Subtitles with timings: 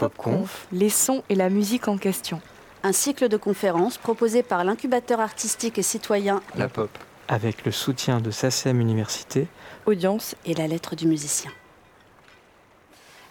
[0.00, 2.40] PopConf, les sons et la musique en question.
[2.82, 6.88] Un cycle de conférences proposé par l'incubateur artistique et citoyen La Pop.
[7.28, 9.46] Avec le soutien de SACEM Université,
[9.84, 11.50] Audience et la lettre du musicien.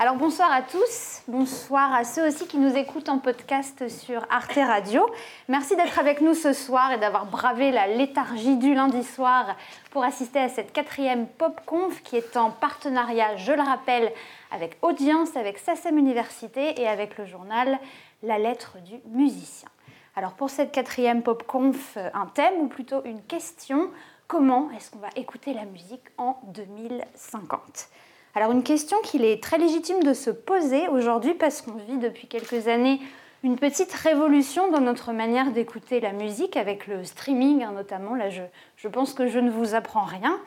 [0.01, 4.55] Alors bonsoir à tous, bonsoir à ceux aussi qui nous écoutent en podcast sur Arte
[4.55, 5.05] Radio.
[5.49, 9.57] Merci d'être avec nous ce soir et d'avoir bravé la léthargie du lundi soir
[9.91, 14.13] pour assister à cette quatrième PopConf qui est en partenariat, je le rappelle,
[14.51, 17.77] avec Audience, avec SACEM Université et avec le journal
[18.23, 19.67] La lettre du musicien.
[20.15, 23.91] Alors pour cette quatrième PopConf, un thème ou plutôt une question,
[24.29, 27.89] comment est-ce qu'on va écouter la musique en 2050
[28.35, 32.27] alors une question qu'il est très légitime de se poser aujourd'hui parce qu'on vit depuis
[32.27, 32.99] quelques années
[33.43, 38.15] une petite révolution dans notre manière d'écouter la musique avec le streaming hein, notamment.
[38.15, 38.41] Là, je,
[38.75, 40.39] je, pense que je ne vous apprends rien.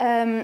[0.00, 0.42] Euh,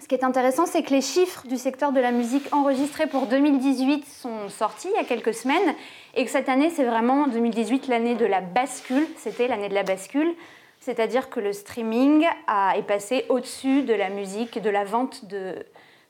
[0.00, 3.26] ce qui est intéressant, c'est que les chiffres du secteur de la musique enregistrés pour
[3.26, 5.74] 2018 sont sortis il y a quelques semaines
[6.14, 9.06] et que cette année, c'est vraiment 2018 l'année de la bascule.
[9.16, 10.32] C'était l'année de la bascule.
[10.80, 15.56] C'est-à-dire que le streaming a, est passé au-dessus de la musique, de la vente de,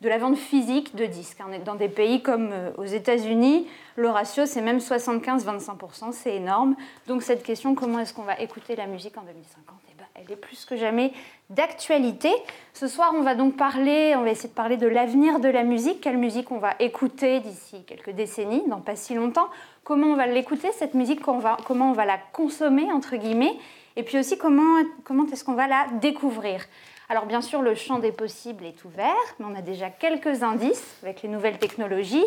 [0.01, 1.39] de la vente physique de disques.
[1.65, 6.77] Dans des pays comme euh, aux États-Unis, le ratio c'est même 75-25%, c'est énorme.
[7.07, 10.33] Donc cette question, comment est-ce qu'on va écouter la musique en 2050 eh ben, Elle
[10.33, 11.13] est plus que jamais
[11.51, 12.31] d'actualité.
[12.75, 15.65] Ce soir, on va donc parler, on va essayer de parler de l'avenir de la
[15.65, 19.49] musique, quelle musique on va écouter d'ici quelques décennies, dans pas si longtemps,
[19.83, 23.57] comment on va l'écouter, cette musique, comment on va la consommer, entre guillemets,
[23.97, 26.65] et puis aussi comment, comment est-ce qu'on va la découvrir?
[27.11, 30.99] Alors bien sûr, le champ des possibles est ouvert, mais on a déjà quelques indices
[31.03, 32.25] avec les nouvelles technologies.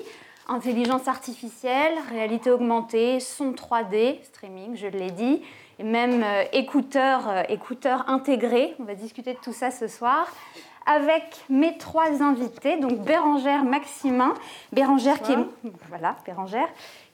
[0.48, 5.44] Intelligence artificielle, réalité augmentée, son 3D, streaming, je l'ai dit,
[5.78, 8.74] et même euh, écouteurs, euh, écouteurs intégrés.
[8.80, 10.28] On va discuter de tout ça ce soir
[10.88, 14.34] avec mes trois invités, donc Bérangère Maximin,
[14.72, 15.38] Bérangère qui est
[15.90, 16.68] voilà, Bérangère,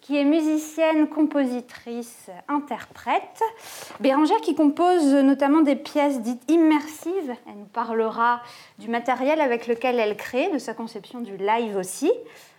[0.07, 3.41] qui est musicienne, compositrice, interprète.
[3.99, 7.35] Bérangère qui compose notamment des pièces dites immersives.
[7.45, 8.41] Elle nous parlera
[8.79, 12.09] du matériel avec lequel elle crée, de sa conception du live aussi.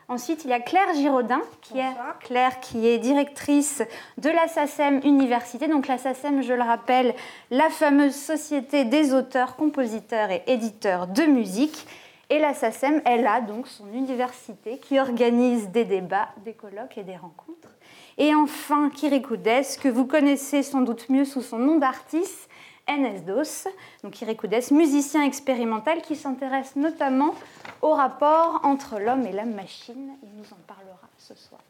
[0.09, 3.83] Ensuite, il y a Claire Giraudin, qui est, Claire, qui est directrice
[4.19, 5.69] de la SACEM Université.
[5.69, 7.15] Donc la SACEM, je le rappelle,
[7.51, 11.87] la fameuse société des auteurs, compositeurs et éditeurs de musique.
[12.31, 17.03] Et la SACEM, elle a donc son université qui organise des débats, des colloques et
[17.03, 17.75] des rencontres.
[18.19, 22.51] Et enfin, Kirikoudes, que vous connaissez sans doute mieux sous son nom d'artiste,
[22.87, 23.71] NSDOS,
[24.03, 27.35] donc Kirikoudes, musicien expérimental qui s'intéresse notamment
[27.81, 30.11] au rapport entre l'homme et la machine.
[30.23, 31.61] Il nous en parlera ce soir.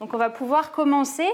[0.00, 1.28] Donc on va pouvoir commencer.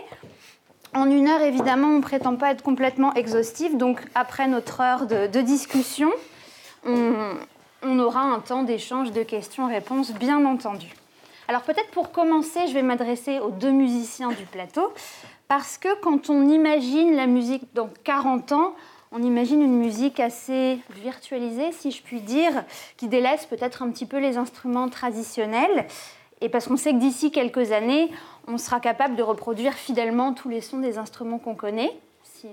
[0.95, 3.77] En une heure, évidemment, on ne prétend pas être complètement exhaustif.
[3.77, 6.10] Donc après notre heure de, de discussion,
[6.84, 7.34] on,
[7.83, 10.93] on aura un temps d'échange de questions-réponses, bien entendu.
[11.47, 14.93] Alors peut-être pour commencer, je vais m'adresser aux deux musiciens du plateau,
[15.49, 18.75] parce que quand on imagine la musique dans 40 ans,
[19.12, 22.65] on imagine une musique assez virtualisée, si je puis dire,
[22.99, 25.87] qui délaisse peut-être un petit peu les instruments traditionnels.
[26.43, 28.10] Et parce qu'on sait que d'ici quelques années,
[28.47, 31.99] on sera capable de reproduire fidèlement tous les sons des instruments qu'on connaît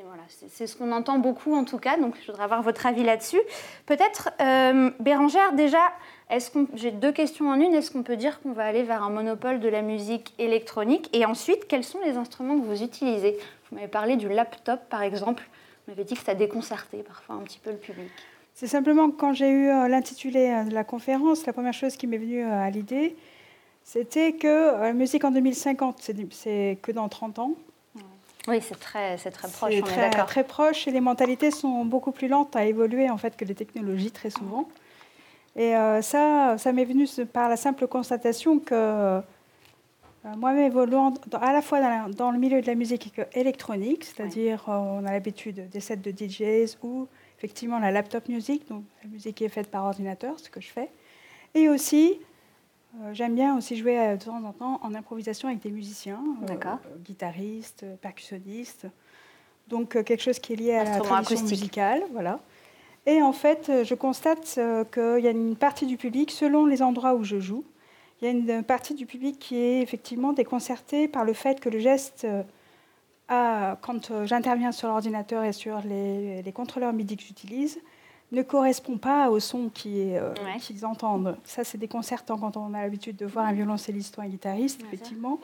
[0.05, 3.03] voilà, c'est ce qu'on entend beaucoup en tout cas, donc je voudrais avoir votre avis
[3.03, 3.39] là-dessus.
[3.85, 5.91] Peut-être, euh, Bérangère, déjà,
[6.73, 7.73] j'ai deux questions en une.
[7.73, 11.09] Est-ce qu'on peut dire qu'on va aller vers un monopole de la musique électronique?
[11.13, 13.37] Et ensuite, quels sont les instruments que vous utilisez?
[13.69, 15.43] Vous m'avez parlé du laptop, par exemple.
[15.85, 18.09] Vous m'avez dit que ça déconcertait parfois un petit peu le public.
[18.53, 22.07] C'est simplement quand j'ai eu euh, l'intitulé euh, de la conférence, la première chose qui
[22.07, 23.15] m'est venue à l'idée,
[23.83, 27.55] c'était que la musique en 2050, c'est que dans 30 ans.
[28.47, 31.83] Oui, c'est très, c'est très proche, on très, est très proche et les mentalités sont
[31.83, 34.67] beaucoup plus lentes à évoluer en fait que les technologies très souvent.
[35.55, 39.21] Et euh, ça, ça m'est venu par la simple constatation que euh,
[40.37, 41.79] moi-même évoluant à la fois
[42.09, 46.11] dans, le milieu de la musique électronique, c'est-à-dire euh, on a l'habitude des sets de
[46.11, 47.07] DJs ou
[47.37, 50.67] effectivement la laptop music, donc la musique qui est faite par ordinateur, ce que je
[50.67, 50.89] fais,
[51.53, 52.19] et aussi
[53.13, 56.55] j'aime bien aussi jouer euh, de temps en temps en improvisation avec des musiciens, euh,
[57.03, 58.87] guitaristes, percussionnistes.
[59.67, 62.39] Donc quelque chose qui est lié à la tradition musicale, voilà.
[63.07, 64.59] Et en fait, je constate
[64.91, 67.63] qu'il y a une partie du public, selon les endroits où je joue,
[68.21, 71.69] il y a une partie du public qui est effectivement déconcertée par le fait que
[71.69, 72.27] le geste,
[73.27, 77.79] quand j'interviens sur l'ordinateur et sur les, les contrôleurs MIDI que j'utilise,
[78.31, 81.37] ne correspond pas au son euh, qu'ils entendent.
[81.43, 85.39] Ça, c'est déconcertant quand on a l'habitude de voir un violoncelliste ou un guitariste, effectivement.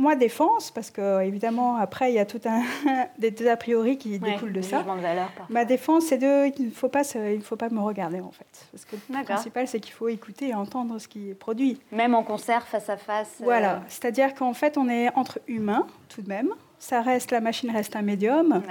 [0.00, 2.62] Moi, défense, parce que évidemment, après, il y a tout un
[3.18, 4.82] des, a priori qui découlent de ça.
[4.82, 8.30] De Ma défense, c'est de, il ne faut pas, il faut pas me regarder en
[8.30, 11.80] fait, parce que le principal, c'est qu'il faut écouter et entendre ce qui est produit.
[11.92, 13.36] Même en concert, face à face.
[13.40, 16.48] Voilà, euh, c'est-à-dire qu'en fait, on est entre humains tout de même.
[16.78, 18.62] Ça reste, la machine reste un médium.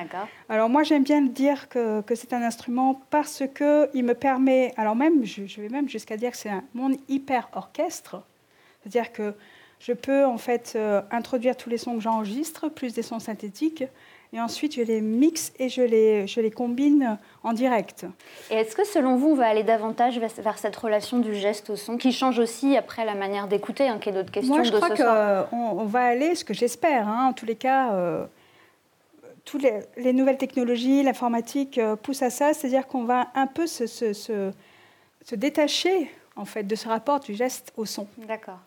[0.50, 4.74] Alors moi, j'aime bien dire que, que c'est un instrument parce que il me permet,
[4.78, 8.24] alors même, je, je vais même jusqu'à dire que c'est un mon hyper orchestre,
[8.82, 9.36] c'est-à-dire que
[9.80, 13.84] je peux en fait euh, introduire tous les sons que j'enregistre, plus des sons synthétiques,
[14.34, 18.06] et ensuite je les mixe et je les, je les combine en direct.
[18.52, 21.76] Et est-ce que selon vous, on va aller davantage vers cette relation du geste au
[21.76, 24.72] son, qui change aussi après la manière d'écouter, hein, qui est d'autres questions Moi, je
[24.72, 28.26] crois qu'on on va aller, ce que j'espère, hein, en tous les cas, euh,
[29.46, 29.66] toutes
[29.98, 34.14] les, nouvelles technologies, l'informatique euh, poussent à ça, c'est-à-dire qu'on va un peu se, se,
[34.14, 34.52] se,
[35.24, 38.08] se détacher en fait de ce rapport du geste au son.
[38.28, 38.60] D'accord.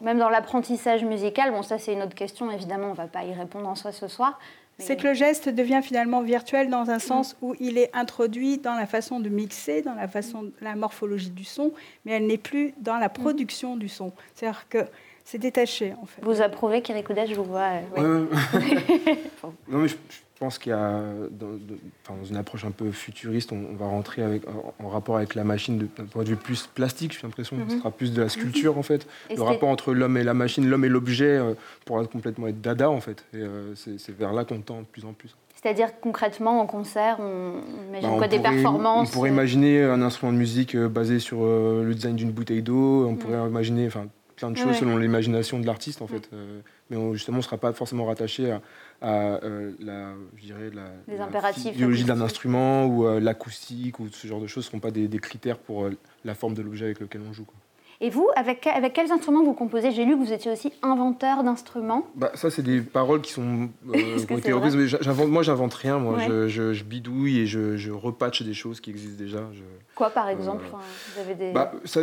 [0.00, 3.24] Même dans l'apprentissage musical, bon ça c'est une autre question, évidemment on ne va pas
[3.24, 4.38] y répondre en soi ce soir.
[4.78, 8.74] C'est que le geste devient finalement virtuel dans un sens où il est introduit dans
[8.74, 11.72] la façon de mixer, dans la façon, la morphologie du son,
[12.04, 14.12] mais elle n'est plus dans la production du son.
[14.34, 14.78] C'est-à-dire que
[15.24, 16.20] c'est détaché en fait.
[16.22, 17.70] Vous approuvez Kirikuda, je vous vois.
[17.96, 18.26] Euh,
[19.68, 21.00] non mais je, je pense qu'il y a,
[21.30, 24.42] dans, une approche un peu futuriste, on, va rentrer avec,
[24.80, 27.56] en, rapport avec la machine d'un point de vue plus plastique, j'ai l'impression.
[27.56, 27.80] que Ce mhm.
[27.80, 29.06] sera plus de la sculpture, en fait.
[29.34, 31.54] le rapport entre l'homme et la machine, l'homme et l'objet euh,
[31.84, 33.24] pourra complètement être dada, en fait.
[33.32, 35.36] Et euh, c'est vers là qu'on tend de plus en plus.
[35.54, 40.02] C'est-à-dire concrètement en concert, on imagine bah, quoi Des performances On pourrait euh imaginer un
[40.02, 43.06] instrument de musique basé sur le design d'une bouteille d'eau.
[43.06, 43.18] On mhm.
[43.18, 46.28] pourrait imaginer enfin, plein de choses selon l'imagination de l'artiste, en fait.
[46.90, 48.60] mais justement, on ne sera pas forcément rattaché à,
[49.04, 54.40] à euh, la, je dirais, la, physiologie d'un instrument ou euh, l'acoustique ou ce genre
[54.40, 55.90] de choses ne seront pas des, critères pour euh,
[56.24, 57.46] la forme de l'objet avec lequel on joue.
[58.00, 59.92] Et vous, avec, avec quels instruments vous composez?
[59.92, 62.06] J'ai lu que vous étiez aussi inventeur d'instruments.
[62.14, 63.68] Bah, ça, c'est des paroles qui sont.
[65.00, 65.98] J'invente, moi, j'invente rien.
[65.98, 69.40] Moi, je, je, bidouille et je, je repatche des choses qui existent déjà.
[69.94, 70.64] Quoi, par exemple?
[71.14, 71.52] Vous avez des...
[71.52, 72.00] Bah, ça,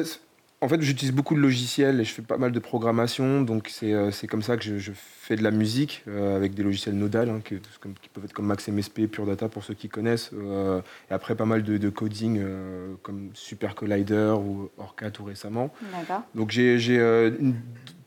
[0.63, 3.41] en fait, j'utilise beaucoup de logiciels et je fais pas mal de programmation.
[3.41, 6.95] Donc, c'est euh, comme ça que je, fais de la musique euh, avec des logiciels
[6.95, 7.55] nodal hein, qui,
[8.13, 10.29] peuvent être comme Max MSP, Pure Data pour ceux qui connaissent.
[10.33, 12.43] Euh, et après, pas mal de, coding
[13.01, 15.73] comme Super Collider ou Orca tout récemment.
[16.35, 16.77] Donc, j'ai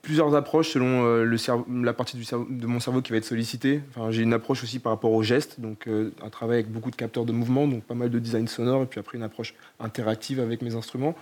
[0.02, 3.80] plusieurs approches selon le la partie du de mon cerveau qui va être sollicitée.
[3.90, 6.96] Enfin, j'ai une approche aussi par rapport aux gestes, donc un travail avec beaucoup de
[6.96, 10.38] capteurs de mouvement, donc pas mal de design sonore, et puis après une approche interactive
[10.38, 11.16] avec mes instruments.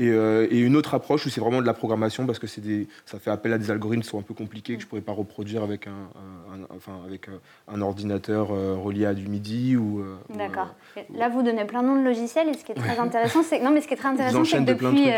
[0.00, 3.18] Euh, et, une autre approche où c'est vraiment de la programmation parce que des, ça
[3.18, 5.12] fait appel à des algorithmes qui sont un peu compliqués que je ne pourrais pas
[5.12, 6.08] reproduire avec un,
[6.74, 7.38] enfin, avec euh,
[7.68, 9.76] un ordinateur euh, relié à du MIDI.
[9.76, 10.04] ou.
[10.34, 10.74] D'accord.
[11.14, 13.60] Là, vous donnez plein de noms de logiciels et ce qui est très intéressant, c'est
[13.60, 15.08] non, mais ce qui est très intéressant, c'est que depuis,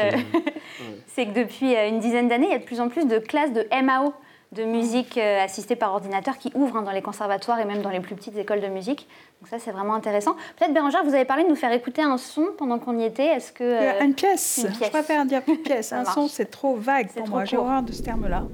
[1.06, 3.52] c'est que depuis une dizaine d'années, il y a de plus en plus de classes
[3.52, 4.12] de MAO
[4.52, 7.90] de musique euh, assistée par ordinateur qui ouvre hein, dans les conservatoires et même dans
[7.90, 9.08] les plus petites écoles de musique.
[9.40, 10.36] Donc ça, c'est vraiment intéressant.
[10.56, 13.26] Peut-être, Bérangère, vous avez parlé de nous faire écouter un son pendant qu'on y était.
[13.26, 13.64] Est-ce que...
[13.64, 14.66] Euh, une, pièce.
[14.82, 15.92] Je préfère dire une pièce.
[15.92, 17.44] un son, c'est trop vague pour moi.
[17.44, 18.44] J'ai horreur de ce terme-là.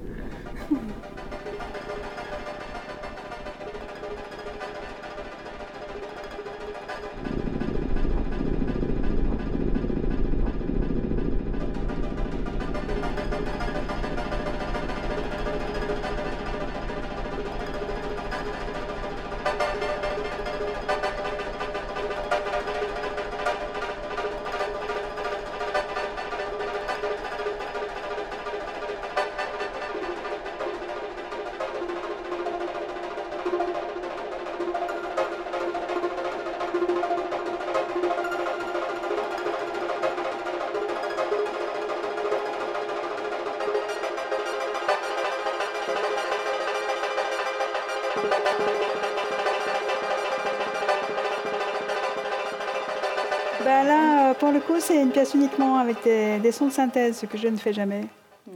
[55.33, 58.01] Uniquement avec des, sons de synthèse, ce que je ne fais jamais.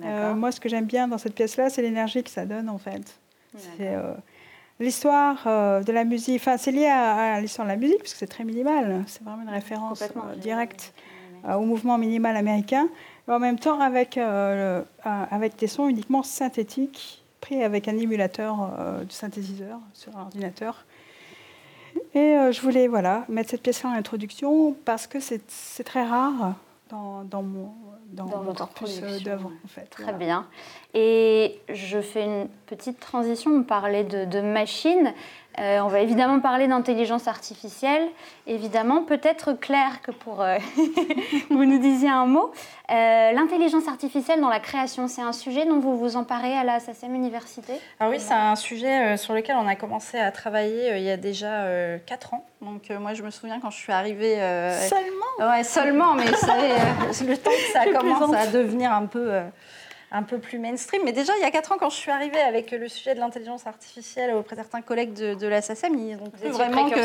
[0.04, 2.78] Euh, moi, ce que j'aime bien dans cette pièce-là, c'est l'énergie que ça donne, en
[2.78, 3.20] fait.
[3.56, 4.14] C'est euh,
[4.80, 6.42] l'histoire euh, de la musique.
[6.42, 9.04] Enfin, c'est lié à, l'histoire de la musique, parce que c'est très minimal.
[9.08, 10.04] C'est vraiment une référence
[10.38, 10.94] directe
[11.48, 12.88] au mouvement minimal américain.
[13.28, 18.72] Mais en même temps, avec, avec des sons uniquement synthétiques, pris avec un émulateur
[19.06, 20.86] de synthétiseur sur l'ordinateur.
[22.16, 26.56] Et euh, je voulais voilà, mettre cette pièce-là en introduction parce que c'est très rare
[26.90, 27.72] dans, dans mon,
[28.12, 29.52] dans, votre corpus euh, d'œuvres.
[29.66, 29.90] En fait.
[29.90, 30.48] Très bien.
[30.94, 33.52] Et je fais une petite transition.
[33.52, 35.14] On parlait de, de machines.
[35.60, 38.08] Euh, on va évidemment parler d'intelligence artificielle.
[38.48, 40.58] Évidemment, peut-être Claire que pour euh,
[41.50, 42.52] vous nous disiez un mot.
[42.92, 46.80] Euh, l'intelligence artificielle dans la création, c'est un sujet dont vous vous emparez à la
[46.80, 47.74] SACEM Université?
[48.00, 51.18] Alors oui, c'est un sujet sur lequel on a commencé à travailler il y a
[51.18, 51.66] déjà
[52.06, 52.46] 4 ans.
[52.62, 54.36] Donc moi, je me souviens quand je suis arrivée...
[54.90, 55.52] seulement?
[55.52, 56.26] Ouais, seulement, mais
[57.12, 59.42] c'est le temps que ça commence à devenir un peu
[60.14, 61.02] un peu plus mainstream.
[61.04, 63.20] Mais déjà, il y a 4 ans, quand je suis arrivée avec le sujet de
[63.20, 67.00] l'intelligence artificielle auprès de certains collègues de, de la SACEM, ils ont cru vraiment que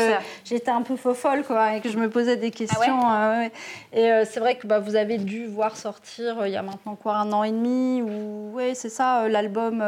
[0.45, 2.99] j'étais un peu faux folle quoi, et que je me posais des questions.
[3.01, 3.49] Ah euh,
[3.93, 6.61] et euh, c'est vrai que bah, vous avez dû voir sortir euh, il y a
[6.61, 9.83] maintenant quoi, un an et demi, ou ouais, c'est ça, l'album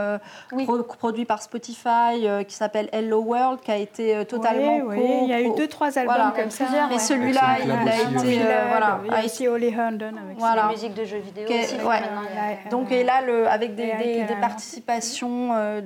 [0.97, 4.77] produit par Spotify qui s'appelle Hello World, qui a été totalement.
[4.77, 5.19] Oui, oui.
[5.23, 6.65] il y a eu deux, trois albums comme ça.
[6.89, 8.39] Mais celui-là, il a été.
[8.69, 10.63] voilà, il y a aussi Holly Herndon avec voilà.
[10.63, 11.75] la musique de jeux vidéo aussi.
[12.71, 13.91] Donc, et là, le, avec des,
[14.27, 15.81] des, participations euh,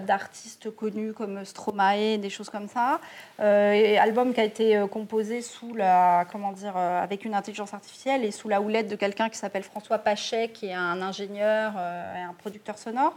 [0.00, 3.00] d'artistes connus comme Stromae, des choses comme ça.
[3.40, 7.72] Euh, et album qui a été euh, composé sous la, comment dire, avec une intelligence
[7.72, 11.72] artificielle et sous la houlette de quelqu'un qui s'appelle François Pachet, qui est un ingénieur
[12.16, 13.14] et un producteur sonore.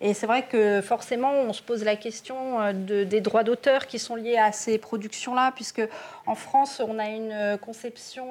[0.00, 3.98] Et c'est vrai que forcément, on se pose la question de, des droits d'auteur qui
[3.98, 5.82] sont liés à ces productions-là, puisque
[6.26, 8.26] en France, on a une conception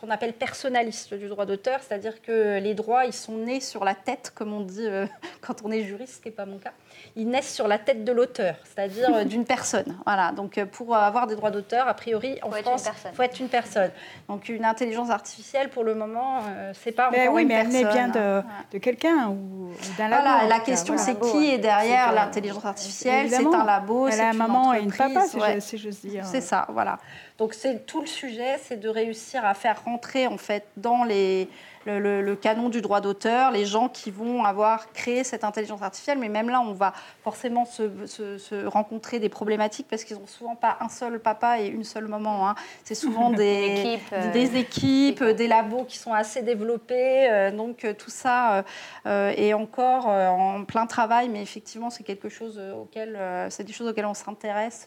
[0.00, 3.94] qu'on appelle personnaliste du droit d'auteur, c'est-à-dire que les droits, ils sont nés sur la
[3.94, 5.06] tête, comme on dit euh,
[5.40, 6.72] quand on est juriste, ce qui n'est pas mon cas.
[7.16, 9.96] Ils naissent sur la tête de l'auteur, c'est-à-dire euh, d'une personne.
[10.06, 10.32] Voilà.
[10.32, 13.48] Donc euh, pour avoir des droits d'auteur, a priori, en France, il faut être une
[13.48, 13.90] personne.
[14.28, 16.42] Donc une intelligence artificielle, pour le moment,
[16.74, 17.74] c'est pas mais encore oui, une mais personne.
[17.74, 18.42] elle vient de,
[18.72, 20.08] de quelqu'un ou, d'un.
[20.08, 23.28] Voilà, la question, c'est qui est derrière l'intelligence artificielle?
[23.30, 25.24] C'est un labo, c'est une maman et une papa,
[25.60, 26.24] si j'ose dire.
[26.24, 26.98] C'est ça, voilà.
[27.38, 31.48] Donc c'est tout le sujet, c'est de réussir à faire rentrer en fait dans les
[31.86, 36.18] le, canon du droit d'auteur, les gens qui vont avoir créé cette intelligence artificielle.
[36.18, 40.78] Mais même là, on va forcément se, rencontrer des problématiques parce qu'ils n'ont souvent pas
[40.80, 42.48] un seul papa et une seule maman.
[42.48, 42.54] Hein.
[42.84, 47.30] C'est souvent des, euh, des équipes, des labos qui sont assez développés.
[47.30, 48.64] Euh, donc tout ça
[49.06, 53.18] euh, est encore en plein travail, mais effectivement, c'est quelque chose auquel,
[53.50, 54.86] c'est des choses auxquelles on s'intéresse.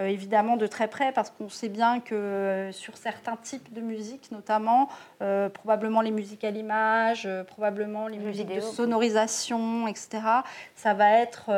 [0.00, 3.80] Euh, évidemment de très près parce qu'on sait bien que euh, sur certains types de
[3.80, 4.88] musique, notamment,
[5.20, 10.08] euh, probablement les musiques à l'image, probablement les musiques de sonorisation, etc.,
[10.74, 11.50] ça va être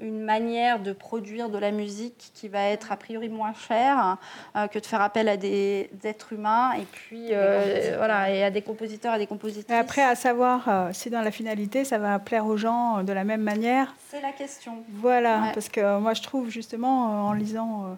[0.00, 4.16] une manière de produire de la musique qui va être a priori moins chère
[4.56, 8.50] euh, que de faire appel à des, êtres humains et puis euh, voilà et à
[8.50, 9.70] des compositeurs et des compositrices.
[9.70, 13.12] Et après, à savoir euh, si dans la finalité ça va plaire aux gens de
[13.12, 13.94] la même manière.
[14.08, 14.84] C'est la question.
[14.94, 17.96] Voilà, parce que moi je trouve justement en lisant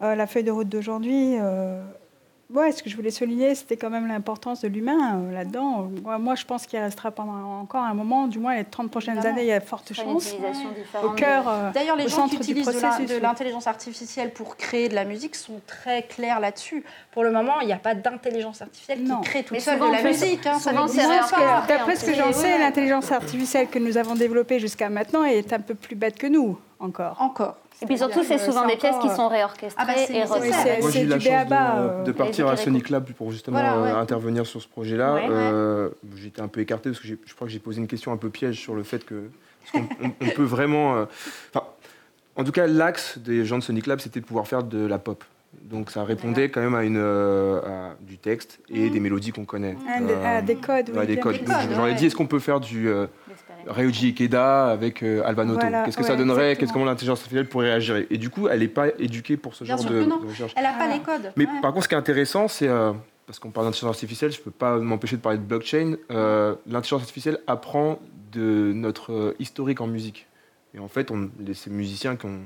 [0.00, 1.36] la feuille de route d'aujourd'hui
[2.54, 5.90] Ouais, ce que je voulais souligner, c'était quand même l'importance de l'humain euh, là-dedans.
[6.20, 9.42] Moi, je pense qu'il restera pendant encore un moment, du moins les 30 prochaines années,
[9.42, 10.36] il y a forte chance.
[11.02, 15.04] Au cœur, euh, D'ailleurs, les gens qui utilisent de l'intelligence artificielle pour créer de la
[15.04, 16.84] musique sont très clairs là-dessus.
[17.10, 20.02] Pour le moment, il n'y a pas d'intelligence artificielle qui crée toute seule de la
[20.02, 20.46] musique.
[20.46, 20.58] Hein,
[21.66, 25.60] D'après ce que j'en sais, l'intelligence artificielle que nous avons développée jusqu'à maintenant est un
[25.60, 27.16] peu plus bête que nous, encore.
[27.20, 27.56] Encore.
[27.82, 31.02] Et puis surtout, c'est souvent des pièces qui sont réorchestrées ah bah et Moi, j'ai
[31.02, 34.68] eu la chance de, de, partir à Sonic Lab pour justement euh, intervenir sur ce
[34.68, 35.16] projet-là.
[35.28, 38.16] Euh, j'étais un peu écarté parce que je crois que j'ai posé une question un
[38.16, 39.24] peu piège sur le fait que
[39.74, 40.96] on, peut vraiment.
[40.96, 41.04] Euh,
[42.36, 44.98] en tout cas, l'axe des gens de Sonic Lab, c'était de pouvoir faire de la
[44.98, 45.24] pop.
[45.62, 49.76] Donc ça répondait quand même à, une, à du texte et des mélodies qu'on connaît.
[50.24, 51.06] À, des codes, oui.
[51.06, 51.40] des codes.
[51.74, 52.88] J'en ai dit, est-ce qu'on peut faire du,
[53.66, 55.66] Ryuji Ikeda avec euh, Albanoto.
[55.84, 56.56] Qu'est-ce que ça donnerait?
[56.56, 58.04] Qu'est-ce comment l'intelligence artificielle pourrait réagir?
[58.10, 60.52] Et du coup, elle n'est pas éduquée pour ce genre de, recherche.
[60.56, 61.32] Elle n'a pas les codes.
[61.36, 62.92] Mais par contre, ce qui est intéressant, c'est euh,
[63.26, 65.96] parce qu'on parle d'intelligence artificielle, je ne peux pas m'empêcher de parler de blockchain.
[66.10, 67.98] Euh, l'intelligence artificielle apprend
[68.32, 70.26] de notre historique en musique.
[70.74, 72.42] Et en fait, on, ces musiciens qui ont,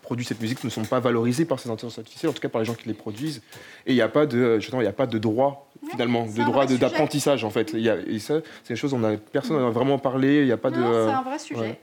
[0.00, 2.60] produit cette musique ne sont pas valorisés par ces intelligences artificielles, en tout cas par
[2.60, 3.42] les gens qui les produisent.
[3.84, 7.44] Et il n'y a pas de, il a pas de droit finalement, de droit d'apprentissage
[7.44, 7.72] en fait.
[7.74, 10.40] y a, et ça, c'est une chose on a personne n'en a vraiment parlé.
[10.40, 10.76] Il n'y a pas de.
[10.76, 11.78] C'est un vrai sujet.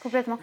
[0.00, 0.38] Complètement.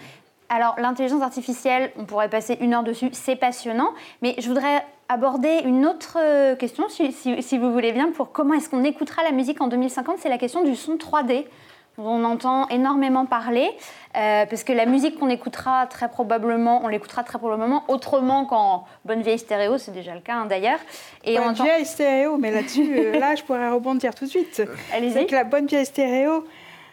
[0.50, 5.62] Alors, l'intelligence artificielle, on pourrait passer une heure dessus, c'est passionnant, mais je voudrais aborder
[5.66, 6.18] une autre
[6.56, 10.20] question, si, si vous voulez bien, pour comment est-ce qu'on écoutera la musique en 2050,
[10.20, 11.46] c'est la question du son 3D
[11.98, 13.70] on entend énormément parler,
[14.16, 18.86] euh, parce que la musique qu'on écoutera très probablement, on l'écoutera très probablement autrement qu'en
[19.06, 20.80] bonne vieille stéréo, c'est déjà le cas hein, d'ailleurs.
[21.24, 24.54] Et bonne vieille stéréo, mais là-dessus, euh, là, je pourrais rebondir tout de suite.
[24.54, 26.46] C'est que la bonne vieille stéréo,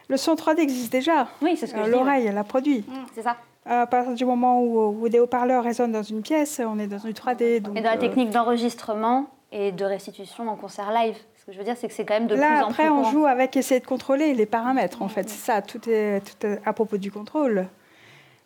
[0.09, 1.29] le son 3D existe déjà.
[1.43, 2.85] Oui, c'est ce que euh, L'oreille, elle a produit.
[2.89, 3.37] Mmh, c'est ça.
[3.67, 7.13] À partir du moment où, des haut-parleurs résonnent dans une pièce, on est dans une
[7.13, 7.61] 3D.
[7.61, 11.17] Donc, et dans la technique d'enregistrement et de restitution en concert live.
[11.45, 13.11] Ce que je veux dire, c'est que c'est quand même de plus en après, on
[13.11, 15.29] joue avec essayer de contrôler les paramètres, en fait.
[15.29, 17.67] C'est ça, tout est, tout à propos du contrôle.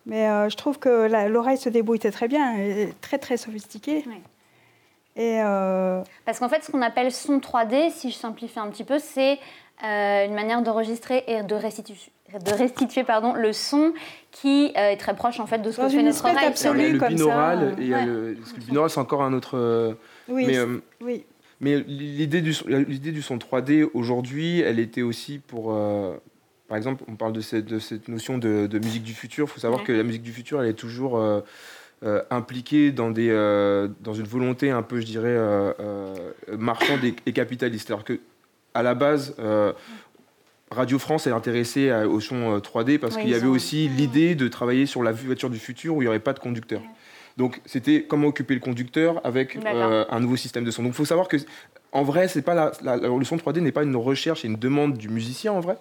[0.04, 2.56] Mais je trouve que l'oreille se débrouille très bien,
[3.00, 4.04] très très sophistiquée.
[5.14, 5.38] Et
[6.24, 9.38] Parce qu'en fait, ce qu'on appelle son 3D, si je simplifie un petit peu, c'est
[9.80, 13.92] une manière d'enregistrer et de restituer de restituer pardon, le son
[14.30, 16.46] qui euh, est très proche en fait de ce que fait notre oreille.
[16.46, 18.36] Absolue, le binaural, et le,
[18.66, 19.56] binaural c'est encore un autre.
[19.56, 19.94] Euh,
[20.28, 20.44] oui.
[20.46, 21.24] Mais, euh, oui.
[21.60, 25.76] Mais l'idée du, l'idée du son 3D aujourd'hui, elle était aussi pour.
[26.68, 29.46] par exemple, on parle de cette, de cette notion de, musique du futur.
[29.46, 31.20] Il faut savoir que la musique du futur, elle est toujours
[32.30, 33.30] impliquée dans, des,
[34.00, 35.36] dans une volonté un peu, je dirais,
[36.56, 37.90] marchande et, et capitaliste.
[37.90, 38.20] Alors que
[38.74, 39.34] à la base,
[40.70, 44.48] Radio France est intéressée au son 3D euh, parce qu'il y avait aussi l'idée de
[44.48, 46.82] travailler sur la voiture du futur où il n'y aurait pas de conducteur.
[47.38, 50.82] Donc c'était comment occuper le conducteur avec euh, un nouveau système de son.
[50.82, 51.36] Donc il faut savoir que
[51.92, 54.98] en vrai, c'est pas la, le son 3D n'est pas une recherche et une demande
[54.98, 55.76] du musicien en vrai.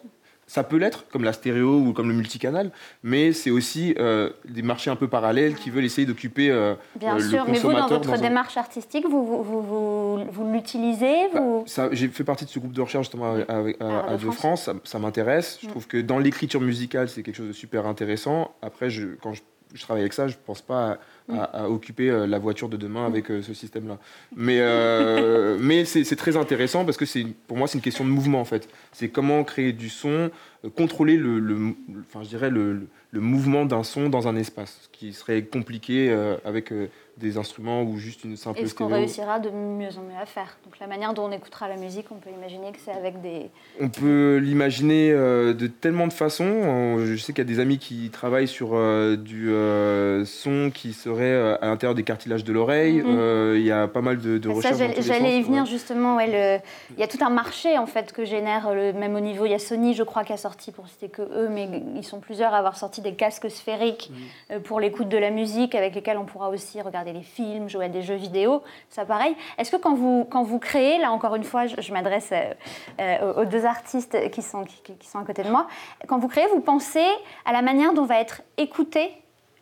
[0.50, 2.72] Ça peut l'être, comme la stéréo ou comme le multicanal,
[3.04, 7.20] mais c'est aussi euh, des marchés un peu parallèles qui veulent essayer d'occuper euh, Bien
[7.20, 12.46] sûr, mais vous, dans votre démarche artistique, vous, vous, vous, l'utilisez bah, J'ai fait partie
[12.46, 15.58] de ce groupe de recherche justement à, à, De France, ça, m'intéresse.
[15.62, 15.70] Je mm.
[15.72, 18.52] trouve que dans l'écriture musicale, c'est quelque chose de super intéressant.
[18.62, 19.42] Après, je, quand je,
[19.74, 21.00] je travaille avec ça, je ne pense pas...
[21.30, 23.98] À, à, occuper euh, la voiture de demain avec euh, ce système-là.
[24.38, 27.04] Mais, euh, mais c'est très intéressant parce que
[27.48, 28.70] pour moi, c'est une question de mouvement en fait.
[28.94, 30.32] C'est comment créer du son,
[30.78, 31.76] contrôler le, le
[32.08, 36.12] enfin, je dirais le, le mouvement d'un son dans un espace, ce qui serait compliqué
[36.44, 36.72] avec
[37.18, 40.26] des instruments ou juste une simple Et ce qu'on réussira de mieux en mieux à
[40.26, 40.58] faire?
[40.64, 43.50] Donc la manière dont on écoutera la musique, on peut imaginer que c'est avec des...
[43.82, 47.00] On peut l'imaginer euh, de tellement de façons.
[47.00, 50.94] Je sais qu'il y a des amis qui travaillent sur euh, du euh, son qui
[50.94, 53.02] serait à l'intérieur des cartilages de l'oreille.
[53.02, 53.56] Mhm.
[53.56, 54.78] Il y a pas mal de, de recherches.
[55.00, 56.18] J'allais y venir justement.
[56.18, 56.62] Ouais,
[56.92, 58.94] Il y a tout un marché en fait que génère, le...
[58.94, 61.24] même au niveau, il y a Sony je crois qui a sorti, pour citer que
[61.24, 64.12] eux, mais ils sont plusieurs à avoir sorti des casques sphériques
[64.50, 64.62] mhm.
[64.62, 67.90] pour l'écoute de la musique avec lesquels on pourra aussi regarder les films, jouer à
[67.90, 69.36] des jeux vidéo, ça pareil.
[69.58, 72.54] Est-ce que quand vous, quand vous créez, là encore une fois, je, m'adresse euh,
[73.00, 75.68] euh, aux deux artistes qui sont, qui, sont à côté de moi,
[76.08, 77.06] quand vous créez, vous pensez
[77.46, 79.12] à la manière dont va être écoutée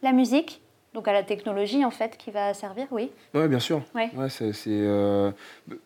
[0.02, 0.62] la musique
[0.96, 3.12] donc à la technologie en fait qui va servir, oui?
[3.34, 3.82] Oui, bien sûr.
[3.94, 4.10] Ouais.
[4.30, 5.30] c'est, euh,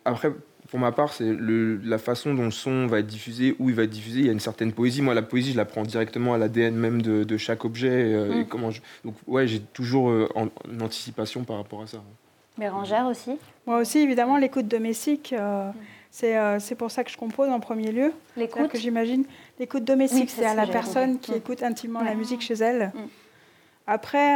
[0.06, 0.32] Après,
[0.70, 3.84] pour ma part, c'est la façon dont le son va être diffusé, où il va
[3.84, 4.20] être diffusé.
[4.20, 5.02] Il y a une certaine poésie.
[5.02, 7.90] Moi, la poésie, je la prends directement à l'ADN même de, chaque objet.
[7.90, 8.46] Euh, mm.
[8.46, 8.70] comment
[9.04, 12.04] Donc, ouais, j'ai toujours euh, en, une anticipation par rapport à ça.
[12.58, 13.38] Bérangère aussi?
[13.66, 16.60] Moi aussi, évidemment, l'écoute domestique, euh, mm.
[16.60, 18.14] c'est pour ça que je compose en premier lieu.
[18.38, 19.26] L'écoute que j'imagine.
[19.60, 21.38] L'écoute domestique, c'est à la personne qui mm.
[21.38, 22.92] écoute intimement la musique chez elle.
[23.88, 24.36] Après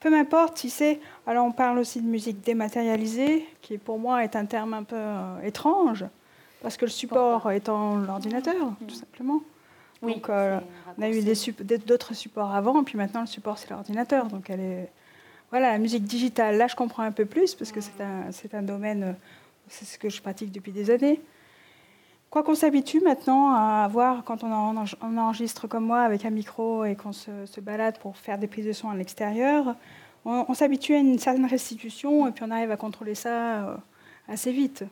[0.00, 1.00] peu m'importe si c'est.
[1.26, 4.96] Alors, on parle aussi de musique dématérialisée, qui pour moi est un terme un peu
[4.96, 6.04] euh, étrange,
[6.62, 9.40] parce que le support étant l'ordinateur, tout simplement.
[10.02, 10.60] Donc, euh,
[10.98, 11.22] on a eu
[11.86, 14.26] d'autres supports avant, puis maintenant le support c'est l'ordinateur.
[14.26, 14.90] Donc, elle est.
[15.50, 18.62] Voilà, la musique digitale, là je comprends un peu plus, parce que c'est un, un
[18.62, 19.12] domaine, euh,
[19.68, 21.20] c'est ce que je pratique depuis des années.
[22.30, 24.76] Quoi qu'on s'habitue maintenant à avoir, quand on,
[25.16, 28.72] enregistre comme moi avec un micro et qu'on se, balade pour faire des prises de
[28.72, 29.76] son à l'extérieur,
[30.24, 33.76] on, s'habitue à une certaine restitution et puis on arrive à contrôler ça euh,
[34.26, 34.84] assez vite.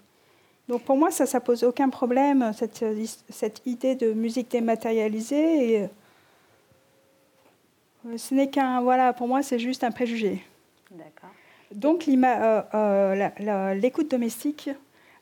[0.69, 2.85] Donc pour moi, ça ne pose aucun problème, cette,
[3.29, 5.73] cette, idée de musique dématérialisée.
[5.73, 5.89] Et,
[8.07, 10.41] euh, ce n'est qu'un, voilà, pour moi, c'est juste un préjugé.
[10.93, 11.31] D'accord.
[11.75, 14.71] Donc euh, l'écoute domestique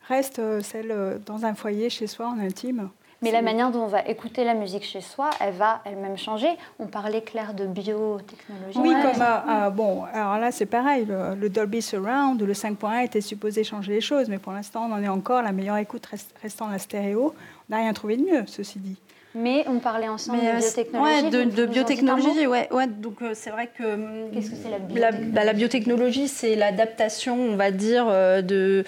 [0.07, 2.89] reste euh, celle euh, dans un foyer chez soi en intime.
[3.23, 6.49] Mais la manière dont on va écouter la musique chez soi, elle va elle-même changer.
[6.77, 8.77] On parlait clair de biotechnologie.
[8.77, 11.07] Oui, comme euh, bon, alors là c'est pareil.
[11.07, 14.93] Le, Dolby Surround ou le 5.1 était supposé changer les choses, mais pour l'instant on
[14.93, 16.05] en est encore la meilleure écoute
[16.41, 17.33] restant la stéréo.
[17.69, 18.97] On n'a rien trouvé de mieux, ceci dit.
[19.35, 21.23] Mais on parlait ensemble de biotechnologie.
[21.23, 24.31] Ouais, de, biotechnologie, ouais, ouais, Donc c'est vrai que.
[24.31, 28.11] Qu'est-ce que c'est la biotechnologie la, bah, la biotechnologie, c'est l'adaptation, on va dire, de
[28.11, 28.83] euh,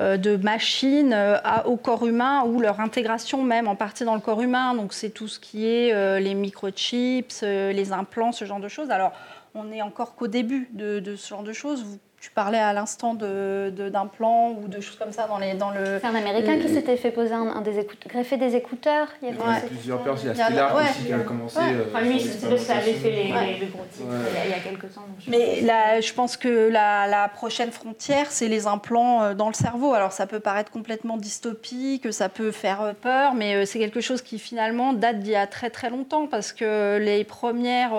[0.00, 1.36] de machines euh,
[1.66, 4.74] au corps humain ou leur intégration même en partie dans le corps humain.
[4.74, 8.90] Donc c'est tout ce qui est euh, les microchips, les implants, ce genre de choses.
[8.90, 9.12] Alors
[9.54, 11.84] on n'est encore qu'au début de, ce genre de choses.
[12.20, 15.70] Tu parlais à l'instant d'un de, plan ou de choses comme ça dans, les, dans
[15.70, 15.98] le.
[16.00, 19.08] C'est un Américain qui s'était fait poser un, des écouteurs, greffer des écouteurs.
[19.22, 20.34] Il y avait plusieurs personnes.
[20.50, 21.58] Il y a aussi qui a commencé.
[21.58, 24.06] Euh, enfin, lui, ça avait fait les, les, gros titres
[24.44, 25.06] il y a quelques temps.
[25.28, 29.54] Mais là, je pense que la, la prochaine frontière, c'est les implants euh, dans le
[29.54, 29.94] cerveau.
[29.94, 34.20] Alors, ça peut paraître complètement dystopique, ça peut faire euh, peur, mais c'est quelque chose
[34.20, 37.94] qui finalement date d'il y a très très longtemps parce que les premières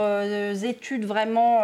[0.64, 1.62] études vraiment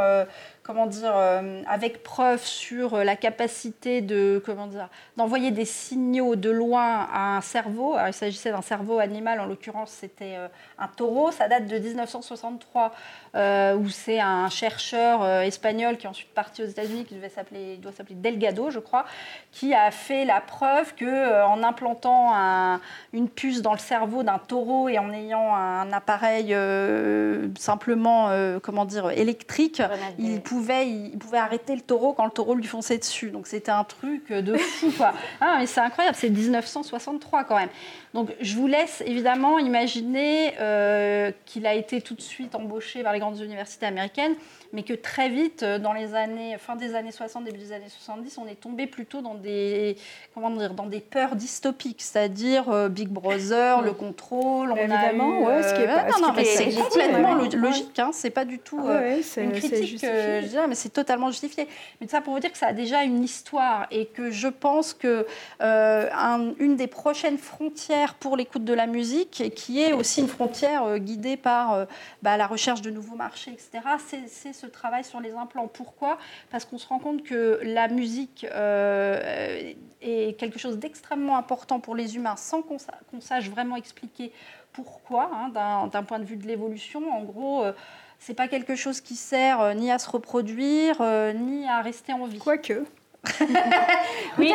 [0.67, 6.49] comment dire, euh, avec preuve sur la capacité de, comment dire, d'envoyer des signaux de
[6.49, 7.95] loin à un cerveau.
[8.06, 11.32] Il s'agissait d'un cerveau animal, en l'occurrence, c'était euh, un taureau.
[11.32, 12.93] Ça date de 1963,
[13.38, 17.78] euh, où c'est un chercheur espagnol qui est ensuite parti aux États-Unis, qui devait s'appeler,
[17.78, 19.06] doit s'appeler Delgado, je crois,
[19.52, 22.80] qui a fait la preuve que en implantant
[23.13, 26.56] une puce dans le cerveau d'un taureau et en ayant un appareil
[27.58, 28.30] simplement,
[28.62, 29.82] comment dire, électrique,
[30.17, 33.30] il pouvait il pouvait arrêter le taureau quand le taureau lui fonçait dessus.
[33.30, 35.13] Donc c'était un truc de fou, quoi.
[35.41, 37.69] Ah, mais c'est incroyable, c'est 1963 quand même.
[38.17, 43.13] Donc je vous laisse évidemment imaginer euh, qu'il a été tout de suite embauché par
[43.13, 44.34] les grandes universités américaines
[44.73, 47.89] mais que très vite, euh, dans les années, fin des années 60, début des années
[47.89, 49.95] 70, on est tombé plutôt dans des,
[50.34, 54.71] comment dire, dans des peurs dystopiques, c'est-à-dire euh, Big Brother, le contrôle.
[54.71, 58.45] On Évidemment, ouais, ce qui est pas, non, non, c'est complètement logique, hein, c'est pas
[58.45, 61.67] du tout une critique, je dirais, mais c'est totalement justifié.
[61.99, 64.93] Mais ça pour vous dire que ça a déjà une histoire et que je pense
[64.93, 65.25] que
[66.60, 71.37] une des prochaines frontières pour l'écoute de la musique, qui est aussi une frontière guidée
[71.37, 71.87] par
[72.21, 73.79] bah, la recherche de nouveaux marchés, etc.,
[74.27, 75.67] c'est ce travail sur les implants.
[75.67, 76.17] Pourquoi?
[76.49, 81.95] Parce qu'on se rend compte que la musique euh, est quelque chose d'extrêmement important pour
[81.95, 82.77] les humains sans qu'on
[83.19, 84.31] sache vraiment expliquer
[84.73, 87.11] pourquoi, hein, d'un point de vue de l'évolution.
[87.11, 87.73] En gros, euh,
[88.19, 91.01] c'est pas quelque chose qui sert euh, ni à se reproduire,
[91.35, 92.39] ni à rester en vie.
[92.39, 92.83] Quoique
[94.37, 94.53] oui,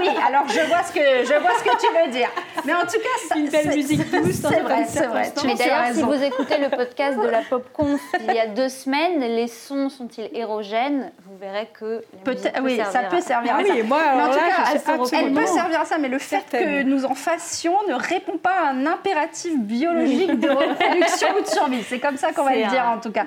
[0.00, 2.28] oui, alors je vois, ce que, je vois ce que tu veux dire.
[2.64, 4.42] Mais en tout cas, ça, une belle musique douce.
[4.48, 5.32] C'est vrai, c'est vrai.
[5.44, 8.68] Mais d'ailleurs, si vous écoutez le podcast de la Pop Conf il y a deux
[8.68, 11.12] semaines, les sons sont-ils érogènes?
[11.26, 13.72] Vous verrez que peut-être, oui, ça peut servir à, ça.
[13.74, 15.98] Oui, moi, mais en tout cas, elle, peut servir à ça.
[15.98, 20.48] Mais le fait que nous en fassions ne répond pas à un impératif biologique de
[20.48, 21.82] reproduction ou de survie.
[21.88, 23.26] C'est comme ça qu'on va le dire en tout cas.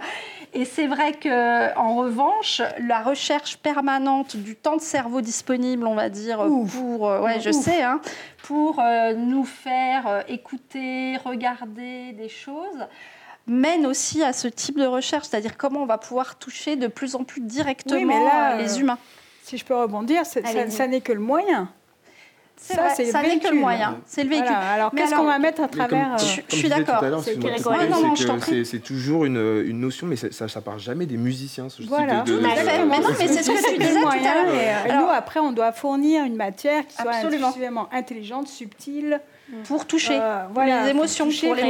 [0.54, 5.96] Et c'est vrai que, en revanche, la recherche permanente du temps de cerveau disponible, on
[5.96, 8.02] va dire, pour, euh, ouais, je sais, hein,
[8.44, 12.88] pour euh, nous faire euh, écouter, regarder des choses
[13.50, 17.16] mène aussi à ce type de recherche, c'est-à-dire comment on va pouvoir toucher de plus
[17.16, 18.98] en plus directement les humains.
[19.44, 21.70] Si je peux rebondir, ça, ça n'est que le moyen.
[22.60, 24.00] Ça, c'est ça n'est que le moyen.
[24.06, 24.50] C'est le véhicule.
[24.50, 27.04] Alors, qu'est-ce qu'on va mettre à travers euh, Je, suis d'accord.
[28.64, 31.70] C'est toujours une, une, notion, mais ça ne part jamais des musiciens.
[31.70, 32.22] Ce voilà.
[32.22, 34.86] De, mais non, mais c'est ce que tu disais tout à l'heure.
[34.86, 39.22] Et, nous, après, on doit fournir une matière qui soit suffisamment intelligente, subtile.
[39.66, 41.64] Pour toucher euh, voilà, les émotions, pour, les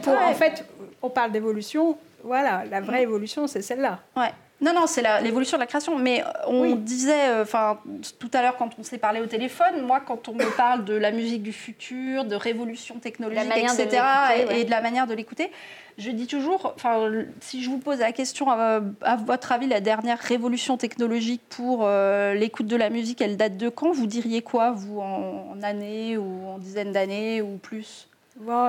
[0.00, 0.64] pour En fait,
[1.02, 1.98] on parle d'évolution.
[2.24, 3.98] Voilà, la vraie évolution, c'est celle-là.
[4.16, 4.32] Ouais.
[4.60, 5.96] Non, non, c'est l'évolution de la création.
[5.98, 7.80] Mais on disait, euh, enfin,
[8.18, 10.94] tout à l'heure quand on s'est parlé au téléphone, moi, quand on me parle de
[10.94, 14.02] la musique du futur, de révolution technologique, etc.,
[14.50, 15.50] et, de la manière de l'écouter,
[15.96, 20.18] je dis toujours, enfin, si je vous pose la question, à, votre avis, la dernière
[20.18, 23.92] révolution technologique pour euh, l'écoute de la musique, elle date de quand?
[23.92, 28.09] Vous diriez quoi, vous, en, en années ou en dizaines d'années ou plus?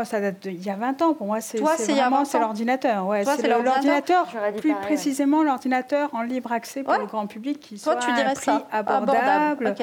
[0.04, 1.14] Ça date il y a 20 ans.
[1.14, 3.06] Pour moi, c'est vraiment c'est l'ordinateur.
[3.08, 4.28] Ouais, c'est l'ordinateur.
[4.58, 8.34] Plus précisément, l'ordinateur en libre accès pour le grand public qui soit tu dirais un
[8.34, 8.68] prix ça.
[8.72, 9.76] abordable.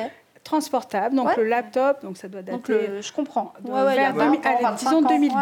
[0.44, 3.02] transportable, donc le laptop, donc ça doit dater.
[3.02, 3.52] je comprends.
[3.64, 5.34] vers disons 2002.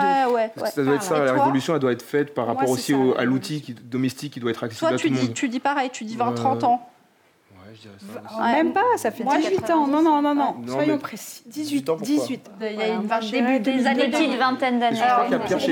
[0.67, 3.75] ça doit être ça, la révolution, elle doit être faite par rapport aussi à l'outil
[3.85, 5.35] domestique qui doit être accessible à tout le monde.
[5.35, 6.89] Tu dis pareil, tu dis 20-30 ans.
[8.41, 9.87] Même pas, ça fait 18 ans.
[9.87, 10.57] Non, non, non, non.
[10.67, 11.43] Soyons précis.
[11.47, 11.97] 18 ans.
[11.97, 12.51] 18.
[12.61, 15.01] Il y a une début des années, petite vingtaine d'années.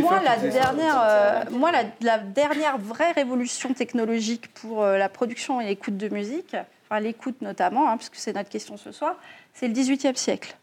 [0.01, 5.67] moi, la dernière, euh, moi la, dernière vraie révolution technologique pour euh, la production et
[5.67, 6.57] l'écoute de musique,
[6.89, 9.17] enfin l'écoute notamment, hein, puisque c'est notre question ce soir,
[9.53, 10.57] c'est le 18e siècle.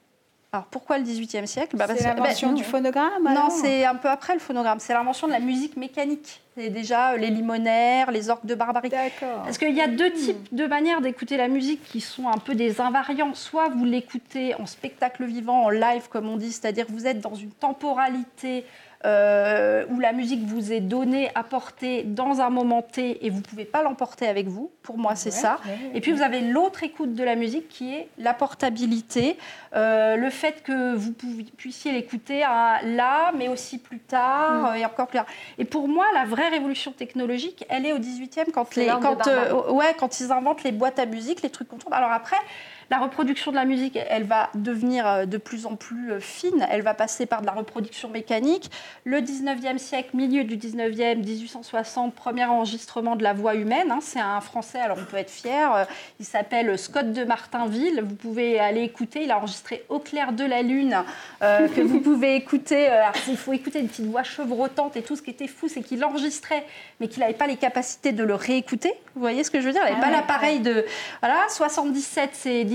[0.54, 1.78] Alors pourquoi le XVIIIe siècle?
[1.78, 4.80] Bah C'est l'invention bah, du phonogramme Non, c'est un peu après le phonogramme.
[4.82, 6.42] C'est l'invention de la musique mécanique.
[6.58, 8.90] C'est déjà euh, les limonaires, les orques de barbarie.
[8.90, 9.44] D'accord.
[9.46, 10.14] Parce qu'il y a deux hmm.
[10.14, 13.34] types de manières d'écouter la musique qui sont un peu des invariants.
[13.34, 17.36] Soit vous l'écoutez en spectacle vivant, en live comme on dit, c'est-à-dire vous êtes dans
[17.36, 18.66] une temporalité
[19.04, 23.44] euh, où la musique vous est donnée, apportée dans un moment T et vous ne
[23.44, 24.72] pouvez pas l'emporter avec vous.
[24.84, 25.60] Pour moi, c'est ça.
[25.94, 29.38] et puis vous avez l'autre écoute de la musique qui est la portabilité,
[29.76, 31.14] euh, le fait que vous
[31.58, 34.76] puissiez l'écouter là, mais aussi plus tard mm.
[34.78, 35.28] et encore plus tard.
[35.58, 39.72] Et pour moi, la vraie révolution technologique, elle est au 18e quand, les, quand, euh,
[39.72, 41.94] ouais, quand ils inventent les boîtes à musique, les trucs qu'on trouve.
[41.94, 42.38] Alors après,
[42.91, 46.67] La reproduction de la musique, elle va devenir euh, de plus en plus fine.
[46.69, 48.69] Elle va passer par de la reproduction mécanique.
[49.06, 53.91] Le 19e siècle, milieu du 19e, 1860, premier enregistrement de la voix humaine.
[53.91, 53.99] Hein.
[54.01, 55.88] C'est un Français, alors on peut être fier.
[56.19, 58.04] Il s'appelle Scott de Martinville.
[58.06, 59.23] Vous pouvez aller écouter.
[59.23, 60.97] Il a enregistré Au clair de la lune,
[61.39, 62.89] que vous pouvez écouter.
[63.30, 65.15] il faut écouter une petite voix chevrotante et tout.
[65.15, 66.65] Ce qui était fou, c'est qu'il enregistrait,
[66.99, 68.93] mais qu'il n'avait pas les capacités de le réécouter.
[69.15, 69.82] Vous voyez ce que je veux dire?
[69.88, 70.86] Il n'avait ah pas l'appareil de.
[71.21, 72.65] Voilà, 77, c'est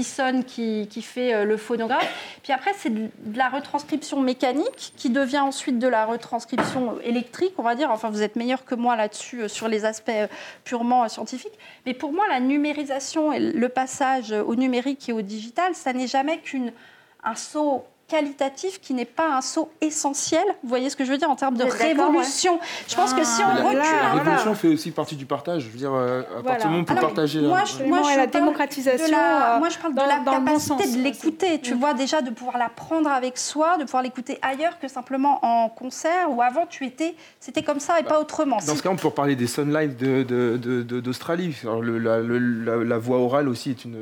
[0.47, 2.39] Qui, fait euh, le phonographe.
[2.43, 7.63] Puis après, c'est de, la retranscription mécanique qui devient ensuite de la retranscription électrique, on
[7.63, 7.91] va dire.
[7.91, 10.27] Enfin, vous êtes meilleur que moi là-dessus, euh, sur les aspects euh,
[10.65, 11.59] purement scientifiques.
[11.85, 16.07] Mais pour moi, la numérisation et le passage au numérique et au digital, ça n'est
[16.07, 20.45] jamais qu'un saut qualitatif qui n'est pas un saut essentiel.
[20.63, 22.59] Vous voyez ce que je veux dire en termes de révolution.
[22.87, 23.79] Je pense que si on ah, recule...
[23.79, 25.63] La révolution fait aussi partie du partage.
[25.63, 27.41] Je veux dire, euh, à partir du moment où on peut partager...
[27.41, 29.17] Moi, je, moi, je la démocratisation...
[29.17, 31.61] Euh, moi, je parle de la capacité de l'écouter.
[31.61, 31.79] Tu mm.
[31.79, 35.69] vois, déjà, de pouvoir la prendre avec soi, de pouvoir l'écouter ailleurs que simplement en
[35.69, 37.17] concert, où avant, tu étais...
[37.41, 38.59] C'était comme ça et bah, pas autrement.
[38.67, 41.57] Dans ce cas, on peut parler des Sunlight d'Australie.
[41.65, 43.97] De, de, la, la, la, voix orale aussi est une...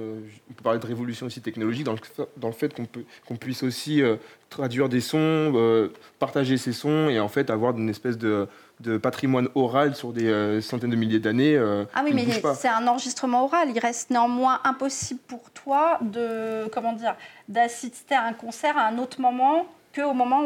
[0.51, 1.99] On peut parler de révolution aussi technologique dans le,
[2.37, 2.87] dans le fait qu'on
[3.27, 4.17] qu'on puisse aussi euh,
[4.51, 5.19] traduire des sons,
[5.55, 8.49] euh, partager ces sons et en fait avoir une espèce de,
[9.03, 11.57] patrimoine oral sur des euh, centaines de milliers d'années.
[11.95, 13.69] ah oui, mais c'est un enregistrement oral.
[13.71, 17.17] Il reste néanmoins impossible pour toi de comment dire
[17.49, 20.43] d'assister à un concert à un autre moment qu'au moment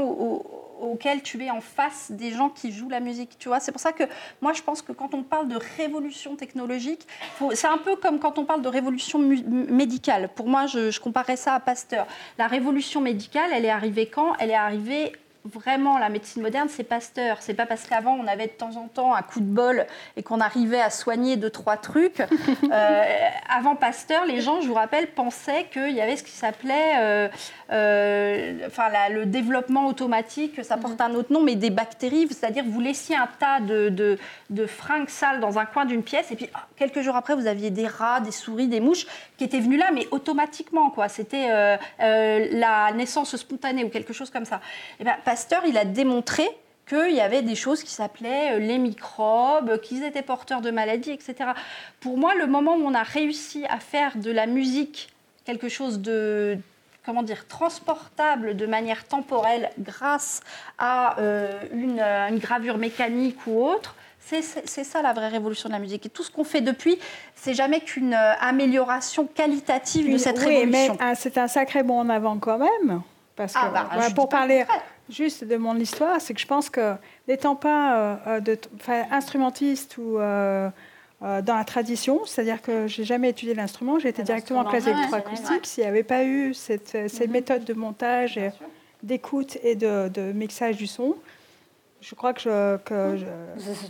[0.81, 3.37] auquel tu es en face des gens qui jouent la musique.
[3.39, 4.05] Tu vois, c'est pour ça que
[4.41, 7.07] moi je pense que quand on parle de révolution technologique,
[7.55, 10.29] c'est un peu comme quand on parle de révolution médicale.
[10.35, 12.07] Pour moi, je, je comparais ça à Pasteur.
[12.39, 14.35] La révolution médicale, elle est arrivée quand?
[14.39, 15.13] Elle est arrivée
[15.53, 17.39] vraiment la médecine moderne, c'est Pasteur.
[17.41, 20.23] C'est pas parce qu'avant on avait de temps en temps un coup de bol et
[20.23, 22.23] qu'on arrivait à soigner deux trois trucs.
[22.71, 23.05] Euh,
[23.49, 27.29] avant Pasteur, les gens, je vous rappelle, pensaient qu'il y avait ce qui s'appelait, euh,
[27.73, 32.81] euh, enfin le développement automatique, ça porte un autre nom, mais des bactéries, c'est-à-dire vous
[32.81, 34.19] laissiez un tas de, de,
[34.51, 37.47] de fringues sales dans un coin d'une pièce et puis oh, quelques jours après vous
[37.47, 39.07] aviez des rats, des souris, des mouches
[39.39, 41.09] qui étaient venus là, mais automatiquement quoi.
[41.09, 41.49] C'était
[41.99, 44.61] la naissance spontanée ou quelque chose comme ça.
[45.01, 46.49] Et ben, Pasteur, il a démontré
[46.89, 51.11] qu'il y avait des choses qui s'appelaient euh, les microbes, qu'ils étaient porteurs de maladies,
[51.11, 51.51] etc.
[52.01, 55.11] Pour moi, le moment où on a réussi à faire de la musique
[55.45, 56.59] quelque chose de
[57.09, 60.43] comment dire, transportable de manière temporelle grâce
[60.77, 66.05] à euh, une, gravure mécanique ou autre, c'est ça la vraie révolution de la musique.
[66.05, 66.99] Et tout ce qu'on fait depuis,
[67.35, 70.99] c'est jamais qu'une euh, amélioration qualitative de cette oui, révolution.
[71.01, 73.01] Mais c'est un sacré bond en avant quand même.
[73.37, 74.67] Parce ah, que, bah, pour parler,
[75.11, 76.95] juste de mon histoire, c'est que je pense que
[77.27, 78.59] n'étant pas euh, euh, de,
[79.11, 80.71] instrumentiste ou euh,
[81.21, 85.67] dans la tradition, c'est-à-dire que j'ai jamais étudié l'instrument, j'ai été directement en classe électroacoustique.
[85.67, 87.31] S'il n'y avait pas eu cette, mhm.
[87.31, 88.39] méthodes de montage,
[89.03, 91.17] d'écoute et de, mixage du son,
[92.01, 92.77] je crois que je.
[92.77, 93.17] Que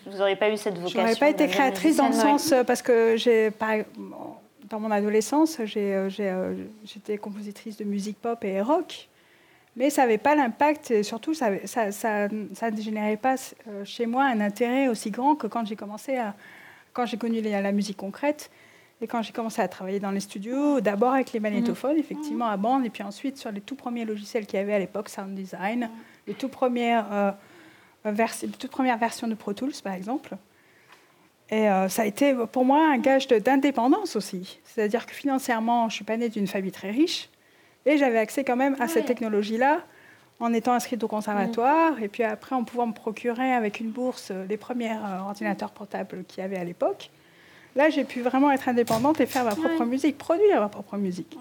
[0.07, 1.00] vous n'auriez pas eu cette vocation.
[1.00, 3.52] Je n'aurais pas été créatrice dans le sens parce que j'ai
[4.70, 9.08] dans mon adolescence, j'étais compositrice de musique pop et rock.
[9.78, 13.36] Mais ça n'avait pas l'impact, et surtout, ça, ça, ça, ne générait pas
[13.68, 16.34] euh, chez moi un intérêt aussi grand que quand j'ai commencé à.
[16.92, 18.50] quand j'ai connu la musique concrète.
[19.00, 22.00] Et quand j'ai commencé à travailler dans les studios, d'abord avec les magnétophones, mmh.
[22.00, 24.80] effectivement, à bande, et puis ensuite sur les tout premiers logiciels qu'il y avait à
[24.80, 25.88] l'époque, Sound Design,
[26.26, 27.30] les tout premières, euh,
[28.58, 30.36] toute première version de Pro Tools, par exemple.
[31.50, 34.58] Et euh, ça a été pour moi un gage d'indépendance aussi.
[34.64, 37.30] C'est-à-dire que financièrement, je ne suis pas née d'une famille très riche.
[37.88, 39.81] Et j'avais accès quand même à cette technologie-là
[40.40, 42.03] en étant inscrite au conservatoire mm.
[42.05, 45.70] et puis après en pouvant me procurer avec une bourse euh, les premiers euh, ordinateurs
[45.70, 47.11] portables qu'il y avait à l'époque.
[47.77, 51.38] Là, j'ai pu vraiment être indépendante et faire ma propre musique, produire ma propre musique.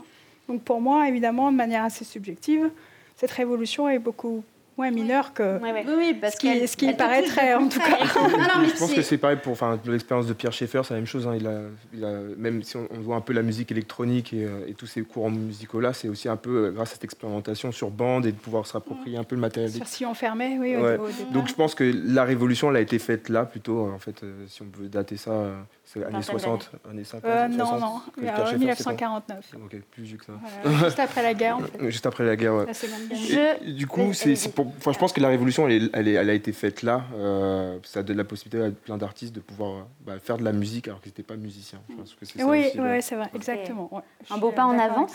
[0.48, 2.70] Donc pour moi, évidemment, de manière assez subjective,
[3.18, 4.44] cette révolution est beaucoup
[4.78, 5.60] moins mineur que
[5.98, 7.98] oui, parce ce qui, ce qui paraîtrait en tout cas.
[8.04, 11.28] je pense que c'est pareil pour l'expérience de Pierre Schaeffer, c'est la même chose.
[11.28, 11.36] Hein.
[11.36, 11.62] Il, a,
[11.94, 14.86] il a, même si on, voit un peu la musique électronique et, euh, et tous
[14.86, 18.32] ces courants musicaux-là, c'est aussi un peu euh, grâce à cette expérimentation sur bande et
[18.32, 19.72] de pouvoir se rapproprier un peu le matériel.
[19.72, 20.76] Sur si on fermait, oui.
[21.34, 24.46] Donc je pense que la révolution, elle a été faite là plutôt, en fait, euh,
[24.48, 25.32] si on peut dater ça.
[25.88, 29.56] C'est années 60, années 50 euh, Non, non, 1949.
[29.56, 30.34] Ok, plus vieux que ça.
[30.84, 31.56] juste après la guerre.
[31.56, 31.90] En fait.
[31.90, 32.66] Juste après la guerre, ouais.
[32.74, 33.72] Je...
[33.72, 34.68] Du coup, c'est, pour...
[34.68, 37.04] enfin, je pense que la révolution, elle, elle, elle a été faite là.
[37.16, 40.90] Euh, ça donne la possibilité à plein d'artistes de pouvoir bah, faire de la musique
[40.90, 41.80] alors qu'ils n'étaient pas musiciens.
[41.90, 43.88] Je pense que c'est oui, oui, c'est vrai, exactement.
[43.90, 44.02] Ouais.
[44.30, 45.08] Un beau pas en avant.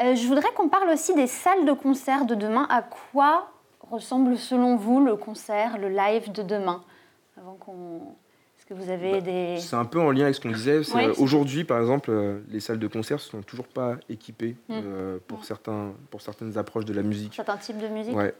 [0.00, 2.68] Euh, je voudrais qu'on parle aussi des salles de concert de demain.
[2.70, 3.50] À quoi
[3.90, 6.84] ressemble selon vous le concert, le live de demain
[7.36, 8.14] Avant qu'on
[8.70, 9.56] que vous avez des...
[9.58, 10.80] C'est un peu en lien avec ce qu'on disait.
[10.94, 14.74] Euh, Aujourd'hui, par exemple, euh, les salles de concert ne sont toujours pas équipées Mm.
[14.74, 17.34] euh, pour, certains, pour certaines approches de la musique.
[17.34, 18.32] certains types de musique Ouais.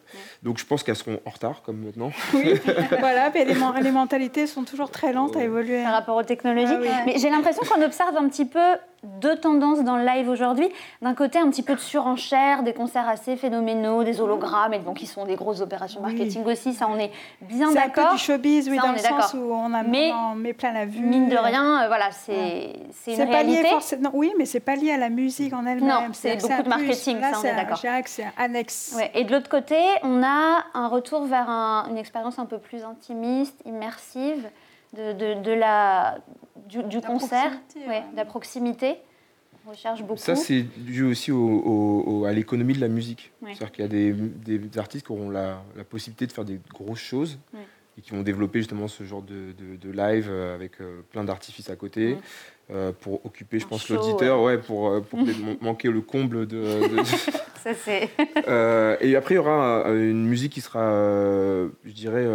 [0.43, 2.13] Donc je pense qu'elles seront en retard, comme maintenant.
[2.35, 2.55] Oui,
[3.01, 5.83] voilà, mais les, men- les mentalités sont toujours très lentes à évoluer.
[5.83, 6.73] par rapport aux technologies.
[6.75, 6.89] Ah oui.
[7.07, 8.61] Mais j'ai l'impression qu'on observe un petit peu
[9.03, 10.69] deux tendances dans le live aujourd'hui.
[11.01, 14.99] D'un côté, un petit peu de surenchère, des concerts assez phénoménaux, des hologrammes, et donc
[14.99, 16.15] qui sont des grosses opérations Oui.
[16.15, 17.11] marketing aussi, ça on est
[17.41, 18.13] bien C'est un peu d'accord.
[18.15, 19.31] du showbiz, oui, Ça, dans le sens d'accord.
[19.35, 21.01] où on, a, Mais- on en met plein la vue.
[21.01, 23.69] Mine de rien, euh, voilà, c'est c'est une pas lié réalité.
[23.71, 24.11] forcément.
[24.13, 25.89] Oui, mais c'est pas lié à la musique en elle-même.
[25.89, 26.69] Non, c'est beaucoup de plus.
[26.69, 27.79] marketing, Là, ça, on est d'accord.
[28.07, 28.95] C'est annexe.
[28.97, 32.59] Ouais, Et de l'autre côté, on a un retour vers un- une expérience un peu
[32.59, 34.49] plus intimiste, immersive,
[34.97, 36.19] de, de, de la,
[36.69, 38.05] du, du La concert, proximité, ouais, ouais.
[38.13, 38.97] de la proximité.
[39.67, 40.17] On recherche beaucoup.
[40.17, 43.31] Ça, c'est dû aussi au- au- au- à l'économie de la musique.
[43.43, 43.51] Ouais.
[43.55, 44.13] C'est-à-dire qu'il y a des,
[44.59, 47.61] des artistes qui auront la, la possibilité de faire des grosses choses Ouais.
[47.99, 51.25] et qui vont développer justement ce genre de, de- de live euh, avec euh, plein
[51.25, 52.19] d'artifices à côté Ouais.
[52.73, 55.19] Euh, pour occuper, je pense, l'auditeur, ouais, pour, euh, pour
[55.61, 56.63] manquer le comble de.
[56.89, 57.05] de-
[57.63, 58.09] Ça, c'est...
[58.49, 60.91] Euh, et après, il y aura une musique qui sera,
[61.85, 62.27] je dirais,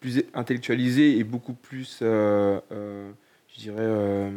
[0.00, 2.60] plus intellectualisée et beaucoup plus, je
[3.58, 4.30] dirais,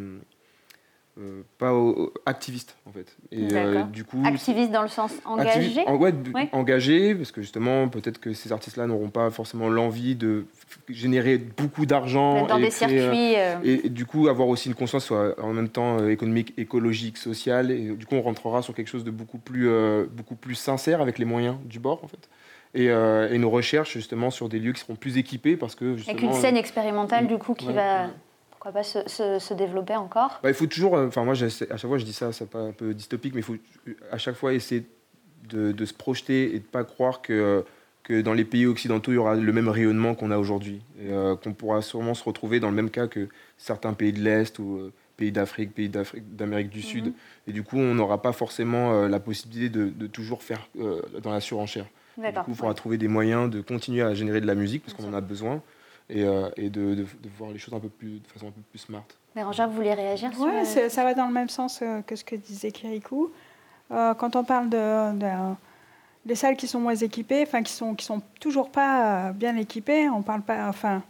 [1.20, 3.16] euh, pas au- activiste en fait.
[3.32, 5.82] Et euh, du coup, Activiste dans le sens engagé.
[5.86, 6.50] En- ouais, d- Ouais.
[6.52, 10.46] engagé, parce que justement, peut-être que ces artistes-là n'auront pas forcément l'envie de
[10.90, 12.48] générer beaucoup d'argent.
[12.48, 13.36] Dans et des créer, circuits.
[13.38, 17.18] euh, et, et du coup, avoir aussi une conscience soit en même temps économique, écologique,
[17.18, 17.70] sociale.
[17.70, 21.00] Et du coup, on rentrera sur quelque chose de beaucoup plus, euh, beaucoup plus sincère
[21.02, 22.28] avec les moyens du bord, en fait.
[22.76, 25.96] Et, euh, et nos recherches, justement, sur des lieux qui seront plus équipés parce que,
[25.96, 26.18] justement...
[26.18, 27.74] avec une scène expérimentale, du coup, qui ouais.
[27.74, 28.08] va,
[28.64, 30.40] pourquoi pas, se, se- se développer encore.
[30.42, 32.72] Bah, il faut toujours, euh, enfin moi à chaque fois je dis ça, c'est un
[32.72, 33.58] peu dystopique, mais il faut
[34.10, 34.86] à chaque fois essayer
[35.50, 37.66] de, de se projeter et de pas croire que,
[38.04, 40.82] que dans les pays occidentaux il y aura le même rayonnement qu'on a aujourd'hui.
[41.02, 44.58] Euh, qu'on pourra sûrement se retrouver dans le même cas que certains pays de l'Est
[44.60, 47.08] ou euh, pays d'Afrique, pays d'Amérique du Sud.
[47.08, 47.14] Mhm.
[47.48, 51.02] Et du coup on n'aura pas forcément euh, la possibilité de, de toujours faire euh,
[51.22, 51.88] dans la surenchère.
[52.18, 54.94] Du coup il faudra trouver des moyens de continuer à générer de la musique parce
[54.96, 55.62] qu'on en a besoin.
[56.10, 58.52] Et, euh, et de, de- de voir les choses un peu plus, de façon un
[58.52, 59.04] peu plus smart.
[59.36, 62.02] Bérangère, vous voulez réagir sur Ouais, le- c'est- ça va dans le même sens euh,
[62.02, 63.32] que ce que disait Kirikou.
[63.92, 65.56] Euh, quand on parle de, de-
[66.26, 70.10] des salles qui sont moins équipées, enfin qui sont qui sont toujours pas bien équipées,
[70.10, 71.02] on parle pas, enfin.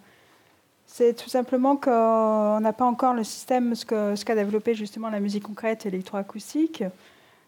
[0.86, 5.10] C'est tout simplement qu'on n'a pas encore le système, ce qu'a ce qu'a développé justement
[5.10, 6.84] la musique concrète électroacoustique.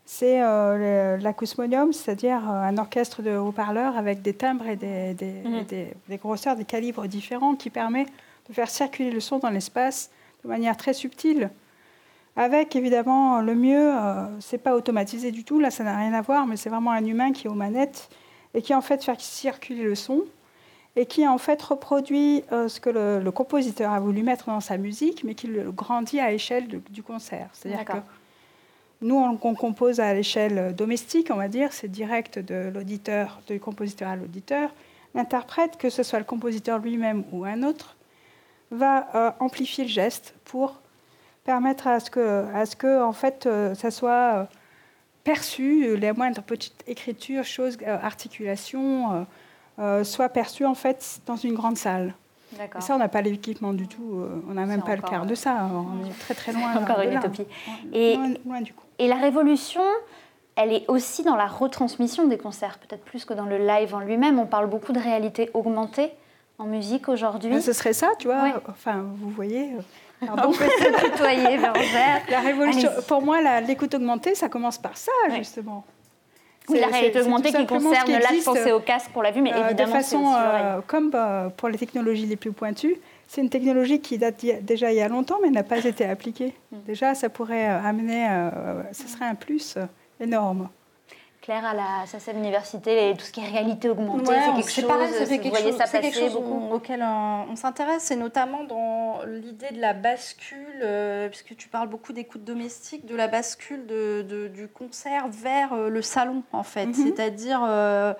[0.07, 5.31] C'est euh, l'acousmonium, c'est-à-dire euh, un orchestre de haut-parleurs avec des timbres et des, des,
[5.43, 5.55] Mhm.
[5.55, 8.05] et des- des grosseurs, des calibres différents qui permet
[8.47, 10.11] de faire circuler le son dans l'espace
[10.43, 11.49] de manière très subtile.
[12.35, 16.21] Avec évidemment le mieux, euh, c'est pas automatisé du tout, là ça n'a rien à
[16.21, 18.09] voir, mais c'est vraiment un humain qui est aux manettes
[18.53, 20.21] et qui en fait fait circuler le son
[20.97, 24.59] et qui en fait reproduit euh, ce que le, le compositeur a voulu mettre dans
[24.61, 27.49] sa musique, mais qui le grandit à l'échelle de- du concert.
[27.53, 27.97] C'est-à-dire que.
[29.01, 34.09] Nous, on, compose à l'échelle domestique, on va dire, c'est direct de l'auditeur, du compositeur
[34.09, 34.71] à l'auditeur.
[35.13, 37.95] L'interprète, que ce soit le compositeur lui-même ou un autre,
[38.71, 40.81] va euh, amplifier le geste pour
[41.43, 44.45] permettre à ce que, à ce que en fait, euh, ça soit euh,
[45.23, 49.23] perçu, euh, les moindres petites écritures, choses, euh, articulations, euh,
[49.79, 52.15] euh, soient perçues en fait dans une grande salle.
[52.77, 55.23] Et ça, on n'a pas l'équipement du tout, euh, on n'a même pas le quart
[55.23, 56.75] euh, de ça, on est très très loin.
[56.75, 57.45] Encore une utopie.
[57.93, 58.83] Et- Loin, loin du coup.
[58.99, 59.81] Et la révolution,
[60.55, 63.99] elle est aussi dans la retransmission des concerts, peut-être plus que dans le live en
[63.99, 64.39] lui-même.
[64.39, 66.11] On parle beaucoup de réalité augmentée
[66.57, 67.49] en musique aujourd'hui.
[67.51, 68.61] Ben, ce serait ça, tu vois.
[68.69, 69.73] Enfin, vous voyez.
[69.73, 69.81] euh,
[70.21, 70.51] On pardon.
[70.53, 72.21] peut se tutoyer, Bérangère.
[72.31, 75.83] La révolution, pour moi, l'écoute augmentée, ça commence par ça, justement.
[76.69, 79.09] Oui, la C'est- réalité c'est- c'est augmentée qui concerne, là je existe, pensais au casque,
[79.15, 82.25] on l'a vu, mais euh, évidemment de c'est façon, euh, comme euh, pour les technologies
[82.25, 82.95] les plus pointues,
[83.27, 86.53] c'est une technologie qui date déjà il y a longtemps, mais n'a pas été appliquée.
[86.71, 86.77] Mm.
[86.87, 88.27] Déjà, ça pourrait euh, amener,
[88.91, 89.77] ce serait un plus
[90.19, 90.69] énorme.
[91.45, 94.71] Claire, à la SACEM Université, et tout ce qui est réalité augmentée, Ouais, c'est quelque
[94.71, 96.59] chose, pareil, ça fait quelque chose, ça c'est passer quelque chose beaucoup.
[96.71, 101.67] on- auquel on, on s'intéresse, et notamment dans l'idée de la bascule, euh, puisque tu
[101.69, 106.41] parles beaucoup d'écoute domestique, de la bascule de, de- du concert vers euh, le salon,
[106.51, 106.87] en fait.
[106.87, 106.93] Mhm.
[106.95, 108.15] C'est-à-dire euh,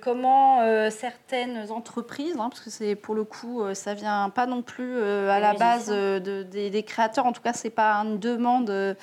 [0.00, 4.44] comment euh, certaines entreprises, hein, parce que c'est pour le coup, euh, ça vient pas
[4.46, 7.70] non plus euh, à la base euh, de- des, des créateurs, en tout cas, c'est
[7.70, 8.68] pas une demande.
[8.70, 8.94] euh,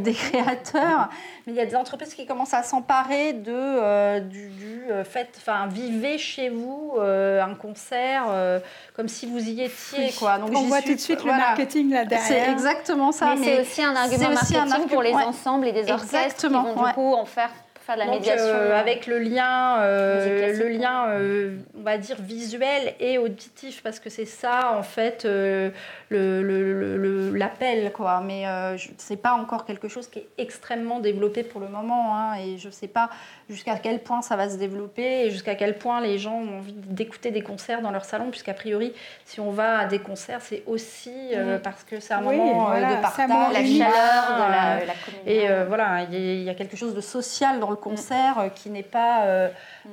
[0.00, 1.08] des, créateurs,
[1.46, 5.04] mais il y a des entreprises qui commencent à s'emparer de euh, du, du euh,
[5.04, 8.60] fait, enfin vivez chez vous euh, un concert euh,
[8.94, 10.38] comme si vous y étiez quoi.
[10.38, 11.36] Donc On voit suis- tout de suite voilà.
[11.38, 12.50] le marketing là C'est derrière.
[12.50, 13.34] exactement ça.
[13.36, 15.24] mais, c'est aussi un argument c'est aussi un marketing argument- pour les ouais.
[15.24, 16.92] ensembles et des orchestres qui Exactement, vont du ouais.
[16.94, 17.50] coup en faire
[17.84, 18.44] faire de la Donc, médiation.
[18.46, 24.00] euh, avec le lien, euh, le lien, euh, on va dire visuel et auditif, parce
[24.00, 25.70] que c'est ça en fait euh,
[26.08, 28.22] le- le- le- l'appel, quoi.
[28.24, 32.34] Mais euh, c'est pas encore quelque chose qui est extrêmement développé pour le moment, hein,
[32.36, 33.10] et je sais pas
[33.50, 36.72] jusqu'à quel point ça va se développer et jusqu'à quel point les gens ont envie
[36.72, 38.92] d'écouter des concerts dans leur salon, puisqu'a priori,
[39.24, 42.66] si on va à des concerts, c'est aussi euh, parce que c'est un Oui, moment
[42.66, 44.94] euh, voilà, de partage, la chaleur de la,
[45.26, 47.76] et euh, voilà, il y, a- il y a quelque chose de social dans le
[47.76, 49.24] concert euh, qui n'est pas,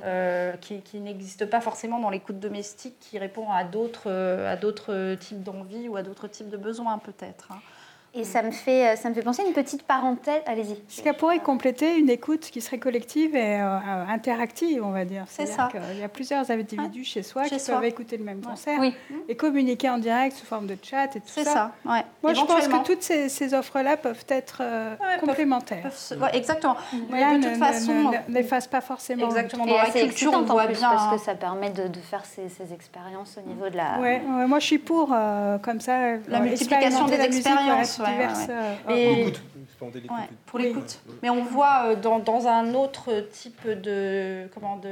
[0.04, 5.16] euh, qui, qui n'existe pas forcément dans l'écoute domestique, qui répond à d'autres, à d'autres
[5.16, 7.50] types d'envies ou à d'autres types de besoins peut-être.
[7.52, 7.60] hein.
[8.14, 10.42] Et ça me fait, euh, ça me fait penser une petite parenthèse.
[10.46, 10.76] Allez-y.
[10.90, 15.06] Ce qui pourrait compléter une écoute qui serait collective et euh, euh, interactive, on va
[15.06, 15.24] dire?
[15.30, 15.70] C'est ça.
[15.72, 17.76] qu'il y a plusieurs individus chez soi Chez qui soi.
[17.76, 18.94] peuvent écouter le même concert Oui.
[19.30, 21.54] et communiquer en direct sous forme de chat et tout C'est ça.
[21.54, 22.02] ça, ouais.
[22.22, 25.84] Moi, je pense que toutes ces, ces offres-là peuvent être euh, Ouais, complémentaires.
[25.84, 26.76] peuvent se- ouais, exactement.
[27.10, 27.94] Mais Là, de toute ne- façon,
[28.28, 29.26] ne- n'efface pas forcément.
[29.28, 29.64] exactement.
[29.66, 30.80] Et Dans la assez culture, on voit bien.
[30.82, 34.00] parce que ça permet de, de faire ces, ces expériences au niveau de la.
[34.02, 38.01] Ouais, ouais, moi je suis pour euh, comme ça La euh, multiplication des la expériences,
[38.06, 38.54] diverses, ouais,
[38.90, 39.42] euh, Et- L'écoute,
[40.46, 40.66] pour Oui.
[40.68, 41.00] l'écoute.
[41.24, 44.92] Mais on voit euh, dans, dans un autre type de comment de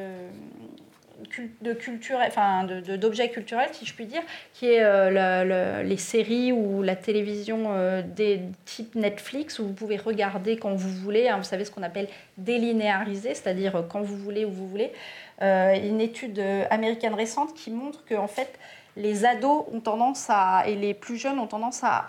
[1.61, 4.21] de culture, enfin de- de- d'objets culturels, si je puis dire,
[4.53, 9.67] qui est euh, la- la- les séries ou la télévision euh, des types Netflix où
[9.67, 11.27] vous pouvez regarder quand vous voulez.
[11.27, 12.07] hein, vous savez ce qu'on appelle
[12.37, 14.93] délinéarisé, c'est-à-dire quand vous voulez où vous voulez.
[15.41, 18.57] Euh, une étude américaine récente qui montre que en fait
[18.99, 22.05] les ados ont tendance à, et les plus jeunes ont tendance à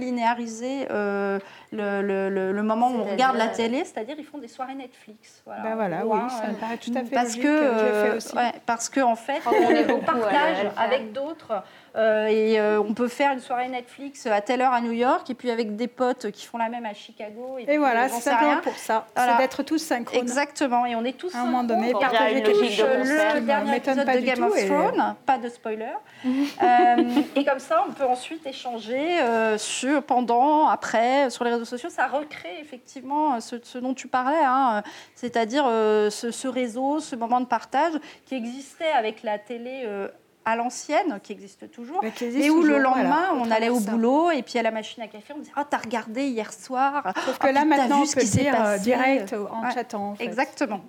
[0.00, 1.38] relinéariser euh,
[1.72, 4.48] le, le- le- le moment où on regarde la euh, télé, c'est-à-dire ils font des
[4.48, 5.42] soirées Netflix.
[5.46, 7.42] Voilà, ben gros, oui, hein, ça me euh, paraît tout à fait parce logique.
[7.42, 8.36] que, je l'ai fait euh, aussi.
[8.36, 11.62] ouais, parce que en fait, Oh, on est à partage avec d'autres
[11.96, 15.28] euh, et euh, on peut faire une soirée Netflix à telle heure à New York
[15.30, 17.56] et puis avec des potes qui font la même à Chicago.
[17.58, 18.60] Et, Et puis, voilà, euh, c'est simplement rien.
[18.60, 19.06] pour ça.
[19.16, 19.32] Voilà.
[19.32, 20.20] C'est d'être tous synchrones.
[20.20, 24.16] Exactement, et on est tous À un moment donné, partager touche le dernier épisode pas
[24.16, 25.86] de Game of et- Thrones, pas de spoiler.
[26.62, 26.96] Euh,
[27.34, 31.90] et comme ça, on peut ensuite échanger euh, sur, pendant, après, sur les réseaux sociaux.
[31.90, 37.00] Ça recrée effectivement ce, ce dont tu parlais, hein, euh, c'est-à-dire euh, ce, ce réseau,
[37.00, 37.92] ce moment de partage
[38.24, 40.08] qui existait avec la télé euh,
[40.48, 41.98] à l'ancienne, qui existe toujours.
[42.02, 43.90] Mais qui existe Et où le lendemain, voilà, on allait au ça.
[43.90, 47.02] boulot et puis à la machine à café, on disait Oh, t'as regardé hier soir
[47.24, 48.54] Sauf Ah, que là, puis t'as maintenant, vu on ce peut qui le s'est dire
[48.54, 48.80] euh, passé.
[48.84, 49.74] direct en Ouais.
[49.74, 50.10] chatant.
[50.10, 50.24] en fait.
[50.24, 50.80] Exactement.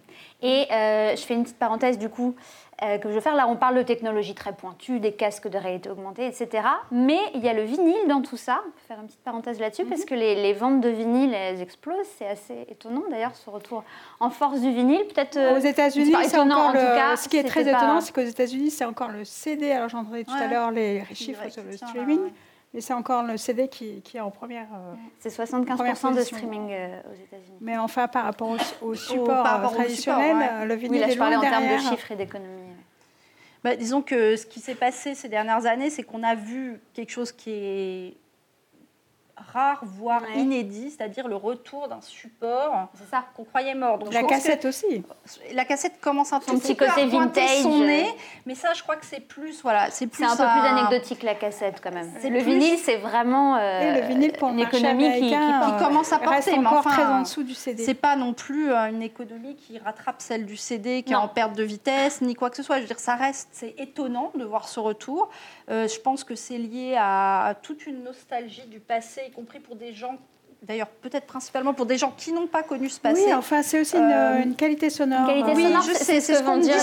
[0.43, 2.36] Et euh, je fais une petite parenthèse du coup
[2.84, 3.36] euh, que je veux faire.
[3.36, 6.64] Là, on parle de technologie très pointue, des casques de réalité augmentée, etc.
[6.92, 8.60] Mais il y a le vinyle dans tout ça.
[8.66, 11.62] On peut faire une petite parenthèse là-dessus parce que les, les ventes de vinyle, elles
[11.62, 12.06] explosent.
[12.18, 13.84] C'est assez étonnant d'ailleurs ce retour
[14.20, 15.06] en force du vinyle.
[15.14, 15.38] Peut-être.
[15.38, 18.02] euh, Aux États-Unis, c'est encore en tout le- cas, ce qui est très pas- étonnant,
[18.02, 19.72] c'est qu'aux États-Unis, c'est encore le CD.
[19.72, 22.32] Alors j'entendais tout à l'heure les chiffres sur le streaming, ouais.
[22.74, 24.68] Mais c'est encore le CD qui, qui est en première.
[24.74, 27.57] euh, C'est 75% Première de streaming euh, aux États-Unis.
[27.61, 28.49] Mais enfin, par rapport
[28.82, 30.65] au, au support par rapport au traditionnel, support, ouais.
[30.65, 32.63] le vinyle Oui, là, est je parlais en termes de chiffres et d'économie.
[33.63, 37.09] Bah, disons que ce qui s'est passé ces dernières années, c'est qu'on a vu quelque
[37.09, 38.18] chose qui est
[39.54, 40.40] rare, voire Ouais.
[40.42, 42.88] inédit, c'est-à-dire le retour d'un support
[43.36, 43.98] qu'on croyait mort.
[44.00, 45.04] Donc, La cassette aussi.
[45.54, 47.86] la cassette commence un tout petit côté vintage, son euh.
[47.88, 48.08] nez,
[48.46, 51.36] mais ça, je crois que c'est plus, voilà, c'est plus un peu plus anecdotique la
[51.36, 52.12] cassette quand même.
[52.24, 55.36] Le plus- vinyle, c'est vraiment euh, Et le vinyle pour une économie qui,
[55.80, 57.84] commence à euh, reste porter, mais encore enfin, très en dessous du CD.
[57.84, 61.22] C'est pas non plus euh, une économie qui rattrape celle du CD, qui est Non.
[61.24, 62.78] en perte de vitesse, ni quoi que ce soit.
[62.78, 65.30] Je veux dire, ça reste, c'est étonnant de voir ce retour.
[65.70, 69.76] Euh, je pense que c'est lié à toute une nostalgie du passé, y compris pour
[69.76, 70.18] des gens,
[70.64, 73.24] d'ailleurs peut-être principalement pour des gens qui n'ont pas connu ce passé.
[73.28, 75.22] Oui, enfin, c'est aussi une, Euh, une qualité sonore.
[75.22, 76.74] Une qualité Oui, sonore, je c'est- sais, c'est ce qu'on dit oui,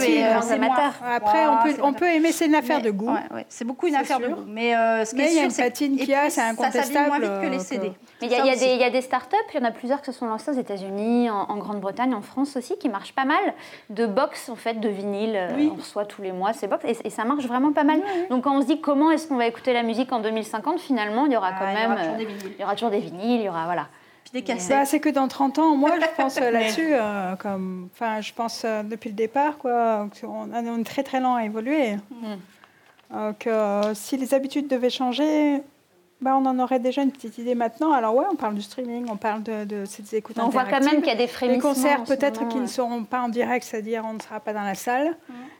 [0.00, 0.94] oui, c'est amateurs.
[1.02, 1.10] moi.
[1.14, 3.10] Après, on Voilà, peut, on peut aimer, c'est une affaire Mais- de goût.
[3.10, 4.42] ouais, ouais, c'est beaucoup une affaire de goût.
[4.46, 6.40] Mais euh, ce qui Mais est il y a une patine qu'il y a, c'est
[6.40, 7.06] ça incontestable.
[7.08, 7.88] moins vite que les CD.
[7.88, 7.92] que-
[8.22, 9.62] Mais il y, a- Ça y a des- il y a des startups, il y
[9.62, 12.78] en a plusieurs qui se sont lancées aux États-Unis, en, en Grande-Bretagne, en France aussi,
[12.78, 13.42] qui marchent pas mal,
[13.90, 15.34] de box en fait, de vinyle.
[15.34, 15.70] euh, Oui.
[15.72, 18.00] On reçoit tous les mois ces box et, et ça marche vraiment pas mal.
[18.30, 21.26] Donc quand on se dit comment est-ce qu'on va écouter la musique en 2050, finalement,
[21.26, 21.90] il y aura Ah, quand il y même.
[21.92, 22.52] aura toujours euh, des vinyles.
[22.56, 23.88] il y aura toujours des il y aura voilà.
[24.24, 24.70] Puis des cassettes.
[24.76, 28.32] Bah, c'est que dans 30 ans, moi, je pense euh, là-dessus, euh, comme, enfin, je
[28.32, 31.96] pense euh, depuis le départ, quoi, on, on est très très lent à évoluer.
[33.38, 35.60] Que euh, si les habitudes devaient changer,
[36.22, 37.92] bah, on en aurait déjà une petite idée maintenant.
[37.92, 40.80] Alors ouais, on parle du streaming, on parle de, de ces écoutes On voit quand
[40.80, 41.68] même qu'il y a des Les frémissements.
[41.74, 44.54] concerts, en ce peut-être qu'ils ne seront pas en direct, c'est-à-dire on ne sera pas
[44.54, 45.14] dans la salle.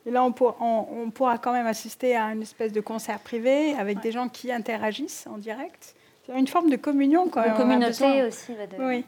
[0.06, 3.18] Et là, on, pour- on- on pourra quand même assister à une espèce de concert
[3.18, 5.94] privé avec des gens qui interagissent en direct.
[6.26, 7.50] C'est une forme de communion quand même.
[7.52, 7.64] besoin.
[7.66, 8.54] communauté aussi.
[8.54, 9.04] va de- Oui.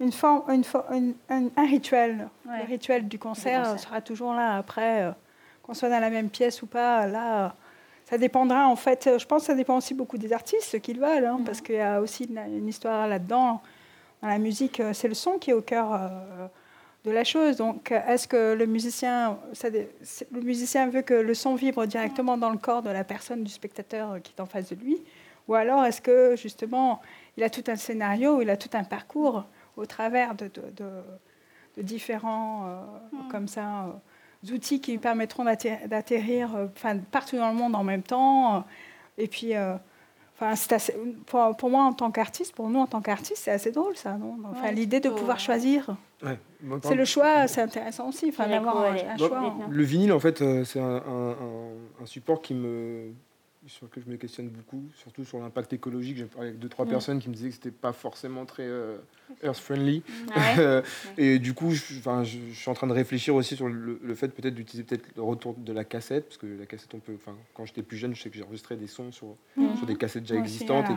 [0.00, 2.28] Une forme, une fo- une- un, un rituel.
[2.48, 2.60] Ouais.
[2.60, 3.78] Le rituel du concert, concert.
[3.80, 5.10] sera toujours là après, euh,
[5.62, 7.06] qu'on soit dans la même pièce ou pas.
[7.06, 7.48] Là, euh,
[8.06, 9.06] ça dépendra en fait.
[9.06, 11.60] euh, Je pense que ça dépend aussi beaucoup des artistes, ce qu'ils veulent, hein, parce
[11.60, 13.60] qu'il y a aussi une, une histoire là-dedans.
[14.22, 15.98] dans la musique, c'est le son qui est au cœur
[17.06, 17.56] de la chose.
[17.56, 19.38] Donc, est-ce que le musicien,
[20.30, 23.50] le musicien veut que le son vibre directement dans le corps de la personne, du
[23.50, 24.98] spectateur qui est en face de lui?
[25.50, 27.02] Ou alors est-ce que justement,
[27.36, 29.44] il a tout un scénario, il a tout un parcours
[29.76, 30.48] au travers de,
[31.76, 32.66] différents
[33.12, 33.28] mm.
[33.32, 34.00] comme ça,
[34.48, 38.64] outils qui lui permettront d'atterrir enfin, partout dans le monde en même temps
[39.18, 39.54] Et puis,
[40.40, 40.94] Enfin, assez,
[41.26, 44.16] pour, pour, moi, en tant qu'artiste, pour nous, en tant qu'artiste, c'est assez drôle, ça,
[44.16, 44.38] non?
[44.50, 45.94] Enfin, l'idée de pouvoir choisir.
[46.82, 49.54] c'est le choix, c'est intéressant aussi, enfin, d'avoir un, choix.
[49.68, 51.02] Le vinyle, en fait, euh, c'est un,
[52.00, 53.12] un, support qui me,
[53.66, 56.16] sur lequel je me questionne beaucoup, surtout sur l'impact écologique.
[56.16, 56.90] J'ai parlé avec deux, trois mm.
[56.90, 58.98] personnes qui me disaient que c'était pas forcément très euh,
[59.42, 60.02] earth-friendly.
[60.34, 60.82] Ah
[61.18, 64.28] et du coup, je, je, je, suis en train de réfléchir aussi sur le, fait
[64.28, 67.16] peut-être d'utiliser peut-être le retour de la cassette, parce que la cassette, on peut.
[67.54, 69.76] Quand j'étais plus jeune, je sais que j'ai enregistré des sons sur, mm.
[69.76, 70.86] sur des cassettes déjà existantes.
[70.90, 70.94] et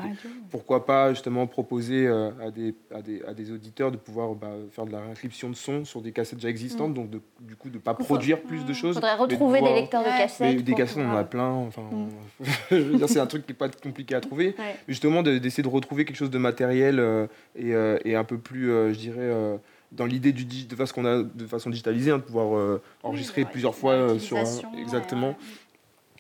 [0.49, 4.51] pourquoi pas justement proposer euh, à, des, à, des, à, des, auditeurs de pouvoir bah,
[4.71, 6.93] faire de la réinscription de sons sur des cassettes déjà existantes, mm.
[6.93, 8.95] donc de, du coup de pas produire plus de choses.
[8.95, 10.63] Il faudrait retrouver des lecteurs de cassettes.
[10.63, 11.49] des cassettes, on en a plein.
[11.49, 11.84] Enfin,
[13.07, 14.55] c'est un truc qui n'est pas compliqué à trouver.
[14.88, 18.71] Justement, d'essayer de retrouver quelque chose de matériel euh, et, euh, et, un peu plus,
[18.71, 19.32] euh, je dirais,
[19.91, 23.76] dans l'idée du de façon qu'on a de façon digitalisée, hein, de pouvoir enregistrer plusieurs
[23.76, 24.38] fois sur
[24.78, 25.38] exactement.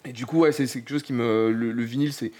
[0.05, 2.31] Et du coup, ouais, c'est quelque chose qui me le vinyle, c'est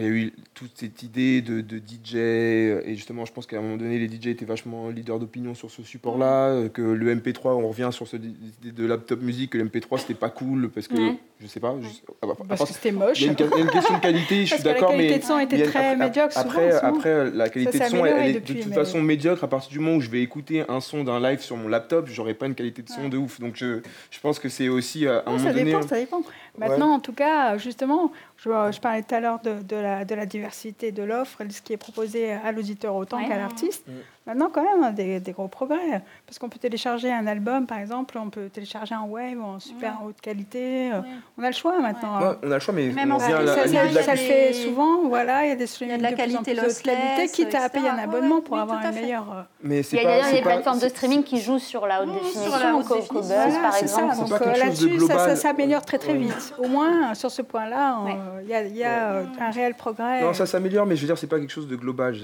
[0.00, 3.60] il y a eu toute cette idée de, DJ, et justement, je pense qu'à un
[3.60, 7.54] moment donné, les DJ étaient vachement leaders d'opinion sur ce support-là, euh, que le MP3,
[7.54, 10.88] on revient sur ce idée de laptop musique, que le MP3 c'était pas cool, parce
[10.88, 11.74] que, je sais pas.
[12.22, 13.20] Ah bah, parce que c'était moche.
[13.20, 14.98] Il y, a une, question de qualité, je suis d'accord, mais.
[14.98, 16.38] La qualité de son était très médiocre.
[16.38, 19.78] Après, après, la qualité de son, elle est de toute façon médiocre à partir du
[19.78, 22.54] moment où je vais écouter un son d'un live sur mon laptop, j'aurai pas une
[22.54, 23.40] qualité de son de ouf.
[23.40, 23.80] Donc je,
[24.10, 25.64] je pense que c'est aussi à un moment ça donné.
[25.64, 26.22] Dépend, ça dépend.
[26.58, 28.12] Maintenant, en tout cas, justement,
[28.44, 31.72] je, parlais tout à l'heure de, de, la, de, la, diversité de l'offre, ce qui
[31.72, 33.86] est proposé à l'auditeur autant qu'à l'artiste.
[33.86, 33.92] Mm.
[34.24, 36.00] Maintenant, quand même, hein, des, des gros progrès.
[36.26, 39.98] Parce qu'on peut télécharger un album, par exemple, on peut télécharger un web en super
[40.04, 40.92] haute qualité.
[40.92, 41.00] Euh,
[41.36, 42.36] on a le choix maintenant.
[42.40, 45.08] On a le choix, mais Même ça, le fait souvent.
[45.08, 47.88] Voilà, il y a des streamings de, la qualité, plus en qualité, quitte à payer
[47.88, 49.24] un abonnement pour avoir un meilleur.
[49.32, 52.12] Euh, mais il y a d'ailleurs des plateformes de streaming qui jouent sur la haute
[52.12, 54.16] définition, comme Buzz, par exemple.
[54.16, 56.54] Donc euh, là-dessus, ça s'améliore très très vite.
[56.58, 57.98] Au moins, sur ce point-là,
[58.42, 60.22] il y a un réel progrès.
[60.22, 62.16] Non, ça s'améliore, mais je veux dire, c'est pas quelque chose de global.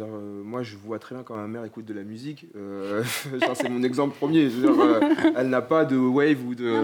[0.44, 2.46] Moi, je vois très bien quand ma mère écoute de la musique.
[2.56, 3.02] Euh,
[3.54, 4.46] c'est mon exemple premier.
[4.46, 5.00] Euh,
[5.36, 6.74] elle n'a pas de wave ou de.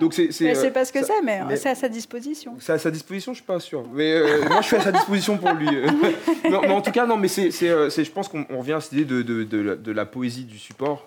[0.00, 0.32] Donc c'est.
[0.32, 2.54] C'est pas ce que c'est, mais, c'est à sa disposition.
[2.58, 3.84] C'est à sa disposition, je suis pas sûr.
[3.92, 5.68] Mais euh, moi, je suis à sa disposition pour lui.
[6.44, 9.22] mais, en tout cas, non, mais c'est, je pense qu'on revient à cette idée de,
[9.22, 11.06] de, de, la, poésie du support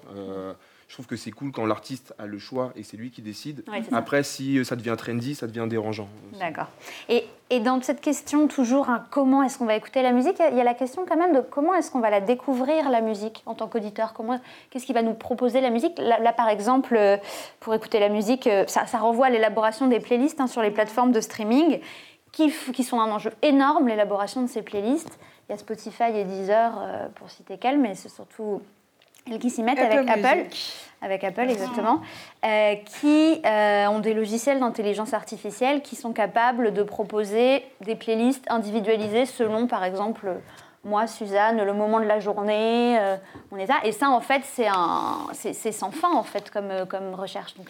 [0.90, 3.64] je trouve que c'est cool quand l'artiste a le choix et c'est lui qui décide.
[3.92, 6.10] Après, si ça devient trendy, ça devient dérangeant.
[6.40, 6.66] D'accord.
[7.10, 10.58] Et, et, dans cette question, toujours, hein, comment est-ce qu'on va écouter la musique Il
[10.58, 13.44] y a la question quand même de comment est-ce qu'on va la découvrir, la musique,
[13.46, 14.14] en tant qu'auditeur?
[14.14, 15.96] Comment, Qu'est-ce qui va nous proposer la musique?
[16.00, 17.18] Là, par exemple, euh,
[17.60, 20.72] pour écouter la musique, euh, ça, ça renvoie à l'élaboration des playlists hein, sur les
[20.72, 21.82] plateformes de streaming,
[22.32, 25.20] qui, qui sont un enjeu énorme, l'élaboration de ces playlists.
[25.48, 28.64] Il y a Spotify et Deezer, euh, pour citer qu'elles, mais c'est surtout
[29.38, 30.46] qui s'y mettent avec Apple,
[31.02, 32.02] avec Apple exactement,
[32.46, 38.46] euh, qui euh, ont des logiciels d'intelligence artificielle qui sont capables de proposer des playlists
[38.50, 40.40] individualisées selon, par exemple,
[40.84, 43.18] moi, Suzanne, le moment de la journée, euh,
[43.52, 43.76] mon état.
[43.84, 47.56] Et ça, en fait, c'est sans fin en fait comme, comme recherche.
[47.56, 47.68] Donc,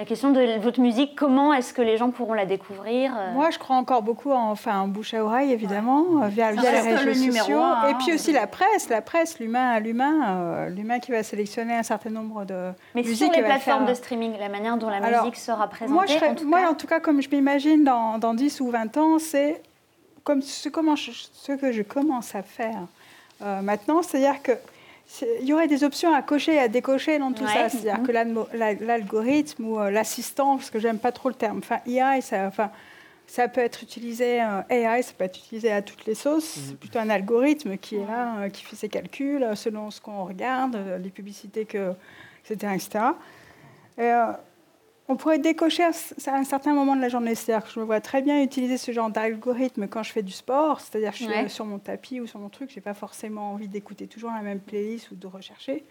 [0.00, 3.50] la question de votre musique, comment est-ce que les gens pourront la découvrir euh Moi,
[3.50, 7.60] je crois encore beaucoup en, enfin, bouche à oreille, évidemment, euh, via, les réseaux sociaux.
[7.86, 11.74] et puis aussi la presse, la presse, l'humain à l'humain, euh, l'humain qui va sélectionner
[11.74, 15.36] un certain nombre de Mais sur les plateformes de streaming, la manière dont la musique
[15.36, 18.58] sera présentée moi, en tout moi, en tout cas, comme je m'imagine dans, dans 10
[18.62, 19.60] ou 20 ans, c'est
[20.24, 22.86] comme ce, comment ce que je commence à faire
[23.62, 24.52] maintenant, c'est-à-dire que
[25.40, 27.68] il y aurait des options à cocher et à décocher dans tout ça.
[27.68, 28.06] C'est-à-dire mhm.
[28.06, 32.46] que l'algorithme ou euh, l'assistant, parce que j'aime pas trop le terme, enfin AI, ça,
[32.46, 32.70] enfin,
[33.26, 36.56] ça peut être utilisé, euh, AI, ça peut être utilisé à toutes les sauces.
[36.56, 36.62] Mhm.
[36.68, 40.24] C'est plutôt un algorithme qui est là, euh, qui fait ses calculs selon ce qu'on
[40.24, 41.92] regarde, les publicités, que,
[42.48, 42.74] etc.
[42.74, 43.04] etc.
[43.98, 44.10] Et,
[45.10, 47.34] on pourrait décocher à un certain moment de la journée.
[47.34, 50.30] C'est-à-dire que je me vois très bien utiliser ce genre d'algorithme quand je fais du
[50.30, 50.80] sport.
[50.80, 53.50] C'est-à-dire que je suis sur mon tapis ou sur mon truc, je n'ai pas forcément
[53.52, 55.84] envie d'écouter toujours la même playlist ou de rechercher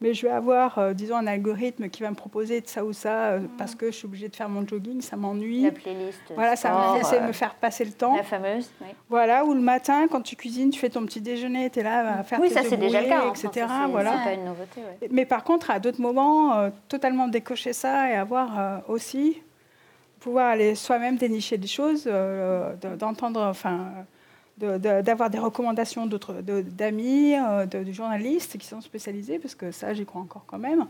[0.00, 2.92] mais je vais avoir, euh, disons, un algorithme qui va me proposer de ça ou
[2.92, 5.62] ça euh, parce que je suis obligée de faire mon jogging, ça m'ennuie.
[5.62, 6.20] La playlist.
[6.34, 8.16] Voilà, ça va essayer de me faire passer le temps.
[8.16, 8.88] La fameuse, oui.
[9.08, 12.18] Voilà, ou le matin, quand tu cuisines, tu fais ton petit déjouner, tu es là
[12.18, 13.64] à faire oui, ça c'est déjà le cas, etc.
[13.64, 14.12] Enfin, voilà.
[14.24, 14.80] pas une nouveauté.
[15.10, 19.40] Mais par contre, à d'autres moments, euh, totalement décocher ça et avoir aussi
[20.18, 22.08] pouvoir aller soi-même dénicher des choses,
[22.98, 23.92] d'entendre, enfin
[24.62, 27.34] d'avoir des recommandations d'amis,
[27.70, 30.86] de, journalistes qui sont spécialisés, parce que ça, j'y crois encore quand même.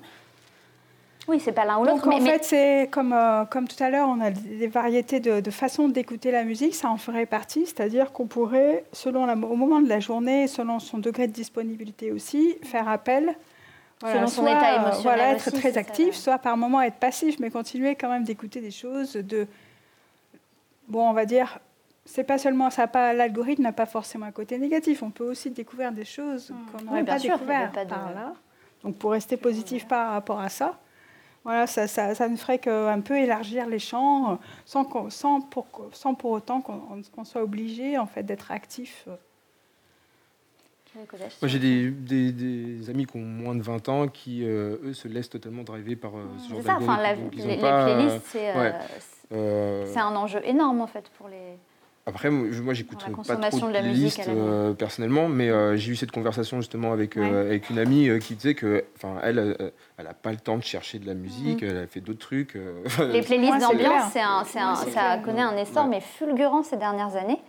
[1.29, 2.05] Oui, c'est pas l'un ou l'autre.
[2.05, 3.15] Donc en fait, c'est comme,
[3.51, 6.89] comme tout à l'heure, on a des variétés de, de façons d'écouter la musique, ça
[6.89, 10.99] en ferait partie, c'est-à-dire qu'on pourrait, selon la, au moment de la journée, selon son
[10.99, 13.37] degré de disponibilité aussi, faire appel
[14.11, 15.03] selon son état émotionnel.
[15.03, 18.71] Voilà, être très actif, soit par moment être passif, mais continuer quand même d'écouter des
[18.71, 19.47] choses de.
[20.89, 21.61] Bon, on va dire,
[22.05, 25.03] c'est pas seulement ça, pas l'algorithme n'a pas forcément un côté négatif.
[25.03, 26.67] On peut aussi découvrir des choses hmm.
[26.71, 28.35] qu'on n'aurait pas découvertes par là.
[28.83, 30.79] Donc pour rester positif par rapport à ça,
[31.45, 36.15] voilà, ça, ça, ça ne ferait qu'un peu élargir les champs, sans, sans, pour, sans
[36.15, 39.09] pour autant qu'on soit obligé en fait d'être actif.
[40.95, 44.93] Moi, j'ai des, des, des, amis qui ont moins de 20 ans qui, euh, eux,
[44.93, 46.91] se laissent totalement driver par euh, ce genre d'algorithme.
[46.91, 48.37] Enfin, les, les, playlists,
[49.33, 51.57] euh, c'est un enjeu énorme, en fait, pour les...
[52.05, 54.29] Après, moi, j'écoute pas trop de, playlists
[54.77, 59.21] personnellement, mais j'ai eu cette conversation justement avec, avec une amie qui disait que, enfin,
[59.23, 59.57] elle,
[59.99, 61.69] elle n'a pas le temps de chercher de la musique, mhm.
[61.71, 62.59] elle a fait d'autres trucs.
[63.13, 67.41] les playlists d'ambiance, ça connaît un essor, mais fulgurant ces dernières années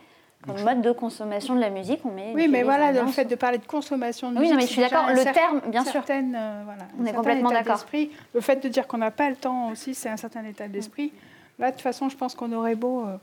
[0.46, 2.34] comme mode de consommation de la musique, on met.
[2.34, 4.52] Oui, mais voilà, le fait de parler de consommation de musique.
[4.52, 5.10] Oui, mais je suis d'accord.
[5.10, 6.04] Le terme, bien sûr.
[6.10, 7.86] Euh, voilà, on est complètement d'accord.
[8.34, 11.14] Le fait de dire qu'on n'a pas le temps aussi, c'est un certain état d'esprit.
[11.60, 13.18] Là, de toute façon, je pense qu'on aurait beau euh,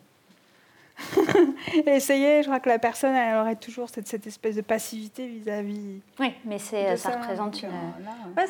[1.86, 6.00] essayer, je crois que la personne, elle aurait toujours cette, cette espèce de passivité vis-à-vis.
[6.18, 7.68] oui, mais c'est, ça, représente une.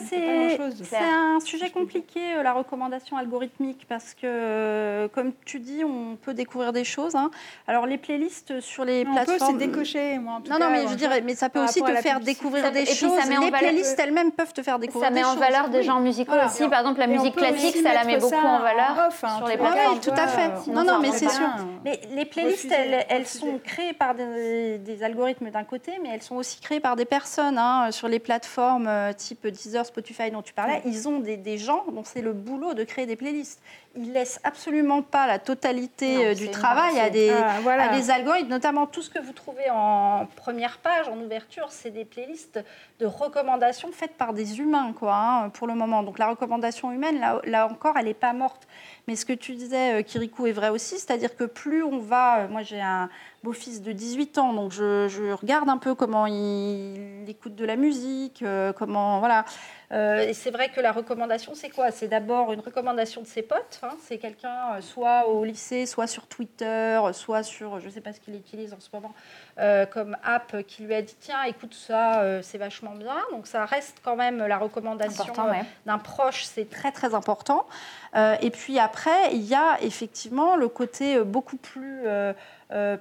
[0.08, 6.16] c'est, un sujet compliqué, euh, la recommandation algorithmique, parce que, euh, comme tu dis, on
[6.16, 7.14] peut découvrir des choses.
[7.14, 7.30] Hein.
[7.66, 9.38] Alors, les playlists sur les plateformes.
[9.40, 10.34] On peut, c'est décocher, moi.
[10.34, 12.86] En tout non, non, mais je dirais, mais ça peut aussi te faire découvrir des
[12.86, 13.12] choses.
[13.28, 15.28] les playlists elles-mêmes peuvent te faire découvrir des choses.
[15.28, 16.68] Ça met en valeur des genres musicaux aussi.
[16.68, 20.00] Par exemple, la musique classique, ça la met beaucoup en valeur sur les plateformes.
[20.00, 20.70] tout à fait.
[20.70, 21.48] Non, non, mais c'est sûr.
[21.84, 22.72] Mais les les listes,
[23.08, 27.04] elles, sont créées par des, algorithmes d'un côté, mais elles sont aussi créées par des
[27.04, 30.82] personnes hein, sur les plateformes euh, type Deezer, Spotify dont tu parlais.
[30.84, 33.60] Ils ont des, gens dont c'est le boulot de créer des playlists.
[33.96, 38.48] Ils laissent absolument pas la totalité euh, du travail à des, ah, à des algorithmes,
[38.48, 42.60] notamment tout ce que vous trouvez en première page, en ouverture, c'est des playlists
[43.00, 46.02] de recommandations faites par des humains, quoi, hein, pour le moment.
[46.02, 48.66] Donc la recommandation humaine, là, là encore, elle n'est pas morte.
[49.10, 52.42] Mais ce que tu disais, euh, Kirikou, est vrai aussi, c'est-à-dire que plus on va,
[52.42, 53.10] euh, moi j'ai un
[53.42, 58.42] beau-fils de 18 ans, donc je, regarde un peu comment il, écoute de la musique,
[58.42, 59.44] euh, comment, voilà.
[59.92, 61.90] et c'est vrai que la recommandation, c'est quoi?
[61.90, 63.96] C'est d'abord une recommandation de ses potes, hein.
[64.02, 68.20] c'est quelqu'un soit au lycée, soit sur Twitter, soit sur, je ne sais pas ce
[68.20, 69.14] qu'il utilise en ce moment,
[69.90, 73.16] comme app qui lui a dit tiens écoute ça c'est vachement bien.
[73.32, 75.24] Donc ça reste quand même la recommandation
[75.86, 77.66] d'un proche c'est très très important.
[78.16, 82.32] Euh, et puis après, il y a effectivement le côté euh, beaucoup plus euh,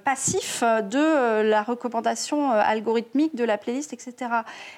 [0.04, 4.14] passif de la recommandation algorithmique de la playlist, etc.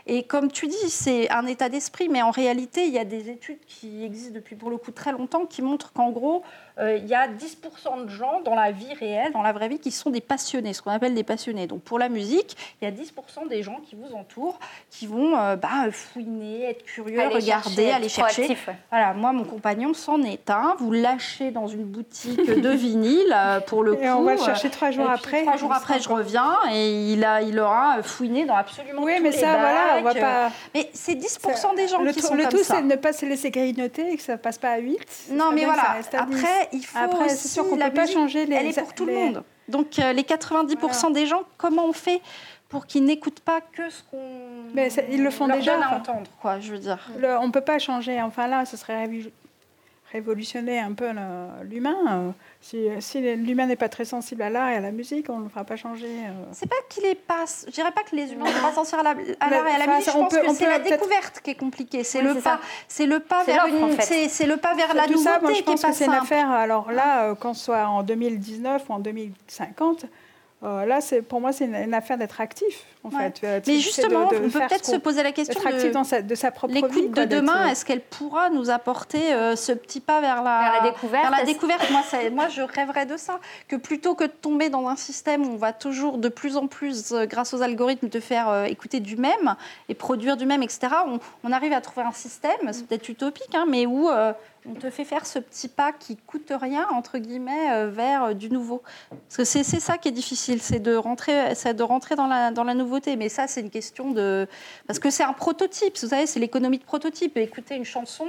[0.07, 3.31] Et comme tu dis, c'est un état d'esprit, mais en réalité, il y a des
[3.31, 7.07] études qui existent depuis pour le coup très longtemps qui montrent qu'en gros, euh, il
[7.07, 10.11] y a 10% de gens dans la vie réelle, dans la vraie vie, qui sont
[10.11, 11.67] des passionnés, ce qu'on appelle des passionnés.
[11.67, 14.59] Donc pour la musique, il y a 10% des gens qui vous entourent,
[14.91, 18.57] qui vont euh, bah, fouiner, être curieux, regarder, aller chercher.
[18.91, 20.77] Voilà, moi, mon compagnon s'en est un.
[20.79, 24.03] Vous lâchez dans une boutique de vinyle euh, pour le coup.
[24.03, 25.43] Et on va le chercher trois jours après.
[25.43, 29.23] Trois jours après, je reviens et il, a, il aura fouiné dans absolument oui, tous
[29.23, 30.51] mais les ça, voilà, on va pas.
[30.75, 32.57] Mais c'est 10% des gens qui sont le comme ça.
[32.57, 34.79] Le tout, c'est de ne pas se laisser grignoter et que ça passe pas à
[34.79, 34.99] 8.
[35.33, 35.97] Non, mais voilà.
[36.13, 38.55] Après, il faut Après, c'est sûr qu'on ne peut pas changer les...
[38.55, 39.43] Elle est pour tout le monde.
[39.69, 42.21] Donc euh, les 90% des gens, comment on fait
[42.69, 44.19] pour qu'ils n'écoutent pas que ce qu'on
[44.75, 46.99] Mais ils le font leur déjà, donne à entendre, quoi, je veux dire.
[47.41, 48.21] on ne peut pas changer.
[48.21, 49.09] Enfin là, ce serait
[50.13, 51.09] révolutionner un peu
[51.65, 51.97] l'humain.
[52.09, 55.39] Euh, si, si l'humain n'est pas très sensible à l'art et à la musique, on
[55.39, 56.07] ne le fera pas changer.
[56.07, 56.45] Euh.
[56.53, 57.45] C'est pas qu'il est pas.
[57.67, 59.97] Je dirais pas que les humains ne sont pas sensibles à l'art et à la
[59.97, 60.13] musique.
[60.13, 62.05] Je pense que c'est la découverte qui est compliquée.
[62.05, 65.41] C'est le, pas, c'est le pas vers une, c'est le pas vers la nouveauté ça,
[65.41, 66.51] moi, je pense que c'est une affaire.
[66.51, 70.07] Alors là, euh, qu'on soit en 2019 ou en 2050
[70.65, 73.41] euh, là, c'est pour moi, c'est une, affaire d'être actif, en fait.
[73.45, 76.51] Euh, Mais justement, on peut peut-être se poser la question de, dans sa, de sa
[76.51, 77.69] propre l'écoute de demain.
[77.69, 81.39] Est-ce qu'elle pourra nous apporter euh, ce petit pas vers la, vers la découverte vers
[81.39, 81.91] la découverte?
[81.91, 83.41] Moi, moi, je rêverais de ça.
[83.69, 86.67] Que plutôt que de tomber dans un système où on va toujours de plus en
[86.67, 89.57] plus, grâce aux algorithmes, te faire écouter du même
[89.89, 93.55] et produire du même, etc., on, on arrive à trouver un système, c'est peut-être utopique,
[93.55, 94.09] hein, mais où
[94.69, 98.35] on te fait faire ce petit pas qui coûte rien, entre guillemets, euh, vers euh,
[98.35, 98.83] du nouveau.
[99.11, 102.65] Parce que c'est ça qui est difficile, c'est de rentrer, de rentrer dans, la, dans
[102.65, 102.92] la nouveauté.
[103.19, 104.47] Mais ça, c'est une question de...
[104.87, 107.37] Parce que c'est un prototype, vous savez, c'est l'économie de prototype.
[107.37, 108.27] Écouter une chanson,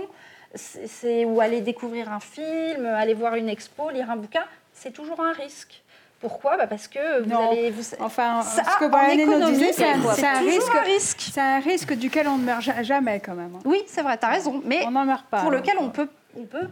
[0.55, 4.43] c'est ou aller découvrir un film, aller voir une expo, lire un bouquin,
[4.73, 5.81] c'est toujours un risque
[6.19, 6.55] Pourquoi?
[6.57, 7.51] Bah Parce que vous Non.
[7.51, 7.69] allez.
[7.71, 7.83] Vous...
[7.99, 11.21] Enfin, Ça, ce que en Brian Eno économie, disait, c'est un, risque, un risque.
[11.33, 13.55] c'est un risque duquel on ne meurt ja- jamais quand même.
[13.55, 13.59] hein.
[13.65, 14.61] Oui, c'est vrai, tu as raison.
[14.65, 15.41] Mais On n'en meurt pas.
[15.41, 16.07] pour lequel on peut,
[16.37, 16.69] on peut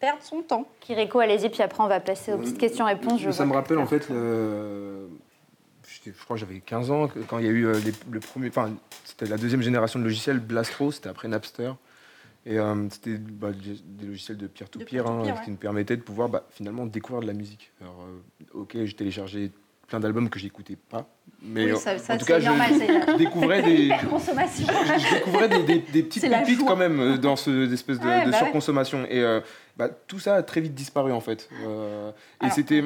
[0.00, 0.64] perdre son temps.
[0.80, 3.30] Kiriko, allez-y, puis après on va passer aux petites questions-réponses.
[3.30, 5.08] Ça me rappelle en fait, le-
[6.06, 8.48] je crois que j'avais 15 ans quand il y a eu euh, les- le premier,
[8.48, 8.72] enfin
[9.04, 11.72] c'était la deuxième génération de logiciels Blastro, c'était après Napster.
[12.46, 16.02] Et euh, c'était bah, des logiciels de peer-to-peer De hein, peer-to-peer, qui nous permettaient de
[16.02, 17.72] pouvoir bah, finalement découvrir de la musique.
[17.82, 19.50] Alors, euh, ok, j'ai téléchargé
[19.86, 21.08] plein d'albums que j'écoutais pas,
[21.42, 22.70] mais oui, ça, ça, en tout cas, normal.
[23.08, 27.70] je découvrais des, je, je découvrais des, des- des petites pépites quand même dans ce
[27.72, 28.44] espèce de, Ouais, de bah ouais.
[28.44, 29.04] surconsommation.
[29.10, 29.40] Et euh,
[30.06, 31.48] tout ça a très vite disparu en fait.
[32.44, 32.84] Et c'était.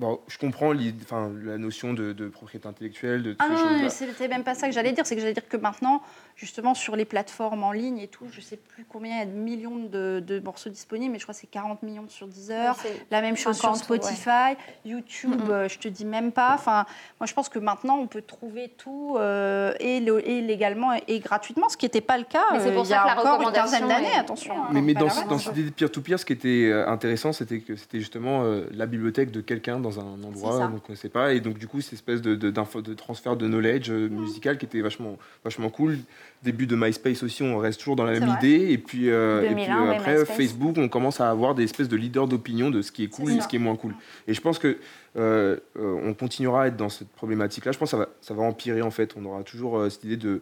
[0.00, 0.72] Bon, je comprends
[1.02, 3.82] enfin, la notion de, de propriété intellectuelle, de Ah non, choses-là.
[3.82, 5.04] non, c'était même pas ça que j'allais dire.
[5.06, 6.00] C'est que j'allais dire que maintenant,
[6.40, 9.26] justement, sur les plateformes en ligne et tout, je sais plus combien il y a
[9.26, 12.74] de millions de, de morceaux disponibles, mais je crois que c'est 40 millions sur Deezer.
[13.10, 15.50] La même chose 50, sur Spotify, YouTube, Mhm.
[15.50, 16.54] euh, je te dis même pas.
[16.54, 16.86] Enfin,
[17.20, 21.02] moi, je pense que maintenant, on peut trouver tout euh, et, le- et légalement et,
[21.08, 23.14] et gratuitement, ce qui n'était pas le cas Mais c'est euh, pour il y a
[23.14, 24.06] que encore une quinzaine d'années.
[24.08, 24.54] est- Attention.
[24.64, 27.34] hein, Mais, mais dans, la dans cette idée de peer-to-peer, ce qui était euh, intéressant,
[27.34, 31.10] c'était que c'était justement euh, la bibliothèque de quelqu'un dans un endroit qu'on ne connaissait
[31.10, 31.34] pas.
[31.34, 34.08] Et donc, du coup, cette espèce de, de, de transfert de knowledge Mm.
[34.20, 35.98] musical qui était vachement, vachement cool.
[36.42, 38.70] Début de MySpace aussi, on reste toujours dans la même idée.
[38.72, 40.24] Et puis, euh, et 2001, puis euh, après.
[40.24, 43.30] Facebook, on commence à avoir des espèces de leaders d'opinion de ce qui est cool
[43.32, 43.42] et ça.
[43.42, 43.94] ce qui est moins cool.
[44.26, 44.78] Et je pense que
[45.16, 47.72] euh, on continuera à être dans cette problématique-là.
[47.72, 49.14] Je pense que ça va, ça va empirer en fait.
[49.18, 50.40] On aura toujours cette idée de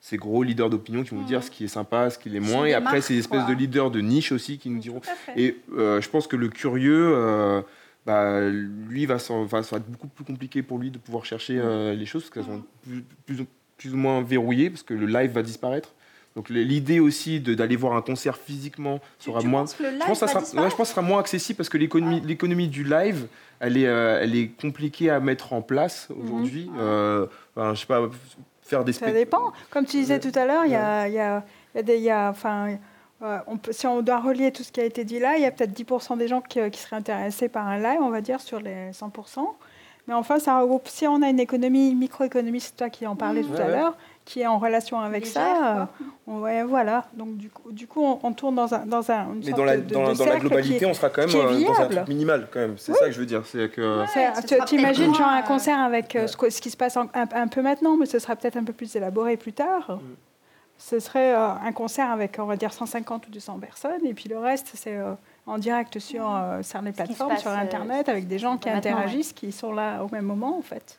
[0.00, 2.40] ces gros leaders d'opinion qui vont nous dire ce qui est sympa, ce qui l'est
[2.44, 2.64] sont moins.
[2.66, 3.48] Et après, marques, ces espèces quoi.
[3.54, 5.00] de leaders de niche aussi qui nous diront.
[5.36, 7.62] Et je pense que le curieux,
[8.04, 11.58] bah, lui, va, va- ça va être beaucoup plus compliqué pour lui de pouvoir chercher
[11.58, 13.46] euh, les choses parce qu'elles sont plus, plus ou-
[13.76, 15.92] plus ou moins verrouillées parce que le live va disparaître.
[16.34, 19.62] Donc l'idée aussi d'aller voir un concert physiquement sera tu moins.
[19.62, 21.00] penses que le live Je pense, que ça sera, ouais, disparaître je pense que ça
[21.00, 23.26] sera moins accessible parce que l'économie, l'économie du live,
[23.58, 26.70] elle est, euh, elle est compliquée à mettre en place aujourd'hui.
[26.78, 28.02] Euh, enfin, je sais pas,
[28.60, 29.52] faire des Ça dépend.
[29.70, 31.42] Comme tu disais tout à l'heure, il y a, y a-
[31.74, 32.76] il y a des, y a- enfin,
[33.22, 35.42] euh, on peut, si on doit relier tout ce qui a été dit là, il
[35.42, 38.20] y a peut-être 10% des gens qui, qui seraient intéressés par un live, on va
[38.20, 39.56] dire, sur les 100%.
[40.08, 43.42] Mais enfin, ça regroupe, si on a une économie, microéconomie, c'est toi qui en parlais
[43.42, 43.72] tout Ouais, à ouais.
[43.72, 45.84] l'heure, qui est en relation avec Légère, ça, euh,
[46.28, 47.06] on- ouais, voilà.
[47.14, 49.56] Donc du coup, du coup on, on tourne dans, un, dans un, une Mais sorte
[49.58, 51.80] dans la, de, de dans, dans la globalité, est- on sera quand même euh, dans
[51.80, 52.74] un truc minimal quand même.
[52.78, 53.42] C'est ça que je veux dire.
[53.46, 57.26] C'est que tu imagines genre un concert avec euh, ce, qui se passe en- un,
[57.34, 59.90] un peu maintenant, mais ce sera peut-être un peu plus élaboré plus tard.
[59.90, 60.00] Mm.
[60.78, 64.28] Ce serait euh, un concert avec, on va dire, 150 ou 200 personnes, et puis
[64.28, 65.14] le reste, c'est euh,
[65.46, 68.68] en direct sur, euh, sur les plateformes, passe, sur euh, Internet, avec des gens qui
[68.68, 70.98] interagissent, qui sont là au même moment, en fait.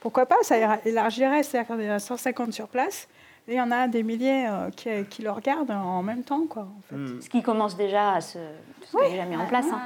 [0.00, 0.36] Pourquoi pas?
[0.42, 3.06] Ça ira- élargirait, c'est-à-dire qu'il y en a 150 sur place,
[3.46, 6.44] et il y en a des milliers euh, qui, qui le regardent en même temps,
[6.48, 6.96] quoi, en fait.
[6.96, 7.20] Hmm.
[7.20, 8.38] Ce qui commence déjà à se,
[8.90, 9.66] se est déjà mis en place.
[9.72, 9.80] hein.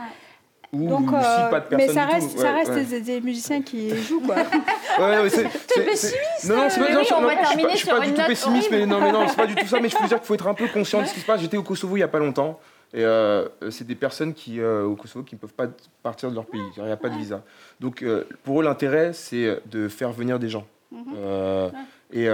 [0.72, 2.38] Ou Donc, si euh, pas de mais personne ça reste, tout.
[2.40, 2.84] ça Ouais, reste ouais.
[2.84, 4.34] Des, des musiciens qui jouent, quoi.
[4.98, 7.26] Ouais, ouais, c'est- c'est- c'est- Non, non, c'est pas, Mais non, oui, je- on non,
[7.28, 8.86] va je suis pas- terminer je suis sur pas du une tout note pessimiste, mais
[8.86, 9.78] non, mais non, c'est pas du tout ça.
[9.80, 11.40] Mais je veux dire qu'il faut être un peu conscient de ce qui se passe.
[11.40, 12.58] J'étais au Kosovo il y a pas longtemps.
[12.94, 15.66] Et euh, c'est des personnes qui, euh, au Kosovo qui ne peuvent pas
[16.04, 16.60] partir de leur pays.
[16.76, 17.42] Il n'y a pas de visa.
[17.80, 20.64] Donc, euh, pour eux, l'intérêt, c'est de faire venir des gens.
[20.92, 21.72] Mhm.
[22.12, 22.28] Et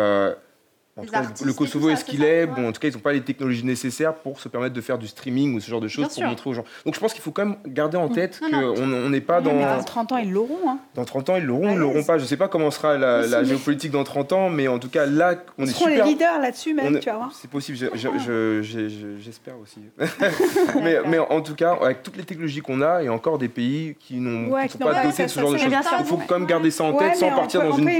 [1.00, 2.46] en Des tout cas, artistes le Kosovo est ce qu'il est.
[2.46, 4.98] Bon, en tout cas, ils n'ont pas les technologies nécessaires pour se permettre de faire
[4.98, 6.26] du streaming ou ce genre de choses Bien pour sûr.
[6.28, 6.64] montrer aux gens.
[6.84, 8.74] Donc, je pense qu'il faut quand même garder en tête Non, non.
[8.74, 9.76] qu'on on n'est pas Mais dans.
[9.76, 10.58] dans 30 ans, ils l'auront.
[10.68, 10.78] Hein.
[10.94, 12.18] Dans 30 ans, ils l'auront, À ils l'auront pas.
[12.18, 15.06] Je sais pas comment sera la, la géopolitique dans 30 ans, mais en tout cas,
[15.06, 16.04] là, on Ils est seront super.
[16.04, 17.32] les leaders là-dessus, même, est- tu vas voir.
[17.34, 19.80] C'est possible, je- je- je- je- je- j'espère aussi.
[20.82, 23.38] mais, mais en tout cas, avec toutes les technologies qu'on a, il y a encore
[23.38, 25.72] des pays qui n'ont Ouais, pas dotés de ce genre de choses.
[26.00, 27.84] Il faut quand même garder ça en tête sans partir dans une.
[27.84, 27.90] dans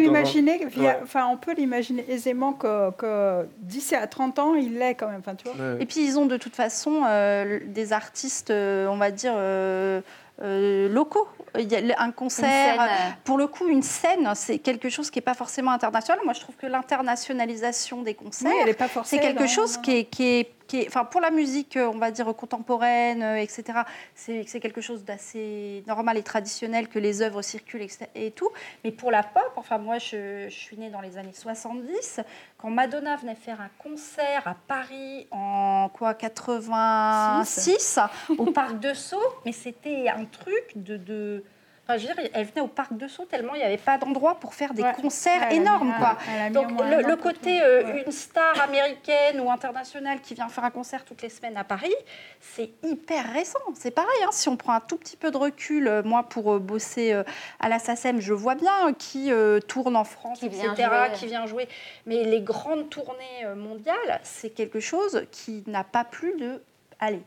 [1.31, 5.21] on peut l'imaginer aisément que, que d'ici à 30 ans, il l'est quand même.
[5.21, 5.55] Enfin, tu vois.
[5.55, 5.83] Ouais.
[5.83, 10.01] Et puis ils ont de toute façon euh, des artistes, euh, on va dire, euh,
[10.43, 11.29] euh, locaux.
[11.59, 15.11] Il y a un concert, scène, euh, pour le coup, une scène, c'est quelque chose
[15.11, 16.21] qui n'est pas forcément international.
[16.25, 18.75] Moi, je trouve que l'internationalisation des concerts, Oui,
[19.05, 21.77] c'est quelque non, chose non, qui est, qui est, qui est- enfin, pour la musique,
[21.77, 23.81] euh, on va dire contemporaine, euh, etc.
[24.15, 28.49] C'est quelque chose d'assez normal et traditionnel que les œuvres circulent et tout.
[28.85, 32.21] Mais pour la pop, enfin, moi, je, je suis née dans les années 70.
[32.57, 37.99] Quand Madonna venait faire un concert à Paris en quoi 86
[38.39, 41.43] au parc de Sceaux, mais c'était un truc de, de-
[41.91, 43.99] Enfin, je veux dire, elle venait au parc de Sceaux tellement il n'y avait pas
[43.99, 44.93] d'endroit pour faire des Ouais.
[44.93, 46.17] concerts Ouais, énormes, mis- quoi.
[46.51, 48.05] Donc le, côté euh, Ouais.
[48.07, 51.95] une star américaine ou internationale qui vient faire un concert toutes les semaines à Paris,
[52.41, 53.59] c'est hyper récent.
[53.75, 56.55] C'est pareil, hein, si on prend un tout petit peu de recul, euh, moi pour
[56.55, 57.25] euh, bosser euh,
[57.59, 60.89] à la SACEM, je vois bien euh, qui euh, tourne en France, Qui etc., vient
[61.07, 61.13] jouer.
[61.15, 61.69] qui vient jouer.
[62.07, 66.63] Mais les grandes tournées euh, mondiales, c'est quelque chose qui n'a pas plus de...
[67.01, 67.23] Allez,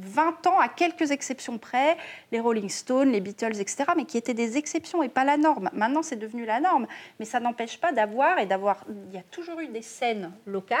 [0.00, 1.96] 20 ans, à quelques exceptions près,
[2.30, 5.70] les Rolling Stones, les Beatles, etc., mais qui étaient des exceptions et pas la norme.
[5.72, 6.86] Maintenant, c'est devenu la norme,
[7.18, 8.84] mais ça n'empêche pas d'avoir et d'avoir.
[9.10, 10.78] Il y a toujours eu des scènes locales,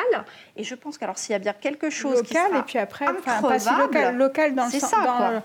[0.56, 2.78] et je pense qu'alors s'il y a bien quelque chose local qui sera et puis
[2.78, 5.42] après, enfin, pas si local, local dans le C'est sens- ça, dans,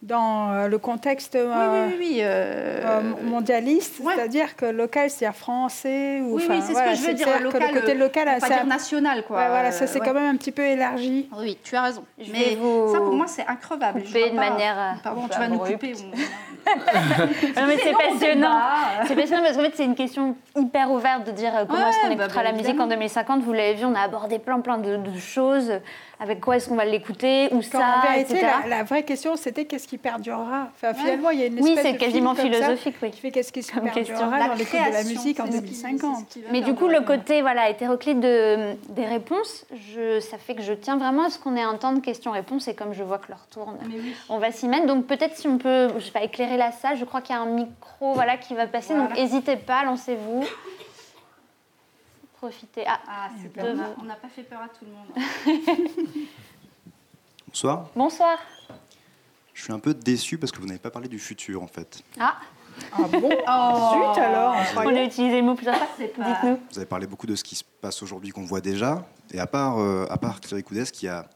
[0.00, 2.18] dans euh, le contexte Oui, euh, oui, oui.
[2.22, 4.12] euh, euh, mondialiste, ouais.
[4.14, 7.26] c'est-à-dire que local, c'est-à-dire français ou Oui, oui, c'est ce voilà, que je veux dire,
[7.42, 9.38] local, le côté local, on pas dire un- national, quoi.
[9.38, 10.06] ouais, voilà, ça c'est ouais.
[10.06, 11.28] quand même un petit peu élargi.
[11.36, 12.04] Oui, tu as raison.
[12.16, 14.02] Je Mais vous ça, pour moi, c'est increvable.
[14.04, 15.92] Je couper vois de pas- manière, Pardon, un tu vas nous couper.
[15.96, 16.68] on-
[17.60, 18.60] Non, mais c'est passionnant.
[19.06, 22.00] C'est passionnant parce qu'en fait, c'est une question hyper ouverte de dire comment Ouais, est-ce
[22.02, 22.90] qu'on bah, écoutera bah, la musique en évidemment.
[22.90, 23.42] 2050.
[23.42, 25.72] Vous l'avez vu, on a abordé plein, plein de, de choses.
[26.20, 27.48] Avec quoi est-ce qu'on va l'écouter?
[27.50, 28.46] Quand ça en vérité, etc.
[28.64, 30.68] la, la vraie question, c'était qu'est-ce qui perdurera?
[30.74, 33.10] Enfin, Finalement, il y a une Oui, espèce c'est de quasiment ça philosophique, oui.
[33.12, 34.16] qui fait qu'est-ce qui Comme question.
[34.16, 36.16] perdurera La dans l'écoute de la musique en c'est ce qui- 2050.
[36.16, 39.64] c'est ce qui va Mais du coup, le côté voilà, hétéroclite de, des réponses,
[39.94, 42.66] je, ça fait que je tiens vraiment à ce qu'on ait un temps de questions-réponses
[42.66, 44.12] et comme je vois que l'heure tourne, oui.
[44.28, 44.86] on va s'y mettre.
[44.86, 47.38] Donc peut-être si on peut, je sais pas, éclairer la salle, je crois qu'il y
[47.38, 50.44] a un micro voilà, qui va passer, donc n'hésitez pas, lancez-vous.
[52.38, 52.84] Profitez.
[52.86, 53.68] Ah, Ah, c'est de
[54.00, 56.26] on n'a pas fait peur à tout le monde.
[57.48, 57.88] Bonsoir.
[57.96, 58.38] bonsoir.
[59.54, 62.02] Je suis un peu déçu parce que vous n'avez pas parlé du futur en fait.
[62.20, 62.36] Ah,
[62.92, 65.88] Ah bon Zut alors on a utilisé le mot plusieurs fois.
[65.96, 66.58] C'est pas- Dites-nous.
[66.70, 69.04] Vous avez parlé beaucoup de ce qui se passe aujourd'hui qu'on voit déjà.
[69.32, 71.28] Et à part, euh, à part Thierry Coudès qui a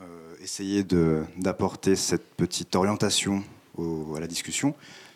[0.00, 3.42] euh, essayé de- d'apporter cette petite orientation
[3.76, 4.74] au- à la discussion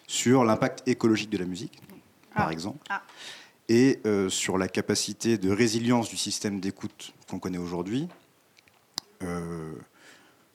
[0.08, 1.80] sur l'impact écologique de la musique,
[2.34, 2.52] par Ah.
[2.52, 3.00] exemple, Ah.
[3.68, 8.08] Et euh, sur la capacité de résilience du système d'écoute qu'on connaît aujourd'hui.
[9.22, 9.72] Euh,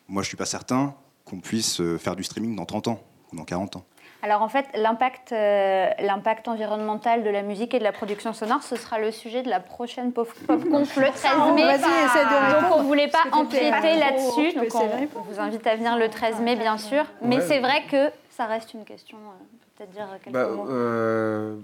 [0.07, 0.93] moi, je ne suis pas certain
[1.25, 2.99] qu'on puisse euh, faire du streaming dans 30 ans
[3.31, 3.85] ou dans 40 ans.
[4.23, 8.63] Alors en fait, l'impact, euh, l'impact environnemental de la musique et de la production sonore,
[8.63, 11.63] ce sera le sujet de la prochaine Pop Pop le 13 mai.
[11.63, 15.97] Vas-y, essaie de Donc on voulait pas empiéter là-dessus, donc on, vous invite à venir
[15.97, 17.05] le 13 mai bien sûr.
[17.21, 17.41] Mais Ouais.
[17.47, 19.17] c'est vrai que ça reste une question.
[19.17, 20.67] euh, on peut peut-être dire quelques Bah, mots.
[20.67, 21.55] euh,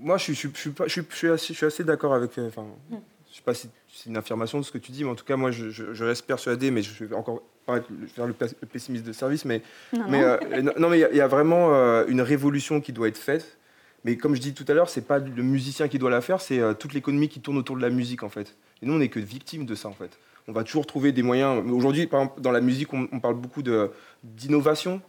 [0.00, 2.36] moi, je suis, je suis, je suis pas- je suis- je suis assez, d'accord avec.
[2.38, 2.96] euh, Enfin, Hmm.
[3.30, 5.24] je sais pas si c'est une affirmation de ce que tu dis, mais en tout
[5.24, 8.66] cas, moi, je, reste persuadé, mais je vais encore pas être- faire le, pes- le
[8.66, 10.26] pessimiste de service, mais Non, mais non.
[10.26, 12.92] euh, non, non, mais il y a- il y, a vraiment euh, une révolution qui
[12.92, 13.56] doit être faite.
[14.04, 16.40] Mais comme je dis tout à l'heure, c'est pas le musicien qui doit la faire,
[16.40, 18.56] c'est euh, toute l'économie qui tourne autour de la musique en fait.
[18.80, 20.18] Et nous, on n'est que victimes de ça en fait.
[20.46, 21.62] On va toujours trouver des moyens.
[21.70, 23.90] Aujourd'hui, par exemple, dans la musique, on, on parle beaucoup de
[24.22, 25.02] d'innovation.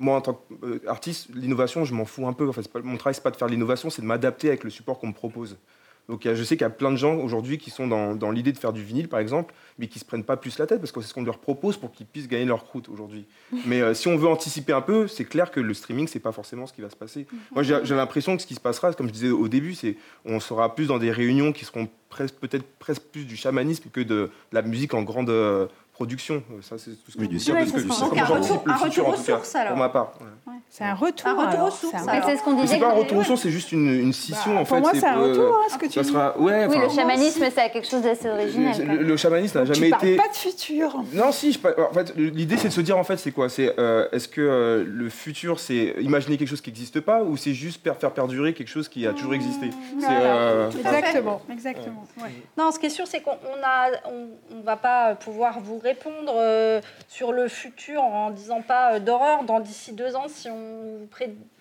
[0.00, 0.42] Moi, en tant
[0.84, 2.48] qu'artiste, l'innovation, je m'en fous un peu.
[2.48, 4.64] En fait, c'est pas, mon travail, c'est pas de faire l'innovation, c'est de m'adapter avec
[4.64, 5.56] le support qu'on me propose.
[6.10, 8.50] Donc, je sais qu'il y a plein de gens aujourd'hui qui sont dans, dans l'idée
[8.50, 10.90] de faire du vinyle, par exemple, mais qui se prennent pas plus la tête parce
[10.90, 13.26] que c'est ce qu'on leur propose pour qu'ils puissent gagner leur croûte aujourd'hui.
[13.66, 16.32] Mais euh, si on veut anticiper un peu, c'est clair que le streaming, c'est pas
[16.32, 17.28] forcément ce qui va se passer.
[17.52, 20.40] Moi, j'ai l'impression que ce qui se passera, comme je disais au début, c'est on
[20.40, 21.88] sera plus dans des réunions qui seront
[22.40, 25.68] peut-être presque plus du chamanisme que de la musique en grande euh,
[26.04, 26.36] production.
[26.50, 27.44] Euh, Ça, c'est tout ce que Oui, je du dis.
[27.44, 29.68] C'est un que- c'est retour- un retour aux sources, alors.
[29.72, 30.12] Pour ma part.
[30.20, 30.52] ouais.
[30.70, 31.28] C'est un retour.
[31.28, 31.92] Un retour alors, aux sources,
[32.26, 32.66] c'est ce qu'on disait.
[32.74, 34.80] c'est pas un retour au son, c'est juste une, une scission Bah, en pour fait.
[34.82, 36.08] moi, c'est un euh, retour, hein, ce que tu ça dis.
[36.08, 38.74] sera, ouais, Oui, le chamanisme, c'est quelque chose d'assez original.
[38.78, 38.94] le, quoi.
[38.94, 40.16] le- le chamanisme n'a jamais été.
[40.16, 41.02] pas de futur.
[41.12, 43.48] Non, si, je, en fait, l'idée c'est de se dire en fait, c'est quoi?
[43.50, 47.36] C'est euh, est-ce que euh, le futur c'est imaginer quelque chose qui n'existe pas ou
[47.36, 49.70] c'est juste faire perdurer quelque chose qui a toujours existé?
[50.10, 50.78] Euh, fait.
[50.78, 52.04] Exactement, exactement.
[52.56, 57.32] Non, ce qui est sûr, c'est qu'on on va pas pouvoir vous répondre euh, sur
[57.32, 59.42] le futur en disant pas euh, d'horreur.
[59.44, 61.06] Dans d'ici deux ans, si on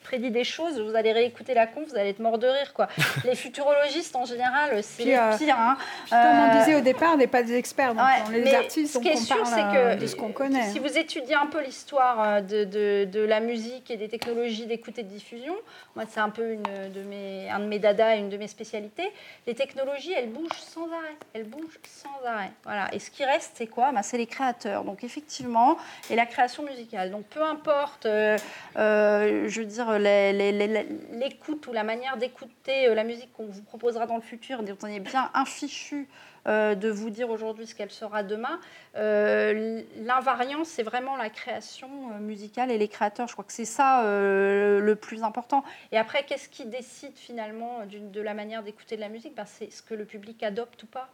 [0.03, 2.87] prédit des choses, vous allez réécouter la conf, vous allez être mort de rire, quoi.
[3.25, 5.55] Les futurologistes, en général, c'est les euh, pires.
[5.57, 5.77] hein.
[6.11, 8.49] On Euh, disait au départ, on n'est pas des experts, donc Ouais, on est mais
[8.49, 10.69] des artistes, ce qui est sûr, c'est euh, que de ce qu'on connaît.
[10.71, 14.65] Si vous étudiez un peu l'histoire euh, de, de, de la musique et des technologies
[14.65, 15.55] d'écoute et de diffusion,
[15.95, 18.47] moi c'est un peu une de mes, un de mes dadas et une de mes
[18.47, 19.11] spécialités,
[19.47, 22.51] les technologies elles bougent sans arrêt, elles bougent sans arrêt.
[22.63, 22.87] Voilà.
[22.93, 23.91] Et ce qui reste c'est quoi?
[23.91, 24.83] Bah, C'est les créateurs.
[24.83, 25.77] Donc effectivement,
[26.09, 27.11] et la création musicale.
[27.11, 28.37] Donc peu importe, euh,
[28.75, 34.15] je veux dire, l'écoute ou la manière d'écouter euh, la musique qu'on vous proposera dans
[34.15, 36.07] le futur, dont on est bien infichu
[36.47, 38.59] euh, de vous dire aujourd'hui ce qu'elle sera demain.
[38.95, 41.89] Euh, L'invariant, c'est vraiment la création
[42.19, 43.27] musicale et les créateurs.
[43.27, 45.63] Je crois que c'est ça euh, le plus important.
[45.91, 49.35] Et après, qu'est-ce qui décide finalement de la manière d'écouter de la musique?
[49.35, 51.09] Ben, C'est ce que le public adopte ou pas.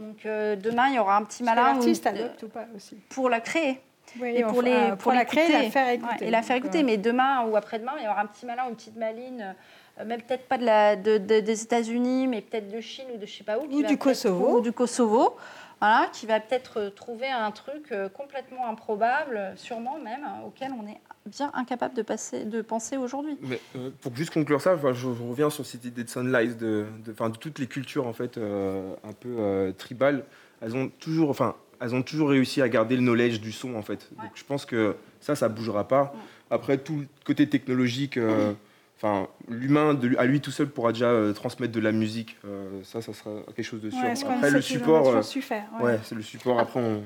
[0.00, 2.96] Donc euh, demain, il y aura un petit malin l'artiste adopte ou pas aussi.
[3.10, 3.80] pour la créer
[4.20, 6.26] Oui, et pour, les, enfin, pour, pour la créer, la faire Ouais, écouter.
[6.26, 6.80] et la faire écouter.
[6.80, 9.54] euh, Mais demain ou après-demain, il y aura un petit malin ou une petite maline,
[10.00, 13.18] euh, même peut-être pas de la, de- de- des États-Unis, mais peut-être de Chine ou
[13.18, 13.64] de je sais pas où.
[13.64, 14.58] Ou du Kosovo.
[14.58, 15.36] Ou du Kosovo.
[15.80, 20.46] Voilà, qui va peut-être euh, trouver un truc euh, complètement improbable, euh, sûrement même, euh,
[20.46, 23.36] auquel on est bien incapable de, passer, de penser aujourd'hui.
[23.42, 26.56] Mais, euh, pour juste conclure ça, enfin, je, je reviens sur cette idée de Sunlight,
[26.56, 30.24] de, de, enfin, de toutes les cultures en fait euh, un peu euh, tribales.
[30.62, 31.54] Elles ont toujours, enfin,
[31.84, 34.08] elles ont toujours réussi à garder le knowledge du son en fait.
[34.16, 36.14] Donc je pense que ça, ça bougera pas.
[36.50, 38.52] Après, tout le côté technologique, euh,
[38.96, 42.36] enfin, l'humain à lui tout seul pourra déjà euh, transmettre de la musique.
[42.46, 44.00] Euh, ça, ça sera quelque chose de sûr.
[44.02, 46.58] après, le support, faire, ouais, c'est le support.
[46.58, 47.02] Après, on,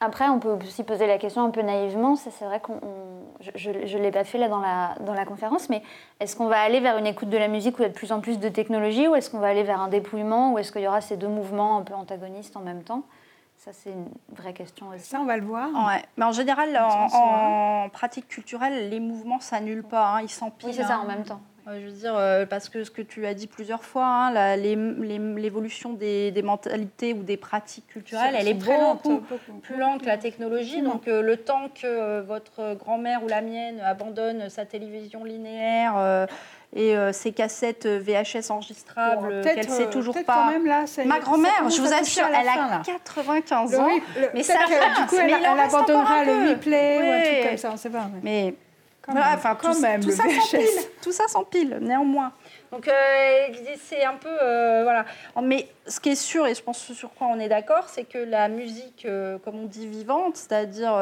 [0.00, 2.16] après, on peut aussi poser la question un peu naïvement.
[2.16, 2.80] C'est vrai qu'on,
[3.54, 5.82] je ne l'ai pas fait là dans la, dans la conférence, mais
[6.20, 7.94] est-ce qu'on va aller vers une écoute de la musique où il y a de
[7.94, 10.72] plus en plus de technologie, ou est-ce qu'on va aller vers un dépouillement, ou est-ce
[10.72, 13.04] qu'il y aura ces deux mouvements un peu antagonistes en même temps?
[13.66, 14.06] Ça, c'est une
[14.36, 15.04] vraie question aussi.
[15.04, 15.68] Ça, on va le voir.
[15.88, 16.00] Ouais.
[16.16, 20.68] Mais en général, en, pratique culturelle, les mouvements s'annulent pas, hein, ils s'empilent.
[20.68, 21.40] Oui, c'est ça, en même temps.
[21.66, 25.94] je veux dire, euh, parce que ce que tu as dit plusieurs fois, hein, l'évolution
[25.94, 29.20] des, mentalités ou des pratiques culturelles, elle est beaucoup,
[29.62, 30.80] plus lente que la technologie.
[30.80, 36.28] Donc, euh, le temps que euh, votre grand-mère ou la mienne abandonne sa télévision linéaire
[36.74, 40.34] et euh, ces cassettes euh, VHS enregistrables qu'elle sait euh, toujours pas.
[40.34, 43.88] Quand même, là, Ma grand-mère, je vous assure, elle a 95 ans.
[44.34, 47.72] mais ça, du coup, elle, elle abandonnera le replay ou un truc comme ça, on
[47.72, 48.10] ne sait pas.
[48.22, 48.54] Mais,
[49.08, 50.68] enfin, quand même, tout, ça s'empile,
[51.02, 52.32] tout ça s'empile, néanmoins.
[52.72, 52.90] Donc
[53.80, 54.34] c'est un peu
[54.82, 55.06] voilà.
[55.42, 58.18] Mais ce qui est sûr et je pense sur quoi on est d'accord, c'est que
[58.18, 59.06] la musique,
[59.44, 60.92] comme on dit vivante, c'est-à-dire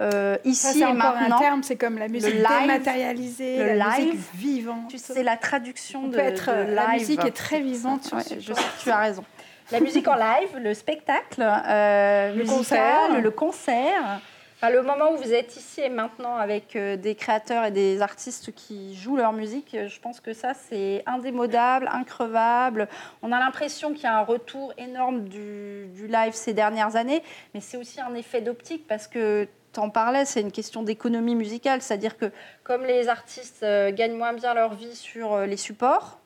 [0.00, 1.36] euh, ici et maintenant.
[1.36, 4.92] un terme, c'est comme la musique dématérialisée, le la live, musique vivante.
[4.96, 6.74] C'est la traduction de, être, live.
[6.74, 8.04] La musique est très vivante.
[8.04, 9.24] Sur je sais, tu as raison.
[9.72, 13.20] La musique en live, le spectacle euh, le concert.
[13.20, 14.20] le concert.
[14.62, 18.52] le moment où vous êtes ici et maintenant avec euh, des créateurs et des artistes
[18.52, 22.88] qui jouent leur musique, je pense que ça, c'est indémodable, increvable.
[23.22, 27.22] On a l'impression qu'il y a un retour énorme du, du live ces dernières années,
[27.54, 31.82] mais c'est aussi un effet d'optique parce que t'en parlais, c'est une question d'économie musicale,
[31.82, 32.30] c'est-à-dire que
[32.62, 36.20] comme les artistes euh, gagnent moins bien leur vie sur euh, les supports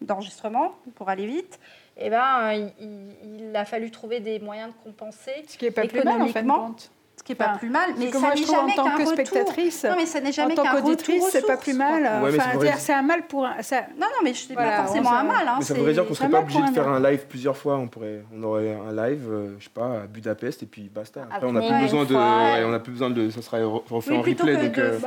[0.00, 1.60] d'enregistrement, pour aller vite,
[1.96, 5.84] eh ben, euh, il, a fallu trouver des moyens de compenser Ce qui n'est pas
[5.84, 6.30] économiquement.
[6.30, 6.72] Plus mal,
[7.22, 9.84] ce qui n'est pas plus mal, mais ça n'est jamais en tant que spectatrice.
[9.84, 12.04] Non, mais ça n'est jamais en tant qu'auditrice, c'est pas plus mal.
[12.04, 13.46] enfin, c'est un mal pour.
[13.60, 13.82] Ça...
[13.98, 15.46] Non, non, mais je dis pas forcément un mal.
[15.46, 17.76] Hein, mais ça voudrait dire qu'on serait pas obligé de faire un live plusieurs fois.
[17.76, 21.28] On pourrait, on aurait un live, euh, je sais pas, à Budapest et puis basta.
[21.30, 24.22] Après, on n'a plus besoin de, on a plus besoin de, ça sera refait en
[24.22, 24.56] replay.
[24.56, 24.98] Donc, euh,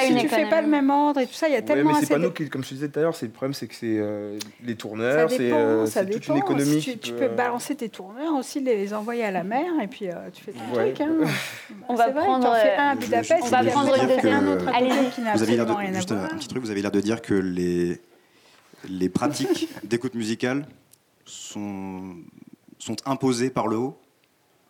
[0.00, 1.94] si tu fais pas le même ordre et tout ça, il y a tellement.
[1.94, 3.66] Mais c'est pas nous qui, comme je disais tout à l'heure, c'est le problème, c'est
[3.66, 6.98] que c'est euh, les tourneurs, c'est toute une économie.
[7.02, 10.52] Tu peux balancer tes tourneurs aussi, les envoyer à la mer et puis tu fais
[10.52, 11.00] ton truc.
[11.88, 13.44] On va prendre un Budapest.
[13.44, 14.64] On va prendre un autre.
[15.34, 18.00] Vous avez l'air de, juste un petit truc, vous avez l'air de dire que les
[18.88, 20.66] les pratiques d'écoute musicale
[21.24, 22.16] sont
[22.78, 23.98] sont imposées par le haut.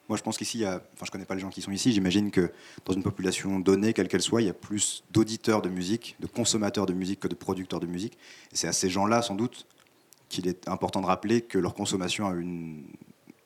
[0.08, 1.92] Moi, je pense qu'ici, enfin, je connais pas les gens qui sont ici.
[1.92, 2.52] J'imagine que
[2.84, 6.28] dans une population donnée, quelle qu'elle soit, il y a plus d'auditeurs de musique, de
[6.28, 8.16] consommateurs de musique que de producteurs de musique.
[8.52, 9.66] Et c'est à ces gens-là, sans doute,
[10.28, 12.84] qu'il est important de rappeler que leur consommation a une,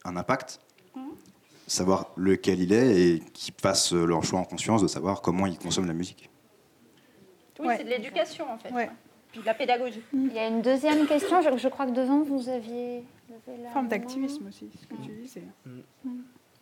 [0.05, 0.61] un impact
[1.71, 5.59] savoir lequel il est et qu'ils fassent leur choix en conscience de savoir comment ils
[5.59, 6.29] consomment la musique.
[7.61, 8.71] Oui, c'est de l'éducation en fait.
[9.31, 10.03] Puis de la pédagogie.
[10.13, 11.41] Il y a une deuxième question.
[11.41, 13.05] Je, crois que devant, vous aviez.
[13.73, 15.45] Forme d'activisme aussi, ce que tu disais.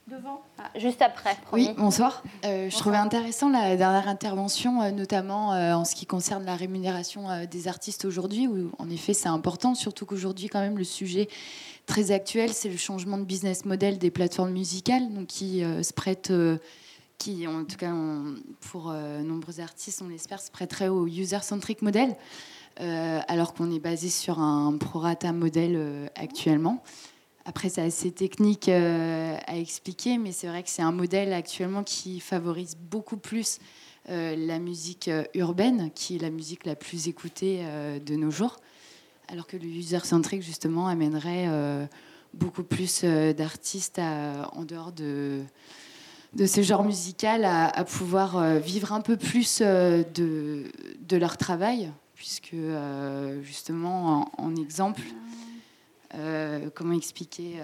[0.09, 1.37] Devant ah, Juste après.
[1.53, 2.23] Oui, bonsoir.
[2.45, 6.57] Euh, je trouvais intéressant la dernière intervention, euh, notamment euh, en ce qui concerne la
[6.57, 11.29] rémunération des artistes aujourd'hui, où en effet c'est important, surtout qu'aujourd'hui quand même le sujet
[11.89, 15.93] très actuel, c'est le changement de business model des plateformes musicales, donc qui euh, se
[15.93, 16.59] prêtent, euh,
[17.17, 17.93] qui en tout cas
[18.71, 22.15] pour euh, nombreux artistes, on l'espère, se prêteraient au user-centric model,
[23.27, 26.81] alors qu'on est basé sur un prorata modèle actuellement.
[27.49, 32.21] Après, c'est assez technique à expliquer, mais c'est vrai que c'est un modèle actuellement qui
[32.21, 33.59] favorise beaucoup plus
[34.07, 37.65] la musique urbaine, qui est la musique la plus écoutée
[38.05, 38.59] de nos jours.
[39.31, 41.85] Alors que le user-centric, justement, amènerait euh,
[42.33, 45.43] beaucoup plus euh, d'artistes en dehors de,
[46.33, 50.65] de ce genre musical à, pouvoir euh, vivre un peu plus de,
[51.01, 52.55] de, leur travail, puisque,
[53.43, 55.03] justement, en, exemple,
[56.75, 57.57] comment expliquer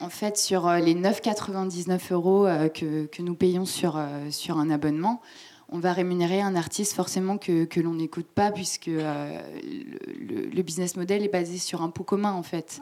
[0.00, 4.00] en fait, sur les 9,99 euros que, que, nous payons sur,
[4.30, 5.20] sur un abonnement,
[5.72, 9.40] on va rémunérer un artiste forcément que, l'on n'écoute pas, puisque euh,
[10.18, 12.80] le, business model est basé sur un pot commun, en fait.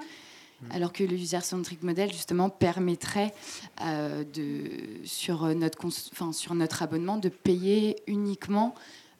[0.70, 3.32] Alors que le user-centric model, justement, permettrait
[3.82, 8.74] euh, de, sur, notre, enfin, sur notre abonnement de payer uniquement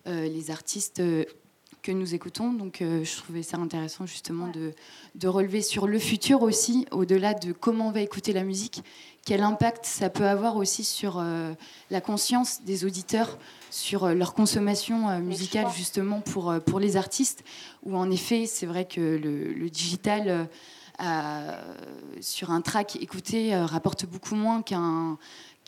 [0.09, 1.01] euh, les artistes
[1.89, 2.53] que nous écoutons.
[2.53, 4.73] Donc, je trouvais ça intéressant, justement, de,
[5.15, 8.83] de relever sur le futur aussi, au-delà de comment on va écouter la musique,
[9.25, 11.23] quel impact ça peut avoir aussi sur
[11.91, 13.39] la conscience des auditeurs
[13.71, 17.45] sur euh, leur consommation euh, musicale justement pour, euh, pour les artistes,
[17.85, 20.49] où en effet c'est vrai que le, digital
[22.21, 25.19] sur un track écouté rapporte beaucoup moins qu'un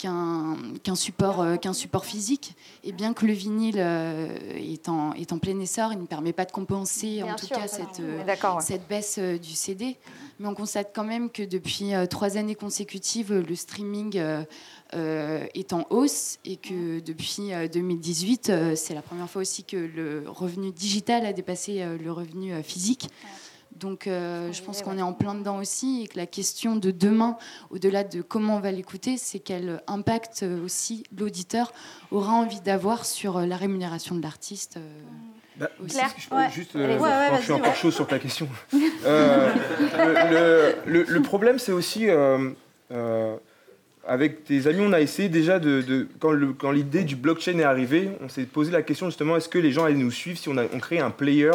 [0.01, 2.55] qu'un support, euh, qu'un support physique.
[2.83, 6.33] Et bien que le vinyle euh, est, en, est en plein essor, il ne permet
[6.33, 9.97] pas de compenser en tout cas cette, euh, cette baisse du CD.
[10.39, 14.19] Mais on constate quand même que depuis trois années consécutives, le streaming
[14.93, 20.71] est en hausse et que depuis 2018, c'est la première fois aussi que le revenu
[20.71, 23.07] digital a dépassé le revenu physique.
[23.81, 26.91] Donc euh, je pense qu'on est en plein dedans aussi et que la question de
[26.91, 27.35] demain,
[27.71, 31.73] au-delà de comment on va l'écouter, c'est quel impact euh, aussi l'auditeur
[32.11, 34.77] aura envie d'avoir sur euh, la rémunération de l'artiste.
[35.57, 35.69] Bah,
[36.51, 38.47] juste, je suis encore chaud sur ta question.
[38.73, 39.09] le,
[41.19, 42.07] problème, c'est aussi,
[44.07, 48.29] avec tes amis, on a essayé déjà de, quand l'idée du blockchain est arrivée, on
[48.29, 50.65] s'est posé la question justement, est-ce que les gens allaient nous suivre si on, a,
[50.73, 51.51] on crée un player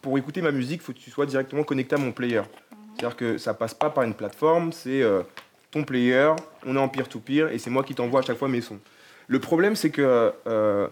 [0.00, 2.42] pour écouter ma musique, il faut que tu sois directement connecté à mon player.
[2.94, 5.22] C'est-à-dire que ça passe pas par une plateforme, c'est euh,
[5.70, 6.32] ton player,
[6.64, 8.78] on est en peer-to-peer, et c'est moi qui t'envoie à chaque fois mes sons.
[9.26, 10.88] Le problème, c'est que euh,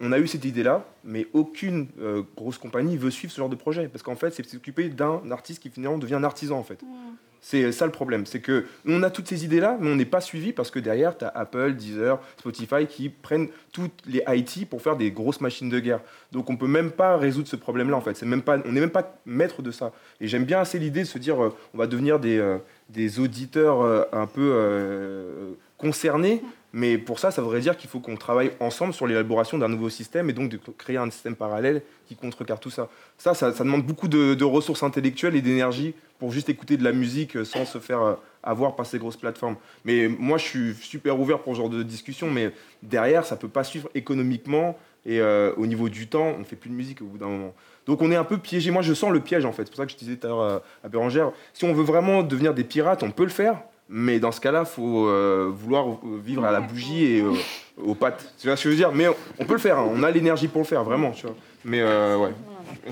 [0.00, 3.56] on a eu cette idée-là, mais aucune euh, grosse compagnie veut suivre ce genre de
[3.56, 6.80] projet, parce qu'en fait, c'est s'occuper d'un artiste qui finalement devient un artisan, en fait.
[7.46, 10.22] C'est ça le problème, c'est que on a toutes ces idées-là, mais on n'est pas
[10.22, 14.80] suivi parce que derrière, tu as Apple, Deezer, Spotify qui prennent toutes les IT pour
[14.80, 16.00] faire des grosses machines de guerre.
[16.32, 18.16] Donc on peut même pas résoudre ce problème-là en fait.
[18.16, 19.92] C'est même pas, on n'est même pas maître de ça.
[20.22, 22.56] Et j'aime bien assez l'idée de se dire, euh, on va devenir des, euh,
[22.88, 26.40] des auditeurs euh, un peu concernés
[26.76, 29.90] mais pour ça, ça voudrait dire qu'il faut qu'on travaille ensemble sur l'élaboration d'un nouveau
[29.90, 32.88] système et donc de créer un système parallèle qui contrecarre tout ça.
[33.16, 37.44] Ça, ça, demande beaucoup de, ressources intellectuelles et d'énergie pour juste écouter de la musique
[37.44, 39.54] sans se faire euh, avoir par ces grosses plateformes.
[39.84, 42.50] Mais moi, je suis super ouvert pour ce genre de discussion, mais
[42.82, 46.44] derrière, ça ne peut pas suivre économiquement et euh, au niveau du temps, on ne
[46.44, 47.54] fait plus de musique au bout d'un moment.
[47.86, 48.72] Donc on est un peu piégé.
[48.72, 49.62] Moi, je sens le piège en fait.
[49.62, 52.24] C'est pour ça que je disais tout à l'heure à Bérangère, si on veut vraiment
[52.24, 55.86] devenir des pirates, on peut le faire, mais dans ce cas-là, il faut euh, vouloir
[56.02, 57.32] vivre à la bougie et euh,
[57.76, 58.32] aux pattes.
[58.38, 58.92] Tu vois ce que je veux dire?
[58.92, 59.06] Mais
[59.38, 59.88] on peut le faire, hein.
[59.90, 61.10] on a l'énergie pour le faire, vraiment.
[61.10, 62.30] Tu vois mais euh, ouais.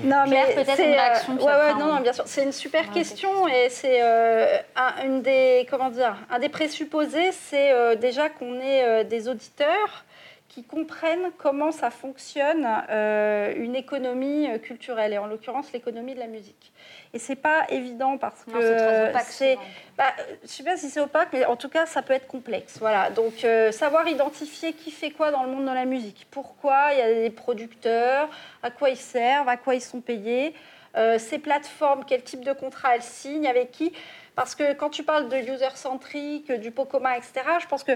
[0.03, 2.23] Non, mais c'est ouais, ouais, non, non, bien sûr.
[2.25, 7.95] C'est une super question et c'est un, une des comment dire, un des présupposés, c'est
[7.97, 10.05] déjà qu'on est des auditeurs
[10.47, 16.72] qui comprennent comment ça fonctionne une économie culturelle et en l'occurrence l'économie de la musique.
[17.15, 19.57] Et c'est pas évident parce que c'est
[19.95, 20.05] bah,
[20.41, 22.77] je sais pas si c'est opaque, mais en tout cas, ça peut être complexe.
[22.79, 23.11] Voilà.
[23.11, 26.25] Donc, euh, savoir identifier qui fait quoi dans le monde de la musique.
[26.31, 28.27] Pourquoi il y a des producteurs,
[28.63, 30.55] à quoi ils servent, à quoi ils sont payés.
[30.97, 33.93] Euh, ces plateformes, quel type de contrat elles signent, avec qui.
[34.35, 37.91] Parce que quand tu parles de user-centric, du pot commun, etc., je pense que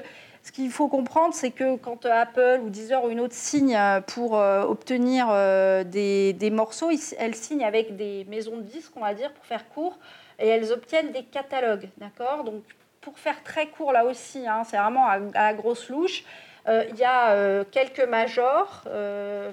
[0.47, 3.99] ce qu'il faut comprendre, c'est que quand Apple ou Deezer ou une autre signe euh,
[3.99, 9.01] pour euh, obtenir euh, des, des, morceaux, elles signent avec des maisons de disques, on
[9.01, 9.99] va dire, pour faire court,
[10.39, 12.45] et elles obtiennent des catalogues, d'accord?
[12.45, 12.63] Donc,
[13.01, 16.23] pour faire très court là aussi, hein, c'est vraiment à, la grosse louche,
[16.69, 18.83] il y a quelques majors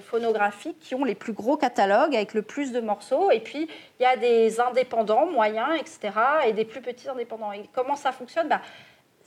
[0.01, 3.69] phonographiques qui ont les plus gros catalogues avec le plus de morceaux, et puis
[3.99, 6.09] il y a des indépendants moyens, etc.,
[6.45, 7.53] et des plus petits indépendants.
[7.53, 8.49] Et comment ça fonctionne?
[8.49, 8.59] Bah,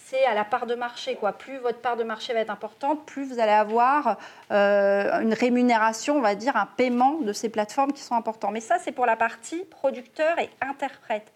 [0.09, 1.17] c'est à la part de marché.
[1.17, 1.33] Quoi.
[1.33, 4.19] Plus votre part de marché va être importante, plus vous allez avoir
[4.51, 8.51] euh, une rémunération, on va dire, un paiement de ces plateformes qui sont importants.
[8.51, 11.31] Mais ça, c'est pour la partie producteur et interprète.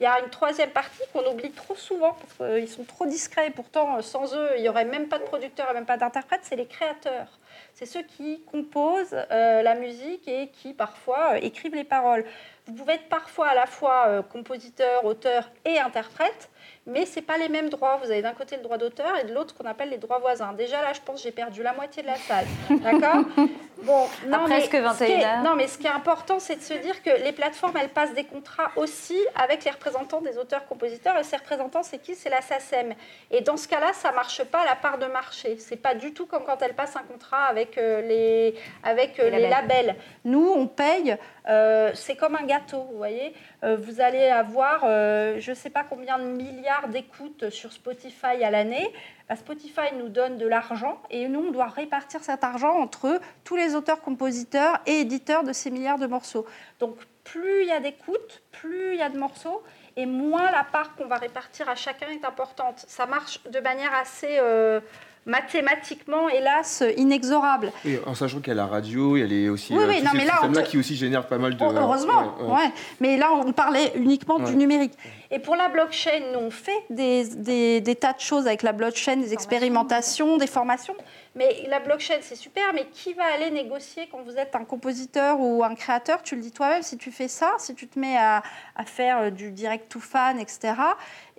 [0.00, 3.50] Il y a une troisième partie qu'on oublie trop souvent parce qu'ils sont trop discrets.
[3.50, 6.40] Pourtant, sans eux, il n'y aurait même pas de producteurs et même pas d'interprètes.
[6.42, 7.38] C'est les créateurs.
[7.74, 12.24] C'est ceux qui composent euh, la musique et qui parfois euh, écrivent les paroles.
[12.66, 16.50] Vous pouvez être parfois à la fois compositeur, auteur et interprète
[16.86, 17.98] mais ce pas les mêmes droits.
[18.02, 20.52] Vous avez d'un côté le droit d'auteur et de l'autre qu'on appelle les droits voisins.
[20.52, 22.46] Déjà là, je pense que j'ai perdu la moitié de la salle.
[22.70, 23.24] D'accord?
[23.82, 27.10] Bon, non, presque 21 Non, mais ce qui est important, c'est de se dire que
[27.22, 31.18] les plateformes, elles passent des contrats aussi avec les représentants des auteurs-compositeurs.
[31.18, 32.14] Et ces représentants, c'est qui?
[32.14, 32.94] C'est la SACEM.
[33.30, 35.56] Et dans ce cas-là, ça ne marche pas à la part de marché.
[35.58, 39.28] C'est pas du tout comme quand elles passent un contrat avec euh, les, avec, euh,
[39.28, 39.96] les, labels.
[40.24, 41.16] Nous, on paye,
[41.48, 43.34] euh, c'est comme un gâteau, vous voyez?
[43.78, 48.92] vous allez avoir, je ne sais pas combien de milliards d'écoutes sur Spotify à l'année.
[49.28, 53.56] Bah, Spotify nous donne de l'argent et nous, on doit répartir cet argent entre tous
[53.56, 56.46] les auteurs, compositeurs et éditeurs de ces milliards de morceaux.
[56.80, 59.62] Donc, plus il y a d'écoutes, plus il y a de morceaux
[59.96, 62.84] et moins la part qu'on va répartir à chacun est importante.
[62.86, 64.38] Ça marche de manière assez...
[64.38, 64.80] Euh,
[65.26, 67.72] mathématiquement, hélas, inexorable.
[67.84, 69.88] Oui, en sachant qu'il y a la radio, il y a les aussi Oui, euh,
[69.88, 71.64] oui, non, ces mais là, on qui aussi génèrent pas mal de.
[71.64, 72.52] Oh, Heureusement, ouais, ouais.
[72.52, 72.70] ouais.
[73.00, 74.44] Mais là, on parlait uniquement Ouais.
[74.44, 74.92] du numérique.
[75.30, 78.72] Et pour la blockchain, nous, on fait des, des- des tas de choses avec la
[78.72, 80.94] blockchain, des expérimentations, des formations.
[81.36, 85.40] Mais la blockchain, c'est super, mais qui va aller négocier quand vous êtes un compositeur
[85.40, 86.22] ou un créateur?
[86.22, 88.42] Tu le dis toi-même, si tu fais ça, si tu te mets à,
[88.76, 90.74] à faire euh, du direct to fan, etc.,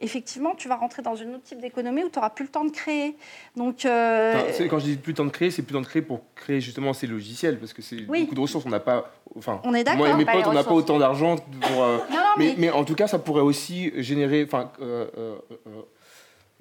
[0.02, 2.66] effectivement, tu vas rentrer dans un autre type d'économie où tu n'auras plus le temps
[2.66, 3.16] de créer.
[3.56, 5.84] Donc, euh, Enfin, quand je dis plus le temps de créer, c'est plus le temps
[5.84, 8.24] de créer pour créer justement ces logiciels, parce que c'est Oui.
[8.24, 8.66] beaucoup de ressources.
[8.66, 11.00] On n'a pas, enfin, On est d'accord, moi et mes potes, on n'a pas autant
[11.00, 11.84] d'argent pour.
[11.84, 15.38] euh, non, non, mais, mais, mais en tout cas, ça pourrait aussi générer, enfin, euh,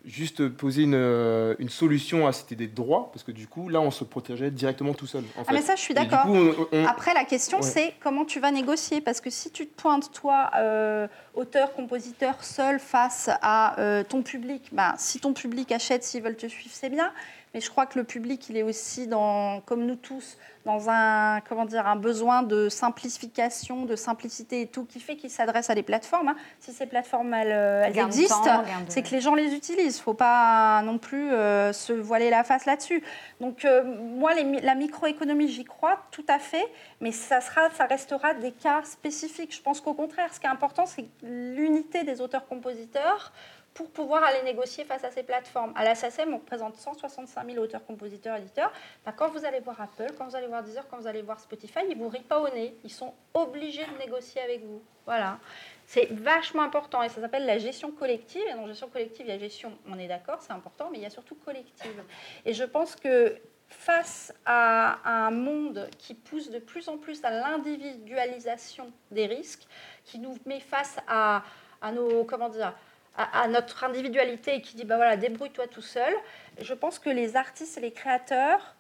[0.05, 3.69] juste poser une, euh, une solution à cette idée de droit, parce que du coup,
[3.69, 5.25] là, on se protégeait directement tout seul.
[5.37, 5.53] En ah, fait.
[5.55, 6.27] mais ça, je suis d'accord.
[6.29, 7.63] on- Après, la question, Ouais.
[7.63, 9.01] c'est comment tu vas négocier.
[9.01, 14.23] Parce que si tu te pointes, toi, euh, auteur, compositeur, seul face à euh, ton
[14.23, 17.11] public, bah, si ton public achète, s'ils veulent te suivre, c'est bien.
[17.55, 21.41] Mais je crois que le public, il est aussi, dans, comme nous tous, dans un,
[21.49, 25.77] comment dire, un besoin de simplification, de simplicité et tout, qui fait qu'il s'adresse à
[25.77, 26.29] des plateformes.
[26.29, 26.37] hein.
[26.59, 29.97] Si ces plateformes, elles, euh, elles existent, c'est que les gens les utilisent.
[29.97, 33.05] Il ne faut pas non plus euh, se voiler la face là-dessus.
[33.41, 36.67] Donc, euh, moi, les la microéconomie, j'y crois tout à fait,
[37.01, 39.55] mais ça, sera, ça restera des cas spécifiques.
[39.55, 43.33] Je pense qu'au contraire, ce qui est important, c'est l'unité des auteurs-compositeurs
[43.75, 45.73] pour pouvoir aller négocier face à ces plateformes.
[45.75, 48.73] À la SACEM, on représente 165 000 auteurs, compositeurs, éditeurs.
[49.05, 51.41] Bah, quand vous allez voir Apple, quand vous allez voir Deezer, quand vous allez voir
[51.41, 52.77] Spotify, ils vous rient pas au nez.
[52.85, 54.81] Ils sont obligés de négocier avec vous.
[55.07, 55.39] Voilà.
[55.87, 58.43] C'est vachement important et ça s'appelle la gestion collective.
[58.49, 61.03] Et dans gestion collective, il y a gestion, on est d'accord, c'est important, mais il
[61.03, 62.03] y a surtout collective.
[62.47, 63.37] Et je pense que
[63.69, 69.67] face à un monde qui pousse de plus en plus à l'individualisation des risques,
[70.05, 71.43] qui nous met face à,
[71.83, 72.73] à nos, comment dire,
[73.17, 76.13] à, à notre individualité et qui dit, bah voilà, débrouille-toi tout seul,
[76.61, 78.75] je pense que les artistes et les créateurs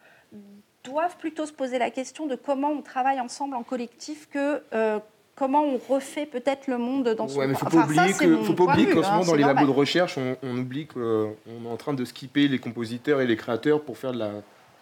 [0.84, 4.98] doivent plutôt se poser la question de comment on travaille ensemble en collectif que euh,
[5.34, 9.08] comment on refait peut-être le monde dans son Ouais, mais faut pas oublier qu'en ce
[9.08, 11.34] hein, moment, dans les labos de recherche, on, on oublie qu'on
[11.64, 14.30] est en train de skipper les compositeurs et les créateurs pour faire de la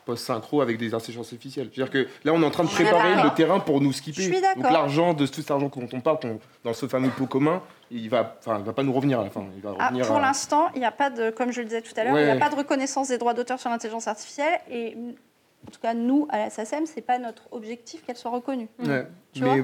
[0.04, 1.70] post-synchro avec des intelligences artificielles.
[1.72, 4.22] C'est-à-dire que là, on est en train de préparer le terrain pour nous skipper.
[4.22, 6.18] Je suis Donc l'argent, de tout cet argent dont on parle,
[6.64, 9.30] dans ce fameux pot commun, il va, enfin, il va pas nous revenir à la
[9.30, 9.44] fin.
[9.56, 11.82] Il va Ah, pour à- l'instant, il n'y a pas de, comme je le disais
[11.82, 14.60] tout à l'heure, il n'y a pas de reconnaissance des droits d'auteur sur l'intelligence artificielle.
[14.70, 14.96] Et
[15.66, 18.68] en tout cas, nous, à la SACEM, ce n'est pas notre objectif qu'elle soit reconnue.
[18.80, 19.06] Ouais.
[19.32, 19.62] Tu mais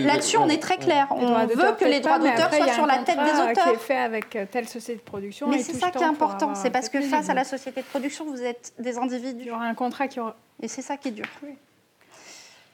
[0.00, 1.08] là-dessus, on est très clair.
[1.10, 3.16] On veut que les droits d'auteur après, il y soient a sur un la tête
[3.16, 3.64] des contrat auteurs.
[3.64, 5.48] qui est fait avec euh, telle société de production.
[5.48, 6.54] Mais c'est ça qui est important.
[6.54, 9.42] C'est parce que face à la société de production, vous êtes des individus.
[9.42, 10.36] Il y aura un contrat qui aura.
[10.60, 11.26] Et c'est ça qui est dur.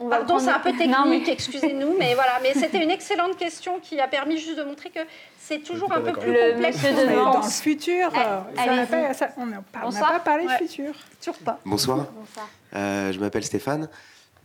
[0.02, 2.40] On va Pardon, c'est un peu technique, mais- excusez-nous, mais voilà.
[2.42, 4.98] Mais c'était une excellente question qui a permis juste de montrer que
[5.38, 6.82] c'est toujours un peu plus Le complexe.
[6.82, 10.52] de dans le futur, euh, ça pas- ça- on n'a pas, parlé Ouais.
[10.58, 10.92] de futur.
[11.20, 11.60] Toujours pas.
[11.64, 12.48] Bonsoir, Bonsoir.
[12.74, 13.88] Euh, je m'appelle Stéphane.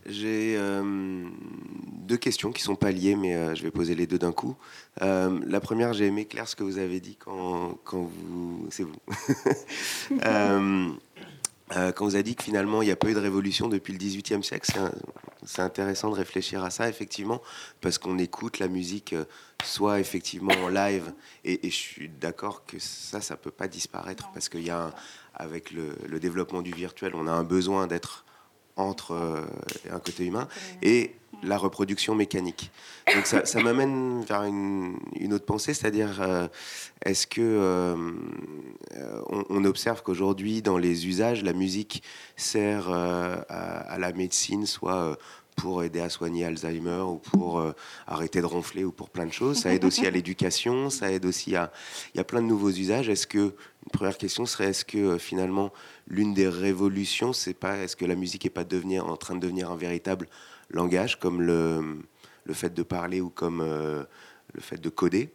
[0.06, 1.24] J'ai euh,
[2.06, 4.54] deux questions qui sont pas liées, mais euh, je vais poser les deux d'un coup.
[5.02, 8.84] Euh, la première, j'ai aimé Claire ce que vous avez dit quand, quand vous, c'est
[8.84, 8.94] vous,
[11.76, 13.92] Euh, quand vous avez dit que finalement il n'y a pas eu de révolution depuis
[13.92, 14.70] le XVIIIe siècle.
[15.44, 17.42] C'est intéressant de réfléchir à ça effectivement,
[17.80, 19.24] parce qu'on écoute la musique euh,
[19.64, 21.12] soit effectivement en live,
[21.44, 24.84] et, et je suis d'accord que ça, ça peut pas disparaître, parce qu'il y a
[24.86, 24.92] un-
[25.34, 28.24] avec le, le développement du virtuel, on a un besoin d'être
[28.76, 29.44] entre euh,
[29.90, 30.48] un côté humain
[30.82, 32.70] et la reproduction mécanique.
[33.14, 34.98] Donc ça, m'amène vers une,
[35.32, 36.48] autre pensée, c'est-à-dire euh,
[37.04, 38.12] est-ce que euh,
[38.96, 42.02] euh, on, observe qu'aujourd'hui dans les usages, la musique
[42.36, 45.14] sert euh, à, à la médecine, soit euh,
[45.58, 47.72] pour aider à soigner Alzheimer ou pour euh,
[48.06, 49.58] arrêter de ronfler ou pour plein de choses.
[49.58, 51.72] Ça aide aussi à l'éducation, ça aide aussi à...
[52.14, 53.08] Il y a plein de nouveaux usages.
[53.08, 55.72] Est-ce que, une première question serait, est-ce que euh, finalement
[56.06, 59.40] l'une des révolutions, c'est pas, est-ce que la musique est pas devenir, en train de
[59.40, 60.28] devenir un véritable
[60.70, 61.98] langage comme le,
[62.44, 64.04] le fait de parler ou comme euh,
[64.54, 65.32] le fait de coder,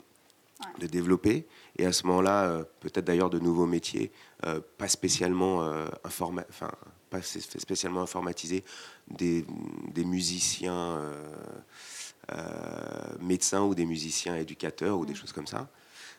[0.80, 1.48] de développer.
[1.78, 4.12] Et à ce moment-là, euh, peut-être d'ailleurs de nouveaux métiers,
[4.46, 5.64] euh, pas spécialement
[6.04, 6.46] informa-
[7.10, 8.64] pas spé- spécialement informatisés,
[9.08, 9.46] des,
[9.94, 11.02] des musiciens
[13.20, 15.68] médecins ou des musiciens éducateurs ou des choses comme ça.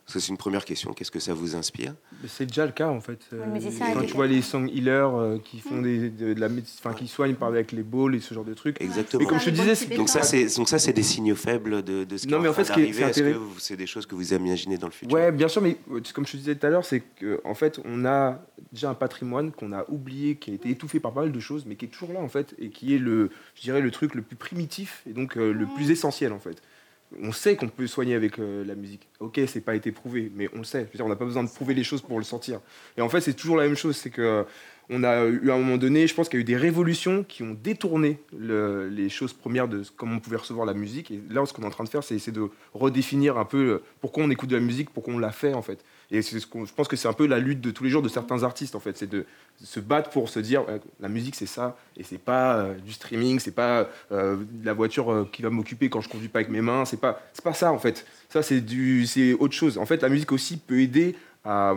[0.07, 0.93] Ça, c'est une première question.
[0.93, 1.95] Qu'est-ce que ça vous inspire
[2.27, 3.21] C'est déjà le cas en fait.
[3.33, 6.35] Euh, mais c'est ça, Quand tu vois les song healers euh, qui font des, de,
[6.35, 8.81] de la médecine, enfin qui soignent par avec les balls et ce genre de trucs.
[8.83, 9.23] Exactement.
[9.23, 12.05] Mais comme je te disais, Donc ça, c'est donc ça, c'est des signaux faibles de,
[12.05, 14.05] de ce qui Non, est mais en en fait, c'est Est-ce que c'est des choses
[14.05, 15.15] que vous imaginez dans le futur?
[15.15, 17.81] Ouais, bien sûr, mais euh, comme je te disais tout à l'heure, c'est qu'en fait,
[17.87, 21.33] on a déjà un patrimoine qu'on a oublié, qui a été étouffé par pas mal
[21.33, 23.81] de choses, mais qui est toujours là, en fait, et qui est le, je dirais,
[23.81, 26.61] le truc le plus primitif et donc euh, le plus essentiel, en fait.
[27.23, 29.09] On sait qu'on peut soigner avec euh, la musique.
[29.21, 30.89] Ok, c'est pas été prouvé, mais on le sait.
[31.01, 32.61] on n'a pas besoin de prouver les choses pour le sentir.
[32.97, 33.97] Et en fait, c'est toujours la même chose.
[33.97, 34.45] C'est que
[34.91, 37.25] on a eu à un moment donné, je pense qu'il y a eu des révolutions
[37.25, 41.11] qui ont détourné les choses premières de comment on pouvait recevoir la musique.
[41.11, 43.57] Et là, ce qu'on est en train de faire, c'est essayer de redéfinir un peu
[43.57, 45.85] euh, pourquoi on écoute de la musique, pourquoi on la fait en fait.
[46.11, 48.43] Et je pense que c'est un peu la lutte de tous les jours de certains
[48.43, 49.25] artistes en fait, c'est de
[49.63, 50.65] se battre pour se dire
[51.01, 55.29] la musique c'est ça et c'est pas euh, du streaming, c'est pas euh, la voiture
[55.33, 57.79] qui va m'occuper quand je conduis pas avec mes mains, c'est pas pas ça en
[57.79, 58.07] fait.
[58.29, 58.63] Ça c'est
[59.39, 59.79] autre chose.
[59.79, 61.77] En fait, la musique aussi peut aider à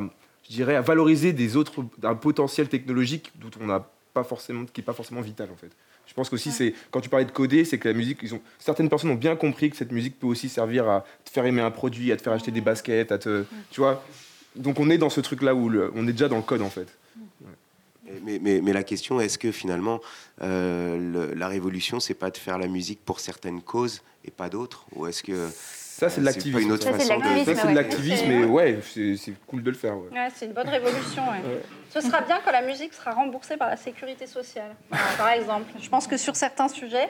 [0.50, 4.80] je dirais, à valoriser des autres, un potentiel technologique dont on n'a pas forcément, qui
[4.80, 5.72] n'est pas forcément vital en fait.
[6.18, 8.42] Je pense qu'aussi, c'est quand tu parlais de coder, c'est que la musique, ils ont,
[8.58, 11.62] certaines personnes ont bien compris que cette musique peut aussi servir à te faire aimer
[11.62, 14.04] un produit, à te faire acheter des baskets, à te, tu vois.
[14.56, 16.88] Donc on est dans ce truc-là où on est déjà dans le code en fait.
[18.24, 20.02] Mais, mais, mais, la question, est-ce que finalement,
[20.42, 24.88] euh, la révolution, c'est pas de faire la musique pour certaines causes et pas d'autres?
[24.96, 25.50] Ou est-ce que
[25.98, 26.78] ça, c'est de l'activisme.
[26.80, 29.98] Ça, c'est de l'activisme, mais ouais, c'est cool de le faire.
[29.98, 30.30] Ouais.
[30.36, 31.24] c'est une bonne révolution.
[31.90, 34.76] Ce sera bien quand la musique sera remboursée par la sécurité sociale,
[35.18, 35.72] par exemple.
[35.82, 37.10] Je pense que sur certains sujets,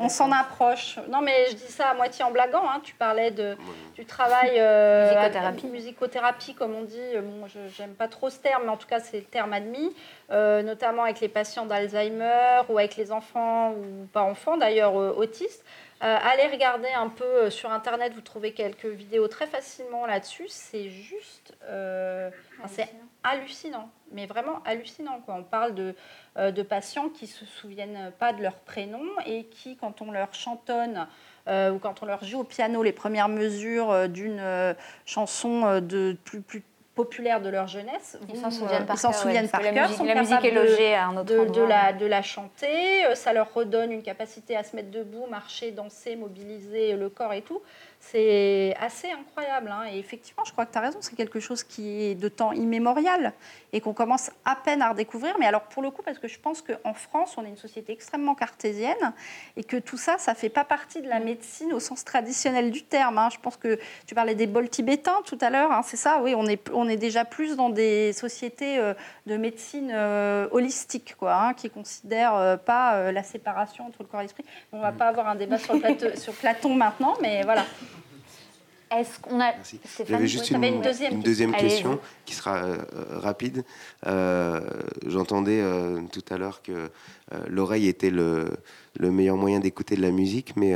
[0.00, 0.98] on s'en approche.
[1.08, 2.68] Non, mais je dis ça à moitié en blaguant.
[2.68, 2.80] Hein.
[2.82, 3.56] Tu parlais de,
[3.94, 5.66] du travail euh, musicothérapie.
[5.66, 6.98] musicothérapie, comme on dit.
[7.22, 9.94] Bon, je n'aime pas trop ce terme, mais en tout cas, c'est le terme admis,
[10.32, 15.14] euh, notamment avec les patients d'Alzheimer ou avec les enfants, ou pas enfants d'ailleurs, euh,
[15.16, 15.64] autistes.
[16.04, 20.48] Euh, allez regarder un peu euh, sur Internet, vous trouvez quelques vidéos très facilement là-dessus.
[20.48, 21.54] C'est juste...
[21.64, 22.30] Euh,
[22.66, 25.20] c'est hallucinant, mais vraiment hallucinant.
[25.24, 25.36] Quoi.
[25.36, 25.94] On parle de,
[26.36, 30.34] de patients qui ne se souviennent pas de leur prénom et qui, quand on leur
[30.34, 31.06] chantonne
[31.46, 34.76] ou quand on leur joue au piano les premières mesures d'une
[35.06, 36.62] chanson de plus, plus
[36.94, 38.18] populaires de leur jeunesse.
[38.28, 39.90] Ils s'en souviennent par cœur.
[40.04, 41.62] La musique, est logée à un autre de, endroit.
[41.62, 45.26] De la, de la chanter, euh, ça leur redonne une capacité à se mettre debout,
[45.28, 47.60] marcher, danser, mobiliser le corps et tout.
[48.10, 49.70] C'est assez incroyable.
[49.70, 49.84] Hein.
[49.90, 52.52] Et effectivement, je crois que tu as raison, c'est quelque chose qui est de temps
[52.52, 53.32] immémorial
[53.72, 55.36] et qu'on commence à peine à redécouvrir.
[55.40, 57.92] Mais alors, pour le coup, parce que je pense qu'en France, on est une société
[57.92, 59.12] extrêmement cartésienne
[59.56, 62.70] et que tout ça, ça ne fait pas partie de la médecine au sens traditionnel
[62.70, 63.18] du terme.
[63.18, 63.30] Hein.
[63.32, 65.82] Je pense que tu parlais des bols tibétains tout à l'heure, hein.
[65.82, 68.94] c'est ça, oui, on est, on est déjà plus dans des sociétés euh,
[69.26, 74.20] de médecine euh, holistique, quoi, qui ne considèrent euh, pas la séparation entre le corps
[74.20, 74.44] et l'esprit.
[74.72, 75.74] On ne va pas avoir un débat sur,
[76.16, 77.64] sur Platon maintenant, mais voilà.
[78.90, 79.52] Est-ce qu'on a.
[80.06, 80.80] J'avais juste une,
[81.22, 82.78] deuxième, question qui sera euh,
[83.10, 83.64] rapide.
[84.06, 84.60] Euh,
[85.06, 86.90] j'entendais euh, tout à l'heure que
[87.48, 88.50] l'oreille était le,
[89.00, 90.74] meilleur moyen d'écouter de la musique, mais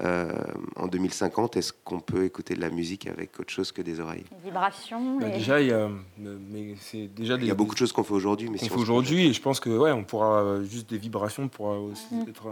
[0.00, 4.24] en 2050, est-ce qu'on peut écouter de la musique avec autre chose que des oreilles?
[4.42, 5.18] Vibrations.
[5.18, 5.88] Bah, déjà, il y a,
[6.18, 8.76] mais c'est déjà il y a beaucoup de choses qu'on fait aujourd'hui, mais si fait
[8.76, 12.28] aujourd'hui, et je pense que ouais, on pourra juste des vibrations pourra aussi mm.
[12.28, 12.46] être.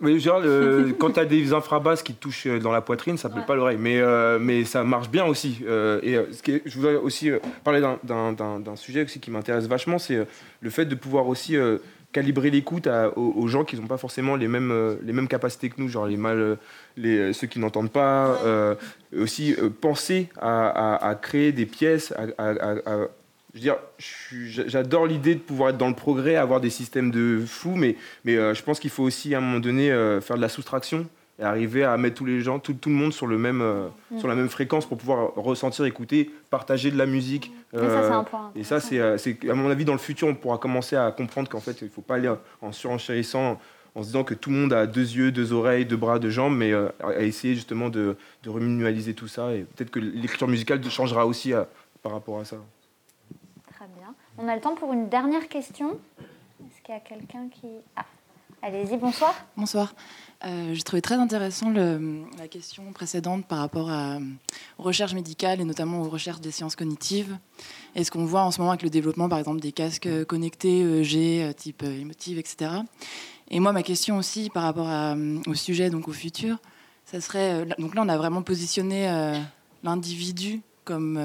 [0.00, 0.42] Mais genre,
[0.98, 3.54] quand tu as des infrabasses qui touchent euh, dans la poitrine, ça ne plaît pas
[3.54, 3.78] l'oreille.
[3.78, 5.60] Mais, euh, mais ça marche bien aussi.
[5.66, 7.30] Euh, et ce qui je voudrais aussi
[7.62, 10.26] parler d'un sujet aussi qui m'intéresse vachement, c'est
[10.60, 11.56] le fait de pouvoir aussi
[12.12, 15.88] calibrer l'écoute aux, gens qui n'ont pas forcément les mêmes, les mêmes capacités que nous,
[15.88, 16.58] genre les mal,
[16.96, 18.38] les, ceux qui n'entendent pas.
[19.16, 23.08] aussi penser à, à, créer des pièces, à,
[23.54, 23.76] je veux dire,
[24.66, 28.36] j'adore l'idée de pouvoir être dans le progrès, avoir des systèmes de fou, mais, mais
[28.36, 31.06] euh, je pense qu'il faut aussi à un moment donné euh, faire de la soustraction
[31.38, 33.86] et arriver à mettre tous les gens, tout, tout le monde sur, le même, euh,
[34.10, 34.18] mm.
[34.18, 37.52] sur la même fréquence pour pouvoir ressentir, écouter, partager de la musique.
[37.72, 38.50] ça, c'est un point.
[38.56, 41.60] Et ça, c'est, à mon avis, dans le futur, on pourra commencer à comprendre qu'en
[41.60, 43.60] fait, il ne faut pas aller en surenchérissant
[43.94, 46.30] en se disant que tout le monde a deux yeux, deux oreilles, deux bras, deux
[46.30, 49.52] jambes, mais à essayer justement de, de tout ça.
[49.52, 51.52] Et peut-être que l'écriture musicale changera aussi
[52.02, 52.56] par rapport à ça.
[54.36, 55.98] On a le temps pour une dernière question.
[56.20, 57.68] Est-ce qu'il y a quelqu'un qui...
[57.94, 58.04] Ah,
[58.62, 59.32] allez-y, bonsoir.
[59.56, 59.94] Bonsoir.
[60.44, 64.18] Euh, J'ai trouvé très intéressant la question précédente par rapport à,
[64.78, 67.38] aux recherches médicales et notamment aux recherches des sciences cognitives.
[67.94, 70.80] Et ce qu'on voit en ce moment avec le développement, par exemple, des casques connectés
[70.80, 72.72] EEG, euh, type euh, émotive, etc.
[73.50, 74.88] Et moi, ma question aussi par rapport
[75.46, 76.58] au sujet, donc au futur,
[77.04, 77.66] ça serait...
[77.78, 79.06] Donc là, on a vraiment positionné
[79.82, 81.20] l'individu comme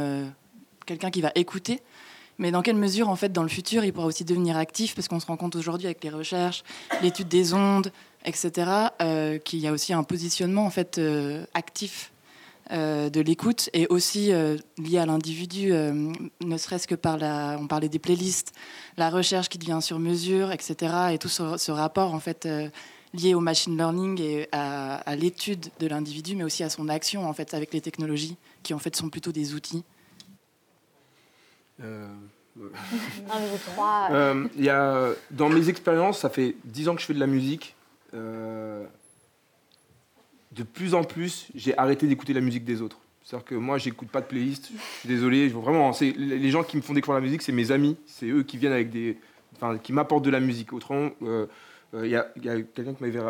[0.86, 1.82] quelqu'un qui va écouter.
[2.40, 5.10] Mais dans quelle mesure, en fait, dans le futur, il pourra aussi devenir actif Parce
[5.10, 6.64] qu'on se rend compte aujourd'hui avec les recherches,
[7.04, 7.92] l'étude des ondes,
[8.26, 8.72] etc.,
[9.02, 12.12] euh, qu'il y a aussi un positionnement en fait euh, actif
[12.72, 14.32] euh, de l'écoute et aussi
[14.78, 18.54] lié à l'individu, ne serait-ce que par la, on parlait des playlists,
[18.98, 22.48] la recherche qui devient sur mesure, etc., et tout ce, rapport en fait
[23.14, 27.28] lié au machine learning et à, à l'étude de l'individu, mais aussi à son action
[27.28, 29.84] en fait avec les technologies qui en fait sont plutôt des outils.
[31.82, 32.08] Euh.
[34.12, 37.28] Euh, y a, dans mes expériences, ça fait dix ans que je fais de la
[37.28, 37.76] musique.
[38.14, 38.86] Euh,
[40.52, 42.98] de plus en plus, j'ai arrêté d'écouter la musique des autres.
[43.24, 44.72] C'est-à-dire que moi, j'écoute pas de playlist.
[44.74, 45.48] Je suis désolé.
[45.50, 47.98] Vraiment, c'est les gens qui me font découvrir la musique, c'est mes amis.
[48.08, 49.18] C'est eux qui viennent avec des,
[49.56, 50.74] enfin, qui m'apportent de la musique.
[50.74, 51.46] Autrement, euh,
[51.94, 53.22] euh, il y a, quelqu'un qui m'avait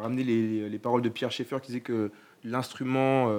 [0.00, 2.10] ramené les, paroles de Pierre Schaeffer qui disait que
[2.48, 3.32] l'instrument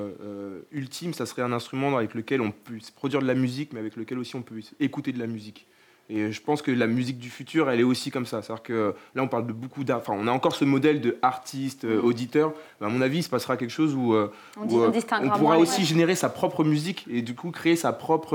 [0.71, 3.95] ultime, ça serait un instrument avec lequel on peut produire de la musique, mais avec
[3.95, 5.67] lequel aussi on peut écouter de la musique.
[6.11, 8.41] Et je pense que la musique du futur, elle est aussi comme ça.
[8.41, 9.99] C'est-à-dire que là, on parle de beaucoup d'art.
[9.99, 12.05] Enfin, on a encore ce modèle de artiste, euh, mm.
[12.05, 12.53] auditeur.
[12.81, 16.15] à mon avis, il se passera quelque chose où, euh, on, euh, pourra aussi générer
[16.15, 18.31] sa propre musique et du coup créer sa propre,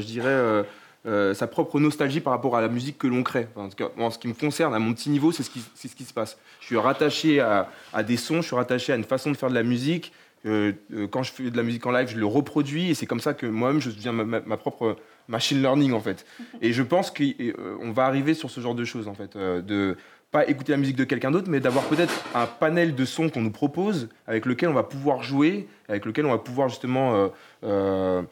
[0.00, 0.64] je dirais,
[1.04, 3.46] sa propre nostalgie par rapport à la musique que l'on crée.
[3.56, 5.62] en, tout cas, en ce qui me concerne, à mon petit niveau, c'est ce qui,
[5.74, 6.38] ce qui se passe.
[6.60, 9.50] Je suis rattaché à, à, des sons, je suis rattaché à une façon de faire
[9.50, 10.12] de la musique.
[10.44, 13.34] quand je fais de la musique en live, je le reproduis et c'est comme ça
[13.34, 14.96] que moi-même, je deviens ma propre
[15.28, 16.24] machine learning en fait.
[16.60, 19.60] Et je pense qu'on euh, va arriver sur ce genre de choses en fait, euh,
[19.60, 19.96] de
[20.34, 23.40] pas écouter la musique de quelqu'un d'autre, mais d'avoir peut-être un panel de sons qu'on
[23.40, 27.30] nous propose, avec lequel on va pouvoir jouer, avec lequel on va pouvoir justement
[27.62, 28.22] euh,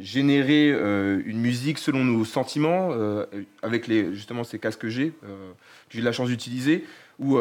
[0.00, 2.92] générer une musique selon nos sentiments,
[3.60, 6.84] avec les, justement ces casques que j'ai, que j'ai la chance d'utiliser,
[7.18, 7.38] ou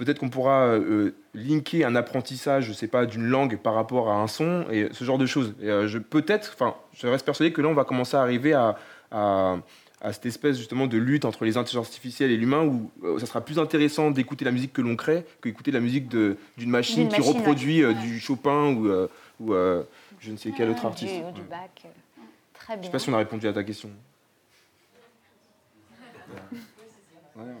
[0.00, 4.14] peut-être qu'on pourra euh, linker un apprentissage, je sais pas, d'une langue par rapport à
[4.14, 5.54] un son et ce genre de choses.
[5.62, 8.76] Euh, je peut-être, enfin, je reste persuadé que là, on va commencer à arriver à,
[10.12, 13.40] cette espèce justement de lutte entre les intelligences artificielles et l'humain, où euh, ça sera
[13.40, 16.36] plus intéressant d'écouter la musique que l'on crée qu'écouter la musique d'une
[16.66, 18.88] machine qui reproduit du Chopin ou,
[19.40, 19.54] ou
[20.20, 21.14] je ne sais quel autre artiste.
[21.34, 21.86] Du, bac.
[22.54, 22.82] Très bien.
[22.82, 23.90] Je sais pas si on a répondu à ta question.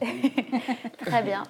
[0.98, 1.42] Très bien.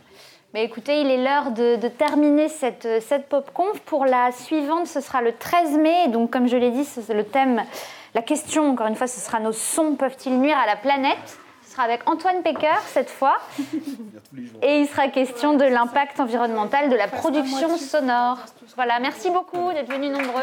[0.52, 3.78] Mais écoutez, il est l'heure de, terminer cette, cette pop-conf.
[3.80, 6.08] Pour la suivante, ce sera le 13 mai.
[6.08, 7.62] Donc, comme je l'ai dit, c'est le thème,
[8.14, 11.38] la question, encore une fois, ce sera nos sons peuvent-ils nuire à la planète?
[11.64, 13.38] Ce sera avec Antoine Pecker cette fois.
[14.62, 18.38] Et il sera question de l'impact environnemental de la production sonore.
[18.74, 20.42] Voilà, merci beaucoup d'être venus nombreux.